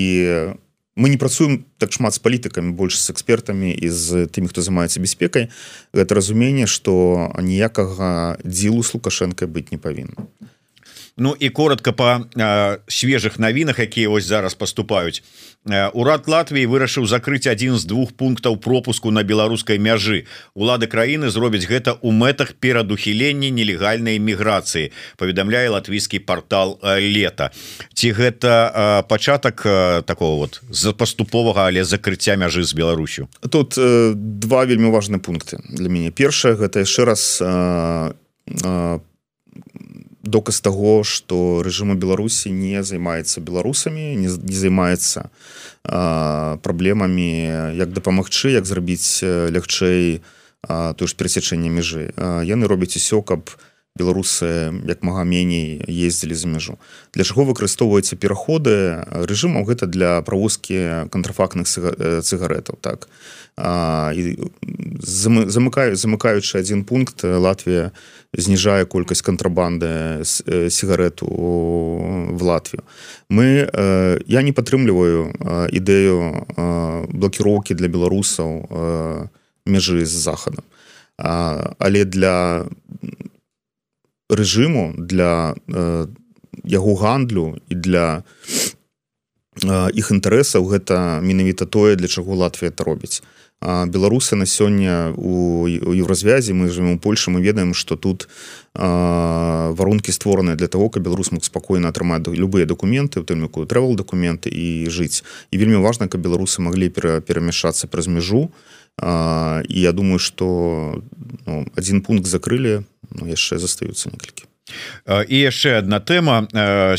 мы 0.99 1.09
не 1.09 1.17
працуем 1.17 1.65
так 1.79 1.93
шмат 1.93 2.15
з 2.15 2.19
палітыкамі 2.19 2.75
больш 2.75 2.99
з 2.99 3.15
экспертамі 3.15 3.71
і 3.71 3.89
з 3.89 4.27
тымі 4.27 4.51
хто 4.51 4.61
займаецца 4.61 4.99
бяспекай. 5.01 5.49
Гэта 5.95 6.15
разуменне 6.19 6.67
что 6.67 7.31
ніякага 7.39 8.37
дзілу 8.43 8.83
с 8.83 8.93
лукашенко 8.95 9.47
быць 9.47 9.71
не 9.71 9.79
павінна 9.79 10.27
Ну 11.19 11.37
і 11.39 11.51
коротко 11.51 11.93
по 11.93 12.27
свежых 12.87 13.39
навінах 13.39 13.79
якія 13.79 14.09
вось 14.09 14.25
зараз 14.25 14.55
поступаюць 14.55 15.23
урад 15.93 16.29
Латвіі 16.29 16.71
вырашыў 16.71 17.07
закрыць 17.11 17.51
адзін 17.51 17.75
з 17.79 17.85
двух 17.85 18.13
пунктаў 18.13 18.57
пропуску 18.57 19.11
на 19.11 19.23
беларускай 19.27 19.79
мяжы 19.79 20.25
улады 20.55 20.87
краіны 20.87 21.31
зробяць 21.31 21.67
гэта 21.67 21.99
ў 21.99 22.15
мэтах 22.15 22.55
перадухілення 22.63 23.51
нелегальнай 23.51 24.23
міграцыі 24.23 24.95
паведамляе 25.19 25.69
латвійскі 25.75 26.23
портал 26.23 26.79
лета 26.83 27.51
ці 27.95 28.15
гэта 28.15 29.03
пачатак 29.11 29.67
такого 30.07 30.47
вот 30.47 30.63
за 30.71 30.95
паступовага 30.95 31.67
але 31.67 31.85
закрыцця 31.85 32.37
мяжы 32.37 32.63
з 32.63 32.73
Беларусю? 32.73 33.29
Тут 33.51 33.75
два 33.75 34.65
вельмі 34.65 34.91
важны 34.95 35.19
пункты 35.19 35.59
для 35.69 35.89
мяне. 35.89 36.11
Першае 36.11 36.55
гэта 36.55 36.87
яшчэ 36.87 37.05
раз 37.05 37.43
по 37.43 39.03
доказ 40.29 40.61
того 40.61 41.05
что 41.05 41.63
режима 41.65 41.95
беларусі 41.95 42.53
не 42.53 42.83
займаецца 42.83 43.41
беларусамі 43.41 44.15
не, 44.15 44.29
не 44.29 44.57
займаецца 44.57 45.29
праблемамі 46.63 47.31
як 47.75 47.93
дапамагчы 47.93 48.53
як 48.53 48.69
зрабіць 48.69 49.25
лягчэй 49.25 50.21
то 50.69 51.03
ж 51.07 51.11
перасечэнне 51.17 51.73
межы 51.73 52.13
яны 52.45 52.69
робяць 52.69 52.97
усё 53.01 53.23
каб 53.23 53.51
беларусы 53.99 54.71
як 54.87 55.03
мага 55.03 55.27
меней 55.27 55.83
ездзілі 55.83 56.35
за 56.39 56.47
мяжу. 56.47 56.79
Для 57.13 57.27
чаго 57.27 57.43
выкарыстоўваюцца 57.51 58.15
пераходы? 58.15 59.03
Рэжымаў 59.11 59.67
гэта 59.67 59.91
для 59.91 60.23
правозкі 60.23 61.11
кантрафактных 61.11 61.67
цыгарэтаў 61.67 62.79
так. 62.79 63.11
Замыкаю 65.03 65.99
замыкаючы 65.99 66.59
один 66.63 66.85
пункт 66.87 67.27
Латвія 67.27 67.91
зніжае 68.31 68.85
колькасць 68.87 69.23
кантрабанды 69.27 70.23
сигарету 70.71 71.27
в 71.27 72.43
Латвію. 72.43 72.87
Мы 73.29 73.67
я 74.27 74.43
не 74.47 74.53
падтрымліваю 74.53 75.35
ідэю 75.75 76.47
блокіроўкі 77.11 77.75
для 77.75 77.89
беларусаў 77.91 78.63
межы 79.67 80.07
з 80.07 80.15
захадам. 80.15 80.63
Але 81.19 82.05
для 82.05 82.63
рэжыму 84.29 84.95
для 84.99 85.55
яго 86.65 86.95
гандлю 86.95 87.57
і 87.69 87.75
для 87.75 88.23
іх 89.65 90.13
інтарэсаў 90.15 90.69
гэта 90.71 91.21
менавіта 91.23 91.67
тое 91.67 91.97
для 91.97 92.09
чаго 92.09 92.35
Латвія 92.35 92.71
это 92.71 92.85
робіць. 92.85 93.23
Беларусы 93.61 94.37
на 94.37 94.47
сёння 94.47 95.11
у 95.19 95.67
еўразвязі 95.67 96.55
мы 96.55 96.71
живем 96.71 96.95
у 96.95 96.99
Польше 96.99 97.31
мы 97.31 97.43
ведаем 97.43 97.75
что 97.75 97.97
тут 97.97 98.29
варункі 98.75 100.13
створаныя 100.13 100.55
для 100.57 100.69
того 100.69 100.89
каб 100.91 101.03
беларус 101.03 101.33
мог 101.33 101.43
спакойна 101.43 101.89
атрымаць 101.89 102.23
любыя 102.29 102.67
документы 102.67 103.19
у 103.21 103.25
тымку 103.25 103.67
travel 103.67 103.97
документы 103.97 104.49
і 104.49 104.87
жыць. 104.91 105.25
І 105.51 105.59
вельмі 105.59 105.83
важна 105.83 106.07
каб 106.07 106.21
беларусы 106.21 106.63
пера 106.95 107.21
перамяшацца 107.21 107.89
праз 107.89 108.07
мяжу 108.07 108.47
і 108.47 108.78
я 109.03 109.93
думаю 109.93 110.19
что 110.19 111.03
ну, 111.47 111.67
один 111.77 112.03
пункт 112.03 112.27
закрылі 112.27 112.85
ну, 113.11 113.27
яшчэ 113.27 113.59
застаюцца 113.59 114.11
некалькі 114.11 114.49
і 115.29 115.37
яшчэ 115.41 115.79
одна 115.81 116.01
тэма 116.01 116.45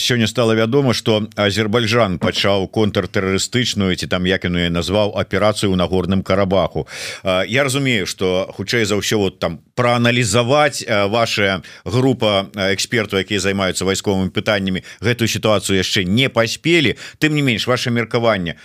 сёння 0.01 0.27
стала 0.27 0.53
вядома 0.53 0.93
что 0.93 1.29
Азербайджан 1.35 2.17
пачаў 2.19 2.67
контртэрарыстычную 2.67 3.95
ці 3.95 4.07
там 4.07 4.25
як 4.25 4.43
яну 4.43 4.59
я 4.59 4.69
назваў 4.69 5.13
аперацыю 5.17 5.75
на 5.75 5.85
горным 5.85 6.23
карабаху. 6.23 6.87
Я 7.23 7.63
разумею 7.63 8.07
что 8.07 8.49
хутчэй 8.55 8.85
за 8.85 8.97
ўсё 8.97 9.17
вот 9.17 9.39
там 9.39 9.59
прааналізаваць 9.75 10.85
ваша 11.09 11.61
група 11.85 12.49
эксперту 12.73 13.17
якія 13.17 13.39
займаюцца 13.39 13.85
вайсковымі 13.85 14.33
пытаннямі 14.33 14.83
гэтую 15.01 15.27
сітуацыю 15.27 15.77
яшчэ 15.77 16.03
не 16.03 16.29
паспелі 16.29 16.97
тым 17.19 17.35
не 17.35 17.41
менш 17.41 17.67
ваше 17.67 17.91
меркаванне 17.91 18.57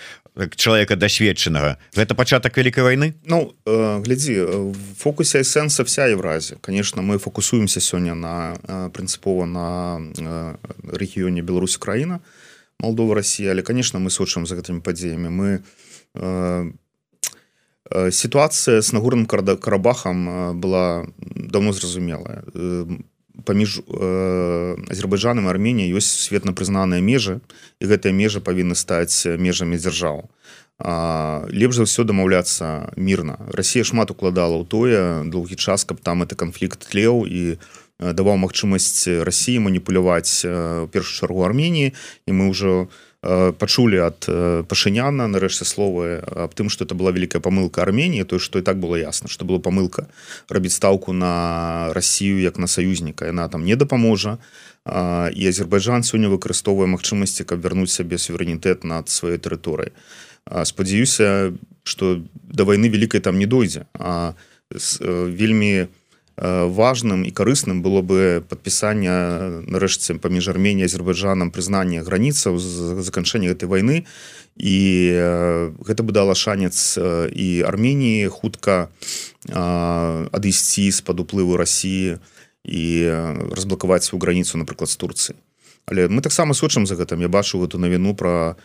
человека 0.56 0.96
досведчанага 0.96 1.78
гэта 1.94 2.14
пачатак 2.14 2.56
вялікай 2.56 2.82
войны? 2.82 3.14
Ну 3.24 3.54
э, 3.66 4.02
глядзі 4.02 4.74
фокусе 4.98 5.40
эсэнса 5.42 5.84
вся 5.84 6.06
Евразія 6.10 6.58
конечно 6.60 7.02
мы 7.02 7.18
фокусуемся 7.18 7.80
сёння 7.80 8.14
на 8.14 8.58
прынцыпова 8.90 9.46
на 9.46 10.02
рэгіёне 10.82 11.42
Беларусь 11.42 11.76
краіна 11.76 12.20
Молдова 12.80 13.14
Россия 13.14 13.50
але 13.50 13.62
конечно 13.62 13.98
мы 13.98 14.10
сочым 14.10 14.46
за 14.46 14.56
гэтымі 14.58 14.82
падзеямі 14.82 15.30
мы 15.30 15.62
э, 16.14 16.72
сітуацыя 18.10 18.82
с 18.82 18.92
нагорным 18.92 19.26
карабахам 19.26 20.58
была 20.58 21.06
давно 21.18 21.72
зразумелая 21.72 22.42
паміж 23.42 23.82
э, 23.82 24.76
азербайджанам 24.90 25.48
армения 25.50 25.90
ёсць 25.90 26.30
светна 26.30 26.54
прызнаныя 26.54 27.02
межы 27.02 27.42
і 27.82 27.90
гэтыя 27.90 28.14
межы 28.14 28.38
павінны 28.38 28.78
стаць 28.78 29.26
межамі 29.26 29.80
дзяржаў. 29.80 30.30
Лепш 31.54 31.74
за 31.78 31.86
ўсё 31.86 32.02
дамаўляцца 32.02 32.94
мірна. 32.98 33.38
Росія 33.50 33.86
шмат 33.86 34.10
укладала 34.10 34.58
ў 34.58 34.64
тое 34.66 34.98
доўгі 35.26 35.54
час 35.54 35.86
каб 35.86 36.02
там 36.02 36.22
это 36.26 36.34
канфлікт 36.34 36.90
тлеў 36.90 37.26
і 37.26 37.58
даваў 37.98 38.38
магчымасць 38.42 39.06
Росіі 39.06 39.62
маніпуляваць 39.62 40.42
у 40.46 40.86
першую 40.90 41.14
чаргу 41.14 41.46
армении 41.46 41.94
і 42.26 42.30
мы 42.34 42.50
ўжо 42.50 42.86
у 42.86 43.13
пачулі 43.24 43.98
ад 44.04 44.28
пашыняна 44.68 45.24
нарэшце 45.32 45.64
словы 45.64 46.20
аб 46.20 46.52
тым 46.52 46.68
что 46.68 46.84
это 46.84 46.94
была 46.94 47.10
вялікая 47.10 47.40
памылка 47.40 47.82
армении 47.82 48.22
то 48.22 48.38
что 48.38 48.58
і 48.58 48.62
так 48.62 48.76
было 48.76 48.96
ясно 48.96 49.28
что 49.28 49.44
было 49.44 49.58
памылка 49.58 50.08
рабіць 50.48 50.76
стаўку 50.76 51.12
на 51.12 51.92
Россию 51.94 52.40
як 52.40 52.58
на 52.58 52.66
саюзніка 52.66 53.26
яна 53.26 53.48
там 53.48 53.64
не 53.64 53.76
дапаможа 53.76 54.38
і 54.84 55.48
Азербайджан 55.48 56.04
сёння 56.04 56.28
выкарыстоўвае 56.28 56.86
магчымасці 56.92 57.48
каб 57.48 57.64
вярнуць 57.64 57.92
сябе 57.92 58.20
суверэнітэт 58.20 58.84
над 58.84 59.08
сваёй 59.08 59.40
тэрыторыяй 59.40 59.96
спадзяюся 60.64 61.56
что 61.82 62.20
да 62.34 62.64
войны 62.64 62.92
вялікай 62.92 63.20
там 63.20 63.38
не 63.38 63.46
дойдзе 63.46 63.88
а 63.96 64.34
вельмі 64.70 65.88
у 65.88 66.03
важным 66.36 67.22
і 67.22 67.30
карысным 67.30 67.82
было 67.82 68.02
бы 68.02 68.42
подпісання 68.48 69.62
нарэшце 69.70 70.18
паміж 70.18 70.48
арменией 70.48 70.90
азербайджанам 70.90 71.54
прызнання 71.54 72.02
граніцаў 72.02 72.58
заканчэння 72.58 73.54
гэтай 73.54 73.68
войны. 73.68 74.06
І 74.58 74.76
гэта 75.82 76.02
бы 76.02 76.12
дала 76.12 76.34
шанец 76.34 76.98
і 76.98 77.62
армении 77.66 78.26
хутка 78.26 78.90
адысці 79.46 80.90
з-пад 80.90 81.20
уплыву 81.22 81.56
Росіі 81.56 82.18
і 82.64 82.84
разблакаваць 83.54 84.04
свою 84.04 84.22
граніцу 84.22 84.58
напрыклад 84.58 84.90
з 84.90 84.96
Турцыі 84.96 85.36
але 85.86 86.08
мы 86.08 86.22
таксама 86.22 86.54
сочым 86.54 86.86
за 86.86 86.96
гэтым 86.96 87.20
я 87.20 87.28
бачу 87.28 87.62
эту 87.64 87.78
навіну 87.78 88.14
про 88.14 88.56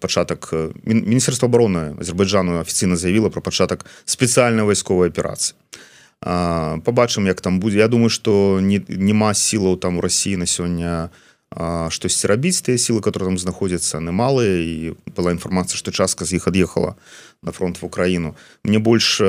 пачатак 0.00 0.54
міністерства 0.84 1.48
обороны 1.48 1.98
азербайджану 2.00 2.60
афіцыйна 2.60 2.96
заявіла 2.96 3.28
про 3.28 3.42
пачатак 3.42 3.84
спецыяльнай 4.04 4.64
вайсковай 4.64 5.10
аперацыі 5.10 5.54
побачым 6.22 7.26
як 7.26 7.40
там 7.40 7.60
будзе 7.60 7.78
Я 7.78 7.88
думаю 7.88 8.10
что 8.10 8.60
не 8.60 8.78
няма 8.88 9.34
сілаў 9.34 9.76
там 9.76 9.98
у 9.98 10.00
Росіі 10.00 10.36
на 10.36 10.46
сёння 10.46 11.10
штосьці 11.90 12.26
рабіць 12.26 12.62
тыя 12.62 12.78
сілы 12.78 13.00
которые 13.02 13.28
там 13.28 13.38
знаходзяцца 13.38 14.00
немалыя 14.00 14.62
і 14.62 14.94
была 15.16 15.32
інфармацыя 15.32 15.76
что 15.76 15.90
частка 15.90 16.24
з 16.24 16.38
іх 16.38 16.48
ад'ехала 16.48 16.94
на 17.42 17.52
фронт 17.52 17.82
в 17.82 17.84
Украіну. 17.84 18.36
Мне 18.64 18.78
больш 18.78 19.20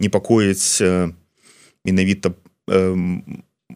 непакоіць 0.00 0.82
менавіта 1.84 2.32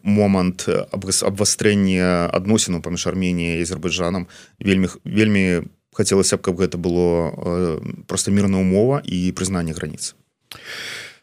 момант 0.03 0.65
абвастрэння 0.91 2.29
адносіну 2.33 2.81
паміж 2.81 3.07
арменией 3.07 3.61
азербайджанам. 3.61 4.27
Вельмі 4.59 4.89
вельмі 5.05 5.61
хацелася 5.93 6.37
б 6.37 6.41
каб 6.41 6.57
гэта 6.57 6.77
было 6.77 7.77
просто 8.07 8.31
мирная 8.31 8.61
умова 8.61 9.01
і 9.05 9.31
прызнанне 9.31 9.73
граніц 9.73 10.15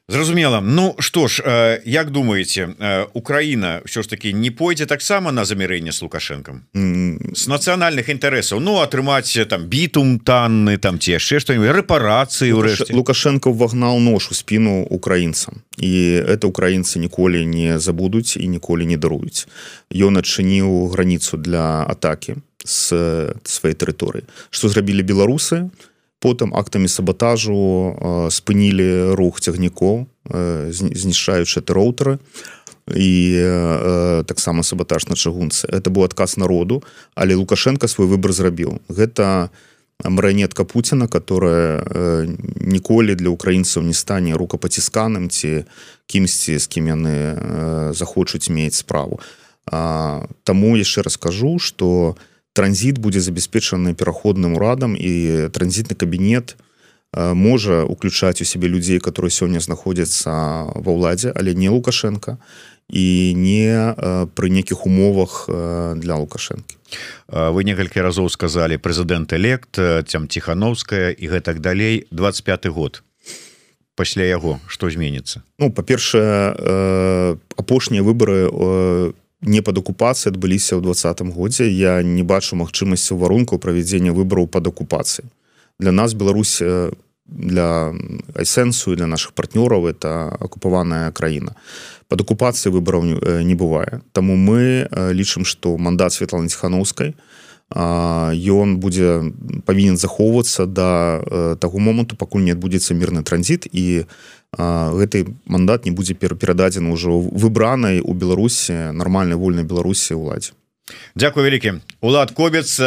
зразумела. 0.08 0.60
Ну 0.60 0.96
что 0.98 1.28
ж 1.28 1.80
як 1.84 2.10
думаете 2.10 2.68
Украина 3.12 3.80
все 3.84 4.02
ж 4.02 4.08
таки 4.08 4.32
не 4.32 4.50
пойдзе 4.50 4.86
таксама 4.86 5.32
на 5.32 5.44
замірэнне 5.44 5.92
с 5.92 6.02
лукашенком 6.02 6.62
mm. 6.74 7.34
с 7.34 7.46
нацыянальных 7.46 8.08
інтарэсаў? 8.08 8.60
Ну 8.60 8.80
атрымаць 8.80 9.36
там 9.48 9.68
бітум 9.68 10.18
танны 10.18 10.78
там 10.78 10.98
ці 10.98 11.12
яшчэ 11.12 11.40
что-нибудь 11.40 11.70
рэпарацыі 11.70 12.52
Лукаш... 12.52 12.90
лукашенко 12.90 13.52
вагнал 13.52 13.98
нож 14.00 14.28
у 14.30 14.34
спину 14.34 14.82
украінцам. 14.90 15.62
І 15.78 16.24
это 16.24 16.48
украінцы 16.48 16.98
ніколі 16.98 17.46
не 17.46 17.78
забудуць 17.78 18.36
і 18.36 18.48
ніколі 18.48 18.86
не 18.86 18.96
даруюць. 18.96 19.46
Ён 19.92 20.16
адчыніў 20.18 20.88
граніцу 20.88 21.36
для 21.36 21.84
атаки 21.84 22.36
с 22.64 22.92
сваёй 23.44 23.74
тэрыторыі. 23.74 24.24
Что 24.50 24.68
зрабілі 24.68 25.02
беларусы? 25.02 25.68
то 25.70 25.87
потым 26.18 26.54
актамі 26.54 26.88
сабатажу 26.88 28.28
спынілі 28.30 29.14
рух 29.14 29.40
цягнікоў 29.40 30.06
знішчаючы 30.70 31.62
роутары 31.66 32.18
і 32.88 33.12
таксама 34.26 34.62
сабатаж 34.62 35.06
на 35.08 35.14
чыгунцы. 35.14 35.68
Это 35.68 35.90
быў 35.90 36.04
адказ 36.04 36.36
народу 36.36 36.82
але 37.14 37.34
лукашенко 37.34 37.88
свой 37.88 38.08
выбор 38.08 38.32
зрабіў. 38.32 38.80
Гэта 38.88 39.50
марыянетка 40.02 40.64
Пуціна 40.64 41.06
которая 41.06 41.84
ніколі 42.58 43.14
для 43.14 43.30
украінцаў 43.30 43.82
не 43.82 43.94
стане 43.94 44.34
рукапацісканым 44.34 45.30
ці 45.30 45.64
кімсьці 46.06 46.58
з 46.58 46.66
кім 46.66 46.98
яны 46.98 47.16
захочуць 47.94 48.50
мець 48.50 48.82
справу. 48.82 49.20
Таму 49.68 50.74
яшчэ 50.74 51.02
раскажу 51.02 51.58
что 51.58 52.16
у 52.18 52.37
транзит 52.52 52.98
будзе 52.98 53.20
забяспечаны 53.20 53.94
пераходным 53.94 54.56
урадам 54.56 54.96
і 54.96 55.48
транзітны 55.52 55.94
кабінет 55.96 56.56
можа 57.14 57.84
уключаць 57.84 58.40
у 58.42 58.44
сябе 58.44 58.68
людзей 58.68 58.98
которые 59.00 59.30
сёння 59.30 59.60
знаходзяцца 59.60 60.30
ва 60.76 60.90
ўладзе 60.92 61.32
але 61.34 61.54
не 61.54 61.68
лукашенко 61.68 62.38
і 62.88 63.32
не 63.36 63.94
пры 64.32 64.48
нейкіх 64.48 64.86
умовах 64.86 65.48
для 65.48 66.16
лукашэнкі 66.16 66.76
вы 67.28 67.64
некалькі 67.64 68.00
разоў 68.00 68.32
сказалі 68.32 68.80
прэзідэнт 68.80 69.32
элект 69.36 69.76
цям 70.08 70.28
ціхановская 70.28 71.12
і 71.12 71.24
гэтак 71.28 71.60
далей. 71.60 72.08
25 72.10 72.66
год. 72.72 73.02
Пасля 73.96 74.24
яго 74.24 74.60
што 74.68 74.88
зменіцца 74.88 75.42
Ну 75.58 75.72
па-першае 75.72 76.54
апошнія 77.56 78.02
выборы 78.02 78.48
у 78.48 79.12
не 79.42 79.62
пад 79.62 79.78
акупацыі 79.78 80.34
адбыліся 80.34 80.76
ў 80.76 80.82
двадцатым 80.82 81.30
годзе. 81.30 81.70
Я 81.70 82.02
не 82.02 82.22
бачу 82.22 82.56
магчымасці 82.56 83.14
варунку 83.14 83.58
правядзення 83.58 84.12
выбараў 84.12 84.46
пад 84.46 84.66
акупацыі 84.66 85.26
для 85.78 85.92
нас 85.92 86.14
Беларусь 86.14 86.62
для 87.26 87.92
айсэнсу 88.34 88.96
для 88.96 89.06
наших 89.06 89.32
партнёраў 89.32 89.86
это 89.86 90.32
акупаваная 90.40 91.12
краіна. 91.12 91.54
Под 92.08 92.20
акупацыі 92.20 92.72
выбараў 92.72 93.04
не 93.44 93.54
бывае. 93.54 94.00
Таму 94.12 94.34
мы 94.34 94.88
лічым 94.90 95.44
што 95.44 95.76
мандат 95.76 96.12
Светланы 96.12 96.48
ціхановскай 96.48 97.14
ён 97.68 98.80
будзе 98.80 99.28
павінен 99.68 100.00
захоўвацца 100.00 100.64
да 100.66 101.20
таго 101.60 101.78
моманту 101.78 102.16
пакуль 102.16 102.48
не 102.48 102.56
адбудзецца 102.56 102.96
мірны 102.96 103.22
транзіт. 103.22 103.68
І 103.70 104.02
у 104.02 104.06
гэты 104.56 105.26
мандат 105.44 105.84
не 105.84 105.92
будзе 105.92 106.14
перададзены 106.14 106.92
ўжо 106.92 107.18
выбранай 107.20 108.00
у 108.00 108.14
беларусі 108.14 108.94
нармальнай 108.96 109.36
вольнай 109.36 109.64
беларусі 109.64 110.16
ўладзе 110.16 110.56
Дякую 111.14 111.44
вялікі 111.44 111.72
Улад 112.00 112.30
кобец 112.30 112.78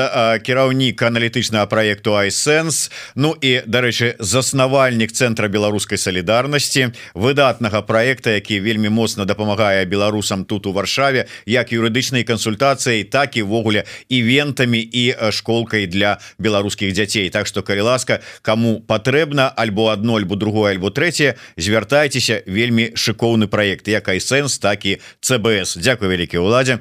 кіраўнік 0.43 1.01
аналітычнага 1.03 1.67
проекту 1.67 2.15
айсэнс 2.15 2.87
Ну 3.15 3.35
і 3.35 3.59
дарэчы 3.67 4.15
заснавальнік 4.23 5.11
цэнтра 5.11 5.51
беларускай 5.51 5.99
салідарнасці 5.99 6.95
выдатнага 7.11 7.81
проекта 7.83 8.31
які 8.31 8.63
вельмі 8.63 8.87
моцна 8.87 9.25
дапамагае 9.27 9.83
беларусам 9.85 10.45
тут 10.45 10.63
у 10.65 10.71
варшаве 10.71 11.27
як 11.45 11.75
юрыдычнай 11.75 12.23
кансультацыяй 12.23 13.03
так 13.03 13.35
і 13.35 13.43
ввогуле 13.43 13.83
івентамі 14.07 14.79
і 14.79 15.31
школкай 15.31 15.87
для 15.91 16.17
беларускіх 16.39 16.95
дзяцей 16.95 17.29
Так 17.29 17.47
что 17.47 17.63
калі 17.63 17.81
ласка 17.81 18.21
кому 18.41 18.79
патрэбна 18.79 19.51
альбо 19.51 19.91
одно 19.91 20.15
альбо 20.15 20.35
другое 20.35 20.71
альбо 20.71 20.87
трэцяе 20.87 21.35
звяртайцеся 21.57 22.43
вельмі 22.47 22.95
шыкоўны 22.95 23.51
проект 23.51 23.91
як 23.91 24.07
айсэнс 24.07 24.55
так 24.59 24.85
і 24.85 25.03
цбс 25.19 25.75
Дякую 25.83 26.07
вялікі 26.07 26.39
уладзе 26.39 26.79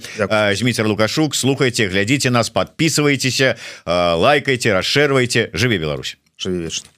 зміцер 0.55 0.87
лука 0.87 1.10
Лукашук 1.11 1.35
слухайте 1.35 1.89
глядите 1.89 2.31
нас 2.31 2.51
подписывайтесь 2.51 3.43
лайкайте 3.85 4.73
расшервайте 4.73 5.51
живи 5.53 5.79
Беларусь. 5.79 6.19
Живи 6.39 6.63
вечно 6.63 6.91